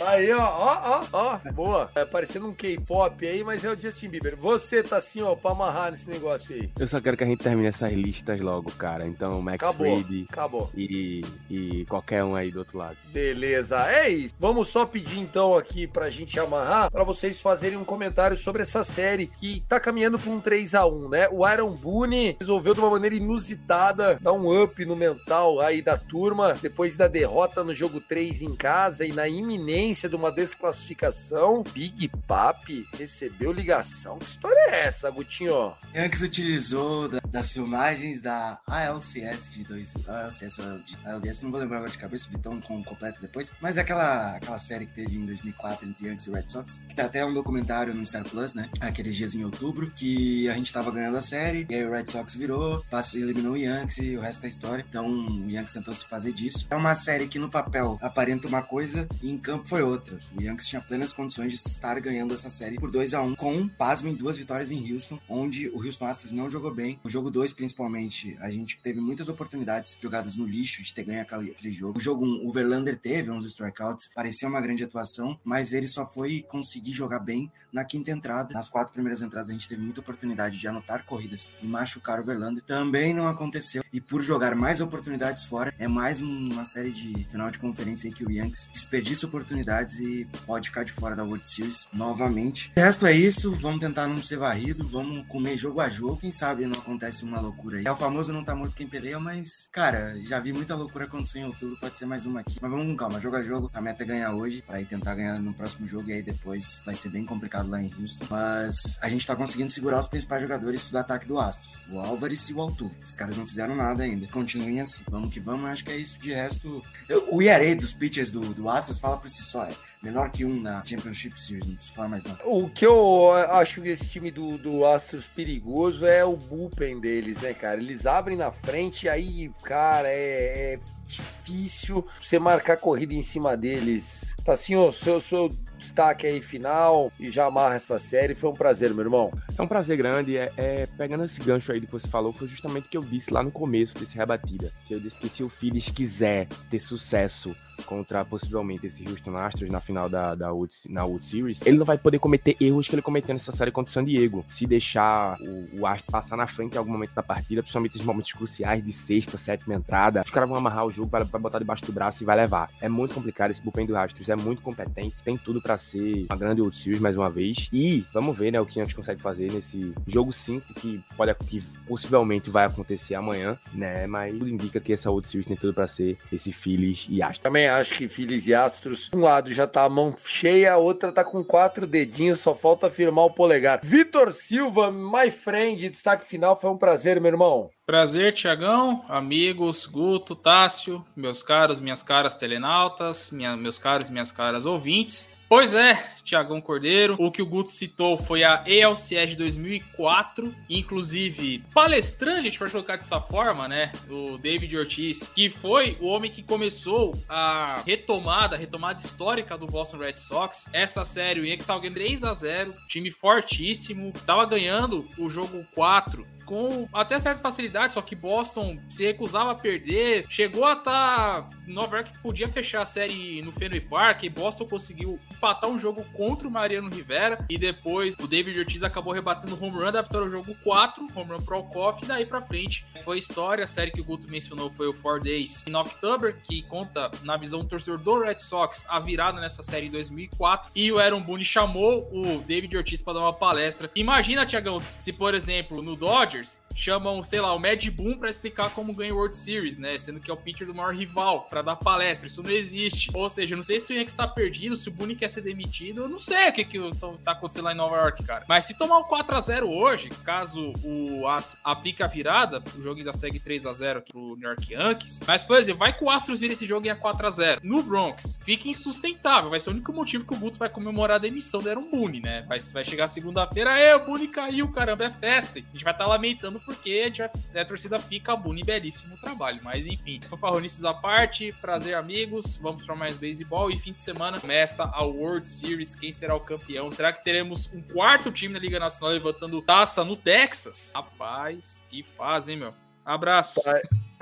Aí, 0.00 0.32
ó, 0.32 0.40
ó, 0.40 1.04
ó, 1.12 1.38
ó, 1.44 1.52
boa. 1.52 1.90
É 1.94 2.04
parecendo 2.04 2.48
um 2.48 2.52
K-pop 2.54 3.26
aí, 3.26 3.44
mas 3.44 3.64
é 3.64 3.70
o 3.70 3.80
Justin 3.80 4.08
Bieber. 4.08 4.36
Você 4.36 4.82
tá 4.82 4.96
assim, 4.96 5.20
ó, 5.22 5.34
pra 5.34 5.50
amarrar 5.50 5.90
nesse 5.90 6.08
negócio 6.08 6.54
aí. 6.54 6.70
Eu 6.78 6.86
só 6.88 7.00
quero 7.00 7.16
que 7.16 7.24
a 7.24 7.26
gente 7.26 7.42
termine 7.42 7.68
essas 7.68 7.92
listas 7.92 8.40
logo, 8.40 8.70
cara. 8.72 9.06
Então, 9.06 9.40
Max 9.42 9.56
Acabou, 9.62 10.02
Fried 10.02 10.26
acabou. 10.30 10.70
e, 10.74 11.22
e 11.50 11.84
qualquer 11.86 12.24
um 12.24 12.34
aí 12.34 12.50
do 12.50 12.60
outro 12.60 12.78
lado. 12.78 12.96
Beleza, 13.12 13.86
é 13.90 14.08
isso. 14.08 14.34
Vamos 14.38 14.68
só 14.68 14.86
pedir 14.86 15.18
então 15.18 15.56
aqui 15.56 15.86
pra 15.86 16.08
gente 16.10 16.38
amarrar, 16.40 16.90
pra 16.90 17.04
vocês 17.04 17.40
fazerem 17.40 17.78
um 17.78 17.84
comentário 17.84 18.36
sobre 18.36 18.62
essa 18.62 18.84
série 18.84 19.26
que 19.26 19.62
tá 19.68 19.78
caminhando 19.78 20.18
pra 20.18 20.30
um 20.30 20.40
3 20.40 20.74
a 20.74 20.86
1 20.86 21.08
né? 21.08 21.28
O 21.30 21.44
Aaron 21.44 21.72
Boone 21.72 22.36
resolveu 22.40 22.74
de 22.74 22.80
uma 22.80 22.90
maneira 22.90 23.14
inusitada 23.16 24.18
dar 24.20 24.32
um 24.32 24.62
up 24.62 24.84
no 24.84 24.96
mental 24.96 25.60
aí 25.60 25.82
da 25.82 25.96
turma, 25.98 26.54
depois 26.60 26.96
da 26.96 27.06
derrota 27.08 27.62
no 27.62 27.74
jogo 27.74 28.00
3 28.00 28.42
em 28.42 28.54
casa 28.54 29.04
e 29.04 29.12
na 29.12 29.28
iminência 29.28 29.81
de 29.90 30.14
uma 30.14 30.30
desclassificação. 30.30 31.62
Big 31.72 32.08
Papi 32.28 32.86
recebeu 32.96 33.52
ligação. 33.52 34.18
Que 34.18 34.26
história 34.28 34.58
é 34.70 34.84
essa, 34.86 35.10
Gutinho? 35.10 35.74
Yankees 35.94 36.22
utilizou 36.22 37.08
da- 37.08 37.21
das 37.32 37.50
filmagens 37.50 38.20
da 38.20 38.60
ALCS 38.66 39.50
de 39.52 39.64
dois. 39.64 39.94
ALCS 40.06 40.56
de 40.84 40.98
ALDS, 41.04 41.42
não 41.42 41.50
vou 41.50 41.58
lembrar 41.58 41.78
agora 41.78 41.90
de 41.90 41.98
cabeça, 41.98 42.28
o 42.28 42.30
Vitão 42.30 42.60
com 42.60 42.84
completo 42.84 43.20
depois. 43.20 43.52
Mas 43.60 43.78
aquela, 43.78 44.36
aquela 44.36 44.58
série 44.58 44.86
que 44.86 44.92
teve 44.92 45.16
em 45.16 45.24
2004 45.24 45.88
entre 45.88 46.06
Yankees 46.06 46.26
e 46.26 46.30
Red 46.30 46.48
Sox, 46.48 46.80
que 46.88 46.94
tá 46.94 47.06
até 47.06 47.24
um 47.24 47.32
documentário 47.32 47.94
no 47.94 48.04
Star 48.04 48.24
Plus, 48.24 48.54
né? 48.54 48.68
Aqueles 48.80 49.16
dias 49.16 49.34
em 49.34 49.44
outubro, 49.44 49.90
que 49.90 50.48
a 50.48 50.54
gente 50.54 50.72
tava 50.72 50.90
ganhando 50.90 51.16
a 51.16 51.22
série, 51.22 51.66
e 51.68 51.74
aí 51.74 51.84
o 51.84 51.90
Red 51.90 52.06
Sox 52.08 52.34
virou, 52.34 52.84
passou, 52.90 53.20
eliminou 53.20 53.54
o 53.54 53.56
Yankees 53.56 53.98
e 53.98 54.16
o 54.16 54.20
resto 54.20 54.42
da 54.42 54.48
história. 54.48 54.84
Então 54.86 55.08
o 55.08 55.50
Yankees 55.50 55.72
tentou 55.72 55.94
se 55.94 56.04
fazer 56.04 56.32
disso. 56.32 56.66
É 56.70 56.76
uma 56.76 56.94
série 56.94 57.28
que 57.28 57.38
no 57.38 57.48
papel 57.48 57.98
aparenta 58.02 58.46
uma 58.46 58.62
coisa 58.62 59.08
e 59.22 59.30
em 59.30 59.38
campo 59.38 59.66
foi 59.66 59.82
outra. 59.82 60.18
O 60.36 60.42
Yankees 60.42 60.68
tinha 60.68 60.82
plenas 60.82 61.12
condições 61.12 61.48
de 61.48 61.56
estar 61.56 61.98
ganhando 62.00 62.34
essa 62.34 62.50
série 62.50 62.76
por 62.76 62.90
2 62.90 63.14
a 63.14 63.22
1 63.22 63.34
com, 63.36 63.68
pasmem, 63.68 64.14
duas 64.14 64.36
vitórias 64.36 64.70
em 64.70 64.92
Houston, 64.92 65.18
onde 65.28 65.68
o 65.68 65.82
Houston 65.82 66.06
Astros 66.06 66.32
não 66.32 66.50
jogou 66.50 66.74
bem. 66.74 67.00
O 67.02 67.08
jogo 67.08 67.21
2, 67.30 67.52
principalmente, 67.52 68.36
a 68.40 68.50
gente 68.50 68.78
teve 68.82 69.00
muitas 69.00 69.28
oportunidades 69.28 69.98
jogadas 70.00 70.36
no 70.36 70.46
lixo 70.46 70.82
de 70.82 70.94
ter 70.94 71.04
ganho 71.04 71.22
aquele, 71.22 71.50
aquele 71.50 71.72
jogo. 71.72 71.98
O 71.98 72.00
jogo 72.00 72.24
1, 72.24 72.28
um, 72.28 72.46
o 72.46 72.50
Verlander 72.50 72.96
teve 72.96 73.30
uns 73.30 73.44
strikeouts, 73.44 74.10
parecia 74.14 74.48
uma 74.48 74.60
grande 74.60 74.84
atuação, 74.84 75.38
mas 75.44 75.72
ele 75.72 75.86
só 75.86 76.06
foi 76.06 76.42
conseguir 76.42 76.92
jogar 76.92 77.20
bem 77.20 77.50
na 77.72 77.84
quinta 77.84 78.10
entrada. 78.10 78.54
Nas 78.54 78.68
quatro 78.68 78.92
primeiras 78.92 79.22
entradas, 79.22 79.50
a 79.50 79.52
gente 79.52 79.68
teve 79.68 79.82
muita 79.82 80.00
oportunidade 80.00 80.58
de 80.58 80.66
anotar 80.66 81.04
corridas 81.04 81.50
e 81.62 81.66
machucar 81.66 82.20
o 82.20 82.24
Verlander. 82.24 82.62
Também 82.64 83.14
não 83.14 83.26
aconteceu. 83.26 83.82
E 83.92 84.00
por 84.00 84.22
jogar 84.22 84.54
mais 84.54 84.80
oportunidades 84.80 85.44
fora, 85.44 85.74
é 85.78 85.86
mais 85.86 86.20
uma 86.20 86.64
série 86.64 86.90
de 86.90 87.24
final 87.30 87.50
de 87.50 87.58
conferência 87.58 88.08
aí 88.08 88.14
que 88.14 88.24
o 88.24 88.30
Yankees 88.30 88.70
desperdiça 88.72 89.26
oportunidades 89.26 90.00
e 90.00 90.26
pode 90.46 90.68
ficar 90.68 90.84
de 90.84 90.92
fora 90.92 91.14
da 91.14 91.24
World 91.24 91.48
Series 91.48 91.86
novamente. 91.92 92.72
O 92.76 92.80
resto 92.80 93.06
é 93.06 93.12
isso. 93.12 93.52
Vamos 93.56 93.80
tentar 93.80 94.06
não 94.06 94.22
ser 94.22 94.38
varrido. 94.38 94.86
Vamos 94.86 95.26
comer 95.26 95.56
jogo 95.56 95.80
a 95.80 95.88
jogo. 95.88 96.16
Quem 96.16 96.32
sabe 96.32 96.64
não 96.66 96.80
acontece 96.80 97.11
uma 97.20 97.40
loucura 97.40 97.78
aí. 97.78 97.84
É 97.86 97.92
o 97.92 97.96
famoso 97.96 98.32
não 98.32 98.42
tá 98.44 98.54
morto 98.54 98.74
quem 98.74 98.86
peleia, 98.86 99.20
mas, 99.20 99.68
cara, 99.70 100.18
já 100.22 100.40
vi 100.40 100.52
muita 100.52 100.74
loucura 100.74 101.04
acontecer 101.04 101.40
em 101.40 101.44
outubro, 101.44 101.76
pode 101.78 101.98
ser 101.98 102.06
mais 102.06 102.24
uma 102.24 102.40
aqui. 102.40 102.58
Mas 102.60 102.70
vamos 102.70 102.86
com 102.86 102.96
calma, 102.96 103.20
jogo 103.20 103.36
a 103.36 103.42
jogo. 103.42 103.70
A 103.74 103.80
meta 103.80 104.02
é 104.02 104.06
ganhar 104.06 104.32
hoje, 104.32 104.62
pra 104.62 104.80
ir 104.80 104.86
tentar 104.86 105.14
ganhar 105.14 105.38
no 105.38 105.52
próximo 105.52 105.86
jogo, 105.86 106.08
e 106.08 106.14
aí 106.14 106.22
depois 106.22 106.80
vai 106.86 106.94
ser 106.94 107.10
bem 107.10 107.26
complicado 107.26 107.68
lá 107.68 107.82
em 107.82 107.92
Houston. 107.98 108.24
Mas 108.30 108.98
a 109.02 109.08
gente 109.08 109.26
tá 109.26 109.36
conseguindo 109.36 109.70
segurar 109.70 109.98
os 109.98 110.08
principais 110.08 110.40
jogadores 110.40 110.90
do 110.90 110.98
ataque 110.98 111.26
do 111.26 111.38
Astros, 111.38 111.80
o 111.90 111.98
Álvares 111.98 112.48
e 112.48 112.54
o 112.54 112.60
Altuve. 112.60 112.96
Esses 113.02 113.16
caras 113.16 113.36
não 113.36 113.44
fizeram 113.44 113.74
nada 113.76 114.04
ainda. 114.04 114.26
Continuem 114.28 114.80
assim. 114.80 115.02
Vamos 115.10 115.32
que 115.32 115.40
vamos, 115.40 115.68
acho 115.68 115.84
que 115.84 115.90
é 115.90 115.96
isso. 115.96 116.18
De 116.18 116.32
resto, 116.32 116.82
eu, 117.08 117.28
o 117.34 117.42
IRA 117.42 117.74
dos 117.74 117.92
pitchers 117.92 118.30
do, 118.30 118.54
do 118.54 118.70
Astros 118.70 118.98
fala 118.98 119.16
por 119.16 119.28
si 119.28 119.42
só. 119.42 119.64
É 119.64 119.74
menor 120.02 120.30
que 120.30 120.44
um 120.44 120.60
na 120.60 120.84
Championship 120.84 121.40
Series, 121.40 121.66
não 121.66 121.74
preciso 121.76 121.94
falar 121.94 122.08
mais 122.08 122.24
não. 122.24 122.36
O 122.44 122.68
que 122.68 122.84
eu 122.84 123.32
acho 123.32 123.80
desse 123.80 124.10
time 124.10 124.30
do, 124.30 124.58
do 124.58 124.84
Astros 124.84 125.28
perigoso 125.28 126.04
é 126.04 126.24
o 126.24 126.36
bullpen 126.36 127.00
deles, 127.00 127.40
né, 127.40 127.54
cara? 127.54 127.80
Eles 127.80 128.04
abrem 128.04 128.36
na 128.36 128.50
frente, 128.50 129.08
aí, 129.08 129.50
cara, 129.62 130.08
é, 130.08 130.74
é 130.74 130.80
difícil 131.06 132.06
você 132.20 132.38
marcar 132.38 132.76
corrida 132.76 133.14
em 133.14 133.22
cima 133.22 133.56
deles. 133.56 134.34
Tá 134.44 134.54
assim, 134.54 134.74
ó, 134.74 134.90
seu, 134.90 135.20
seu 135.20 135.48
destaque 135.82 136.26
aí 136.26 136.40
final 136.40 137.12
e 137.18 137.28
já 137.28 137.46
amarra 137.46 137.74
essa 137.74 137.98
série. 137.98 138.34
Foi 138.34 138.50
um 138.50 138.54
prazer, 138.54 138.94
meu 138.94 139.04
irmão. 139.04 139.32
É 139.58 139.62
um 139.62 139.66
prazer 139.66 139.96
grande. 139.96 140.36
É, 140.36 140.52
é, 140.56 140.86
pegando 140.86 141.24
esse 141.24 141.40
gancho 141.40 141.72
aí 141.72 141.80
que 141.80 141.90
você 141.90 142.08
falou, 142.08 142.32
foi 142.32 142.48
justamente 142.48 142.86
o 142.86 142.88
que 142.88 142.96
eu 142.96 143.02
disse 143.02 143.32
lá 143.32 143.42
no 143.42 143.50
começo 143.50 143.98
desse 143.98 144.16
rebatida. 144.16 144.72
Que 144.86 144.94
eu 144.94 145.00
disse 145.00 145.16
que 145.16 145.28
se 145.28 145.42
o 145.42 145.48
Phillies 145.48 145.90
quiser 145.90 146.46
ter 146.70 146.78
sucesso 146.78 147.54
contra 147.82 148.24
possivelmente 148.24 148.86
esse 148.86 149.06
Houston 149.08 149.36
Astros 149.36 149.70
na 149.70 149.80
final 149.80 150.08
da, 150.08 150.34
da 150.34 150.52
World, 150.52 150.72
na 150.88 151.04
World 151.04 151.26
Series, 151.26 151.60
ele 151.64 151.78
não 151.78 151.84
vai 151.84 151.98
poder 151.98 152.18
cometer 152.18 152.56
erros 152.60 152.88
que 152.88 152.94
ele 152.94 153.02
cometeu 153.02 153.34
nessa 153.34 153.52
série 153.52 153.70
contra 153.70 153.90
o 153.90 153.92
San 153.92 154.04
Diego. 154.04 154.44
Se 154.50 154.66
deixar 154.66 155.36
o, 155.40 155.80
o 155.80 155.86
Astros 155.86 156.10
passar 156.10 156.36
na 156.36 156.46
frente 156.46 156.74
em 156.74 156.78
algum 156.78 156.92
momento 156.92 157.14
da 157.14 157.22
partida, 157.22 157.62
principalmente 157.62 157.96
nos 157.96 158.06
momentos 158.06 158.32
cruciais 158.32 158.84
de 158.84 158.92
sexta, 158.92 159.36
sétima 159.36 159.74
entrada, 159.74 160.22
os 160.24 160.30
caras 160.30 160.48
vão 160.48 160.58
amarrar 160.58 160.86
o 160.86 160.92
jogo, 160.92 161.10
vai, 161.10 161.24
botar 161.24 161.58
debaixo 161.58 161.84
do 161.84 161.92
braço 161.92 162.22
e 162.22 162.26
vai 162.26 162.36
levar. 162.36 162.70
É 162.80 162.88
muito 162.88 163.14
complicado 163.14 163.50
esse 163.50 163.62
bullpen 163.62 163.86
do 163.86 163.96
Astros, 163.96 164.28
é 164.28 164.36
muito 164.36 164.62
competente, 164.62 165.16
tem 165.24 165.36
tudo 165.36 165.60
para 165.60 165.71
ser 165.78 166.26
uma 166.30 166.38
grande 166.38 166.60
World 166.60 166.78
Series 166.78 167.00
mais 167.00 167.16
uma 167.16 167.30
vez. 167.30 167.68
E 167.72 168.04
vamos 168.12 168.36
ver, 168.36 168.52
né, 168.52 168.60
o 168.60 168.66
que 168.66 168.80
a 168.80 168.84
gente 168.84 168.94
consegue 168.94 169.20
fazer 169.20 169.50
nesse 169.52 169.92
jogo 170.06 170.32
5 170.32 170.74
que 170.74 171.02
pode 171.16 171.32
que 171.46 171.62
possivelmente 171.86 172.50
vai 172.50 172.66
acontecer 172.66 173.14
amanhã, 173.14 173.58
né? 173.72 174.06
Mas 174.06 174.32
tudo 174.32 174.48
indica 174.48 174.80
que 174.80 174.92
essa 174.92 175.10
World 175.10 175.28
Series 175.28 175.46
tem 175.46 175.56
tudo 175.56 175.74
para 175.74 175.88
ser 175.88 176.18
esse 176.32 176.52
Phillies 176.52 177.06
e 177.08 177.22
Astros. 177.22 177.40
Também 177.40 177.68
acho 177.68 177.94
que 177.94 178.08
Phillies 178.08 178.46
e 178.46 178.54
Astros, 178.54 179.10
um 179.14 179.20
lado 179.20 179.52
já 179.52 179.66
tá 179.66 179.84
a 179.84 179.88
mão 179.88 180.14
cheia, 180.24 180.72
a 180.74 180.76
outra 180.76 181.12
tá 181.12 181.24
com 181.24 181.42
quatro 181.42 181.86
dedinhos, 181.86 182.40
só 182.40 182.54
falta 182.54 182.90
firmar 182.90 183.24
o 183.24 183.30
polegar. 183.30 183.80
Vitor 183.82 184.32
Silva, 184.32 184.90
my 184.90 185.30
friend, 185.30 185.88
destaque 185.88 186.26
final, 186.26 186.58
foi 186.58 186.70
um 186.70 186.76
prazer, 186.76 187.20
meu 187.20 187.30
irmão. 187.30 187.70
Prazer, 187.84 188.32
Tiagão, 188.32 189.04
amigos, 189.08 189.86
Guto, 189.86 190.36
Tássio, 190.36 191.04
meus 191.16 191.42
caros, 191.42 191.80
minhas 191.80 192.02
caras 192.02 192.36
telenautas, 192.36 193.30
minha, 193.30 193.56
meus 193.56 193.78
caros 193.78 194.08
minhas 194.08 194.30
caras 194.30 194.66
ouvintes. 194.66 195.30
Pois 195.54 195.74
é, 195.74 196.02
Tiagão 196.24 196.62
Cordeiro. 196.62 197.14
O 197.18 197.30
que 197.30 197.42
o 197.42 197.46
Guto 197.46 197.70
citou 197.70 198.16
foi 198.16 198.42
a 198.42 198.64
ELCS 198.66 199.28
de 199.28 199.36
2004. 199.36 200.54
Inclusive, 200.70 201.62
palestrante, 201.74 202.38
a 202.38 202.42
gente 202.44 202.58
pode 202.58 202.72
colocar 202.72 202.96
dessa 202.96 203.20
forma, 203.20 203.68
né? 203.68 203.92
O 204.08 204.38
David 204.38 204.74
Ortiz, 204.78 205.30
que 205.34 205.50
foi 205.50 205.98
o 206.00 206.06
homem 206.06 206.30
que 206.30 206.42
começou 206.42 207.22
a 207.28 207.82
retomada, 207.84 208.56
a 208.56 208.58
retomada 208.58 208.98
histórica 208.98 209.58
do 209.58 209.66
Boston 209.66 209.98
Red 209.98 210.16
Sox. 210.16 210.70
Essa 210.72 211.04
série, 211.04 211.40
o 211.40 211.44
Yankees 211.44 211.64
estava 211.64 211.80
ganhando 211.80 211.96
3 211.96 212.24
a 212.24 212.32
0 212.32 212.74
time 212.88 213.10
fortíssimo, 213.10 214.10
estava 214.16 214.46
ganhando 214.46 215.06
o 215.18 215.28
jogo 215.28 215.66
4 215.74 216.26
com 216.52 216.86
até 216.92 217.18
certa 217.18 217.40
facilidade, 217.40 217.94
só 217.94 218.02
que 218.02 218.14
Boston 218.14 218.78
se 218.90 219.02
recusava 219.02 219.52
a 219.52 219.54
perder. 219.54 220.26
Chegou 220.28 220.66
a 220.66 220.74
estar. 220.74 221.44
Tá... 221.44 221.50
Nova 221.66 221.96
York 221.96 222.12
podia 222.18 222.48
fechar 222.48 222.82
a 222.82 222.84
série 222.84 223.40
no 223.40 223.52
Fenway 223.52 223.80
Park 223.80 224.24
e 224.24 224.28
Boston 224.28 224.66
conseguiu 224.66 225.18
empatar 225.30 225.70
um 225.70 225.78
jogo 225.78 226.04
contra 226.12 226.46
o 226.46 226.50
Mariano 226.50 226.90
Rivera. 226.90 227.42
E 227.48 227.56
depois 227.56 228.14
o 228.20 228.26
David 228.26 228.58
Ortiz 228.58 228.82
acabou 228.82 229.14
rebatendo 229.14 229.54
o 229.54 229.64
home 229.64 229.78
run 229.78 229.92
da 229.92 230.02
vitória 230.02 230.28
jogo 230.28 230.54
4, 230.62 231.08
home 231.14 231.30
run 231.30 231.40
pro 231.42 231.62
Coff, 231.62 232.04
e 232.04 232.06
daí 232.06 232.26
pra 232.26 232.42
frente 232.42 232.84
foi 233.02 233.16
história. 233.16 233.64
A 233.64 233.66
série 233.66 233.90
que 233.90 234.00
o 234.00 234.04
Guto 234.04 234.28
mencionou 234.28 234.68
foi 234.70 234.88
o 234.88 234.92
Four 234.92 235.20
Days 235.20 235.64
in 235.66 235.74
October, 235.74 236.36
que 236.42 236.62
conta, 236.64 237.10
na 237.22 237.38
visão 237.38 237.60
do 237.60 237.68
torcedor 237.68 237.98
do 237.98 238.24
Red 238.24 238.38
Sox, 238.38 238.84
a 238.88 238.98
virada 238.98 239.40
nessa 239.40 239.62
série 239.62 239.86
em 239.86 239.90
2004. 239.90 240.72
E 240.74 240.92
o 240.92 240.98
Aaron 240.98 241.22
Boone 241.22 241.44
chamou 241.44 242.10
o 242.12 242.42
David 242.42 242.76
Ortiz 242.76 243.00
para 243.00 243.14
dar 243.14 243.20
uma 243.20 243.32
palestra. 243.32 243.90
Imagina, 243.94 244.44
Tiagão, 244.44 244.82
se 244.98 245.12
por 245.12 245.32
exemplo 245.32 245.80
no 245.80 245.96
Dodgers 245.96 246.41
chamam, 246.74 247.22
sei 247.22 247.40
lá, 247.40 247.54
o 247.54 247.58
Mad 247.58 247.84
Boom 247.88 248.18
para 248.18 248.30
explicar 248.30 248.70
como 248.70 248.94
ganha 248.94 249.12
o 249.12 249.16
World 249.16 249.36
Series, 249.36 249.78
né? 249.78 249.96
Sendo 249.98 250.20
que 250.20 250.30
é 250.30 250.34
o 250.34 250.36
pitcher 250.36 250.66
do 250.66 250.74
maior 250.74 250.94
rival 250.94 251.46
para 251.48 251.62
dar 251.62 251.76
palestra. 251.76 252.26
Isso 252.26 252.42
não 252.42 252.50
existe. 252.50 253.10
Ou 253.14 253.28
seja, 253.28 253.56
não 253.56 253.62
sei 253.62 253.80
se 253.80 253.92
o 253.92 253.96
Yankees 253.96 254.14
tá 254.14 254.26
perdido, 254.26 254.76
se 254.76 254.88
o 254.88 254.92
Boone 254.92 255.16
quer 255.16 255.28
ser 255.28 255.42
demitido, 255.42 256.02
eu 256.02 256.08
não 256.08 256.20
sei 256.20 256.48
o 256.48 256.52
que, 256.52 256.64
que 256.64 256.78
tá 257.24 257.32
acontecendo 257.32 257.64
lá 257.64 257.72
em 257.72 257.76
Nova 257.76 257.96
York, 257.96 258.24
cara. 258.24 258.44
Mas 258.48 258.64
se 258.64 258.74
tomar 258.74 258.98
o 258.98 259.04
4 259.04 259.36
a 259.36 259.40
0 259.40 259.70
hoje, 259.70 260.08
caso 260.24 260.72
o 260.84 261.26
Astro 261.26 261.58
aplique 261.62 262.02
a 262.02 262.06
virada, 262.06 262.62
o 262.76 262.82
jogo 262.82 262.98
ainda 262.98 263.12
segue 263.12 263.38
3 263.38 263.66
a 263.66 263.72
0 263.72 263.98
aqui 264.00 264.12
pro 264.12 264.36
New 264.36 264.48
York 264.48 264.72
Yankees. 264.72 265.20
Mas, 265.26 265.44
por 265.44 265.58
exemplo, 265.58 265.80
vai 265.80 265.96
que 265.96 266.04
o 266.04 266.10
Astros 266.10 266.40
vira 266.40 266.52
esse 266.52 266.66
jogo 266.66 266.86
em 266.86 266.94
4 266.94 267.26
a 267.26 267.30
0 267.30 267.60
no 267.62 267.82
Bronx. 267.82 268.38
Fica 268.44 268.68
insustentável. 268.68 269.50
Vai 269.50 269.60
ser 269.60 269.70
o 269.70 269.72
único 269.72 269.92
motivo 269.92 270.24
que 270.24 270.34
o 270.34 270.36
Guto 270.36 270.58
vai 270.58 270.68
comemorar 270.68 271.16
a 271.16 271.18
demissão 271.18 271.62
do 271.62 271.68
Aaron 271.68 271.90
Boone, 271.90 272.20
né? 272.20 272.44
Vai, 272.48 272.58
vai 272.58 272.84
chegar 272.84 273.06
segunda-feira, 273.06 273.78
é, 273.78 273.94
o 273.94 274.04
Boone 274.04 274.28
caiu, 274.28 274.68
caramba, 274.70 275.04
é 275.04 275.10
festa. 275.10 275.58
A 275.58 275.62
gente 275.62 275.84
vai 275.84 275.92
estar 275.92 276.04
tá 276.04 276.10
lamentando 276.22 276.60
porque 276.60 277.02
a, 277.04 277.08
gente 277.08 277.18
vai, 277.18 277.62
a 277.62 277.64
torcida 277.64 277.98
fica 277.98 278.36
Buni 278.36 278.62
belíssimo 278.62 279.16
trabalho. 279.18 279.60
Mas 279.62 279.86
enfim, 279.88 280.20
fanfarronices 280.28 280.84
à 280.84 280.94
parte, 280.94 281.52
prazer, 281.60 281.94
amigos. 281.94 282.56
Vamos 282.56 282.86
para 282.86 282.94
mais 282.94 283.16
beisebol 283.16 283.70
e 283.70 283.78
fim 283.78 283.92
de 283.92 284.00
semana 284.00 284.40
começa 284.40 284.84
a 284.84 285.02
World 285.02 285.46
Series. 285.48 285.96
Quem 285.96 286.12
será 286.12 286.36
o 286.36 286.40
campeão? 286.40 286.92
Será 286.92 287.12
que 287.12 287.24
teremos 287.24 287.68
um 287.74 287.82
quarto 287.82 288.30
time 288.30 288.54
da 288.54 288.60
Liga 288.60 288.78
Nacional 288.78 289.12
levantando 289.12 289.60
taça 289.60 290.04
no 290.04 290.14
Texas? 290.14 290.92
Rapaz, 290.94 291.84
que 291.90 292.04
fazem, 292.16 292.56
meu. 292.56 292.72
Abraço. 293.04 293.60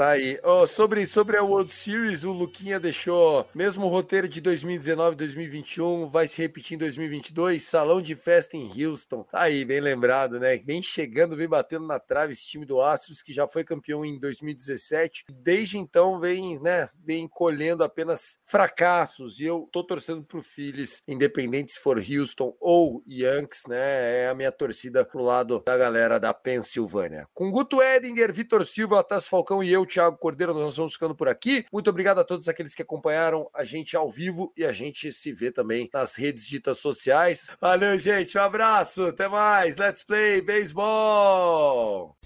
Tá 0.01 0.13
aí. 0.13 0.41
Oh, 0.43 0.67
sobre, 0.67 1.05
sobre 1.05 1.37
a 1.37 1.43
World 1.43 1.71
Series, 1.71 2.25
o 2.25 2.33
Luquinha 2.33 2.81
deixou 2.81 3.47
mesmo 3.55 3.87
roteiro 3.87 4.27
de 4.27 4.41
2019 4.41 5.15
2021, 5.15 6.09
vai 6.09 6.27
se 6.27 6.41
repetir 6.41 6.77
em 6.77 6.79
2022, 6.79 7.63
salão 7.63 8.01
de 8.01 8.17
festa 8.17 8.57
em 8.57 8.71
Houston. 8.83 9.25
Tá 9.25 9.43
aí, 9.43 9.63
bem 9.63 9.79
lembrado, 9.79 10.41
né? 10.41 10.57
Vem 10.57 10.81
chegando, 10.81 11.37
vem 11.37 11.47
batendo 11.47 11.87
na 11.87 11.99
trave 11.99 12.33
esse 12.33 12.47
time 12.47 12.65
do 12.65 12.81
Astros, 12.81 13.21
que 13.21 13.31
já 13.31 13.47
foi 13.47 13.63
campeão 13.63 14.03
em 14.03 14.19
2017. 14.19 15.27
Desde 15.31 15.77
então 15.77 16.19
vem, 16.19 16.59
né, 16.63 16.89
vem 17.05 17.29
colhendo 17.29 17.85
apenas 17.85 18.39
fracassos. 18.47 19.39
E 19.39 19.45
eu 19.45 19.69
tô 19.71 19.85
torcendo 19.85 20.23
pro 20.23 20.43
Phillies, 20.43 21.03
independente 21.07 21.73
se 21.73 21.79
for 21.79 21.99
Houston 21.99 22.57
ou 22.59 23.03
Yankees, 23.07 23.65
né? 23.69 24.23
É 24.23 24.29
a 24.31 24.35
minha 24.35 24.51
torcida 24.51 25.05
pro 25.05 25.23
lado 25.23 25.63
da 25.67 25.77
galera 25.77 26.19
da 26.19 26.33
Pensilvânia. 26.33 27.29
Com 27.35 27.51
Guto 27.51 27.83
Edinger, 27.83 28.33
Vitor 28.33 28.65
Silva, 28.65 29.01
Atas 29.01 29.29
Falcão 29.29 29.63
e 29.63 29.71
eu, 29.71 29.90
Thiago 29.91 30.17
Cordeiro, 30.17 30.55
nós 30.55 30.77
vamos 30.77 30.95
ficando 30.95 31.15
por 31.15 31.29
aqui. 31.29 31.67
Muito 31.73 31.91
obrigado 31.91 32.21
a 32.21 32.25
todos 32.25 32.49
aqueles 32.49 32.75
que 32.75 32.83
acompanharam 32.83 33.51
a 33.53 33.65
gente 33.65 33.97
ao 33.97 34.11
vivo 34.11 34.53
e 34.57 34.65
a 34.65 34.73
gente 34.73 35.13
se 35.13 35.33
vê 35.33 35.51
também 35.51 35.91
nas 35.93 36.17
redes 36.17 36.47
ditas 36.47 36.79
sociais. 36.79 37.51
Valeu, 37.61 37.99
gente. 37.99 38.39
Um 38.39 38.43
abraço. 38.43 39.07
Até 39.07 39.29
mais. 39.29 39.77
Let's 39.77 40.05
play 40.05 40.41
baseball. 40.41 42.17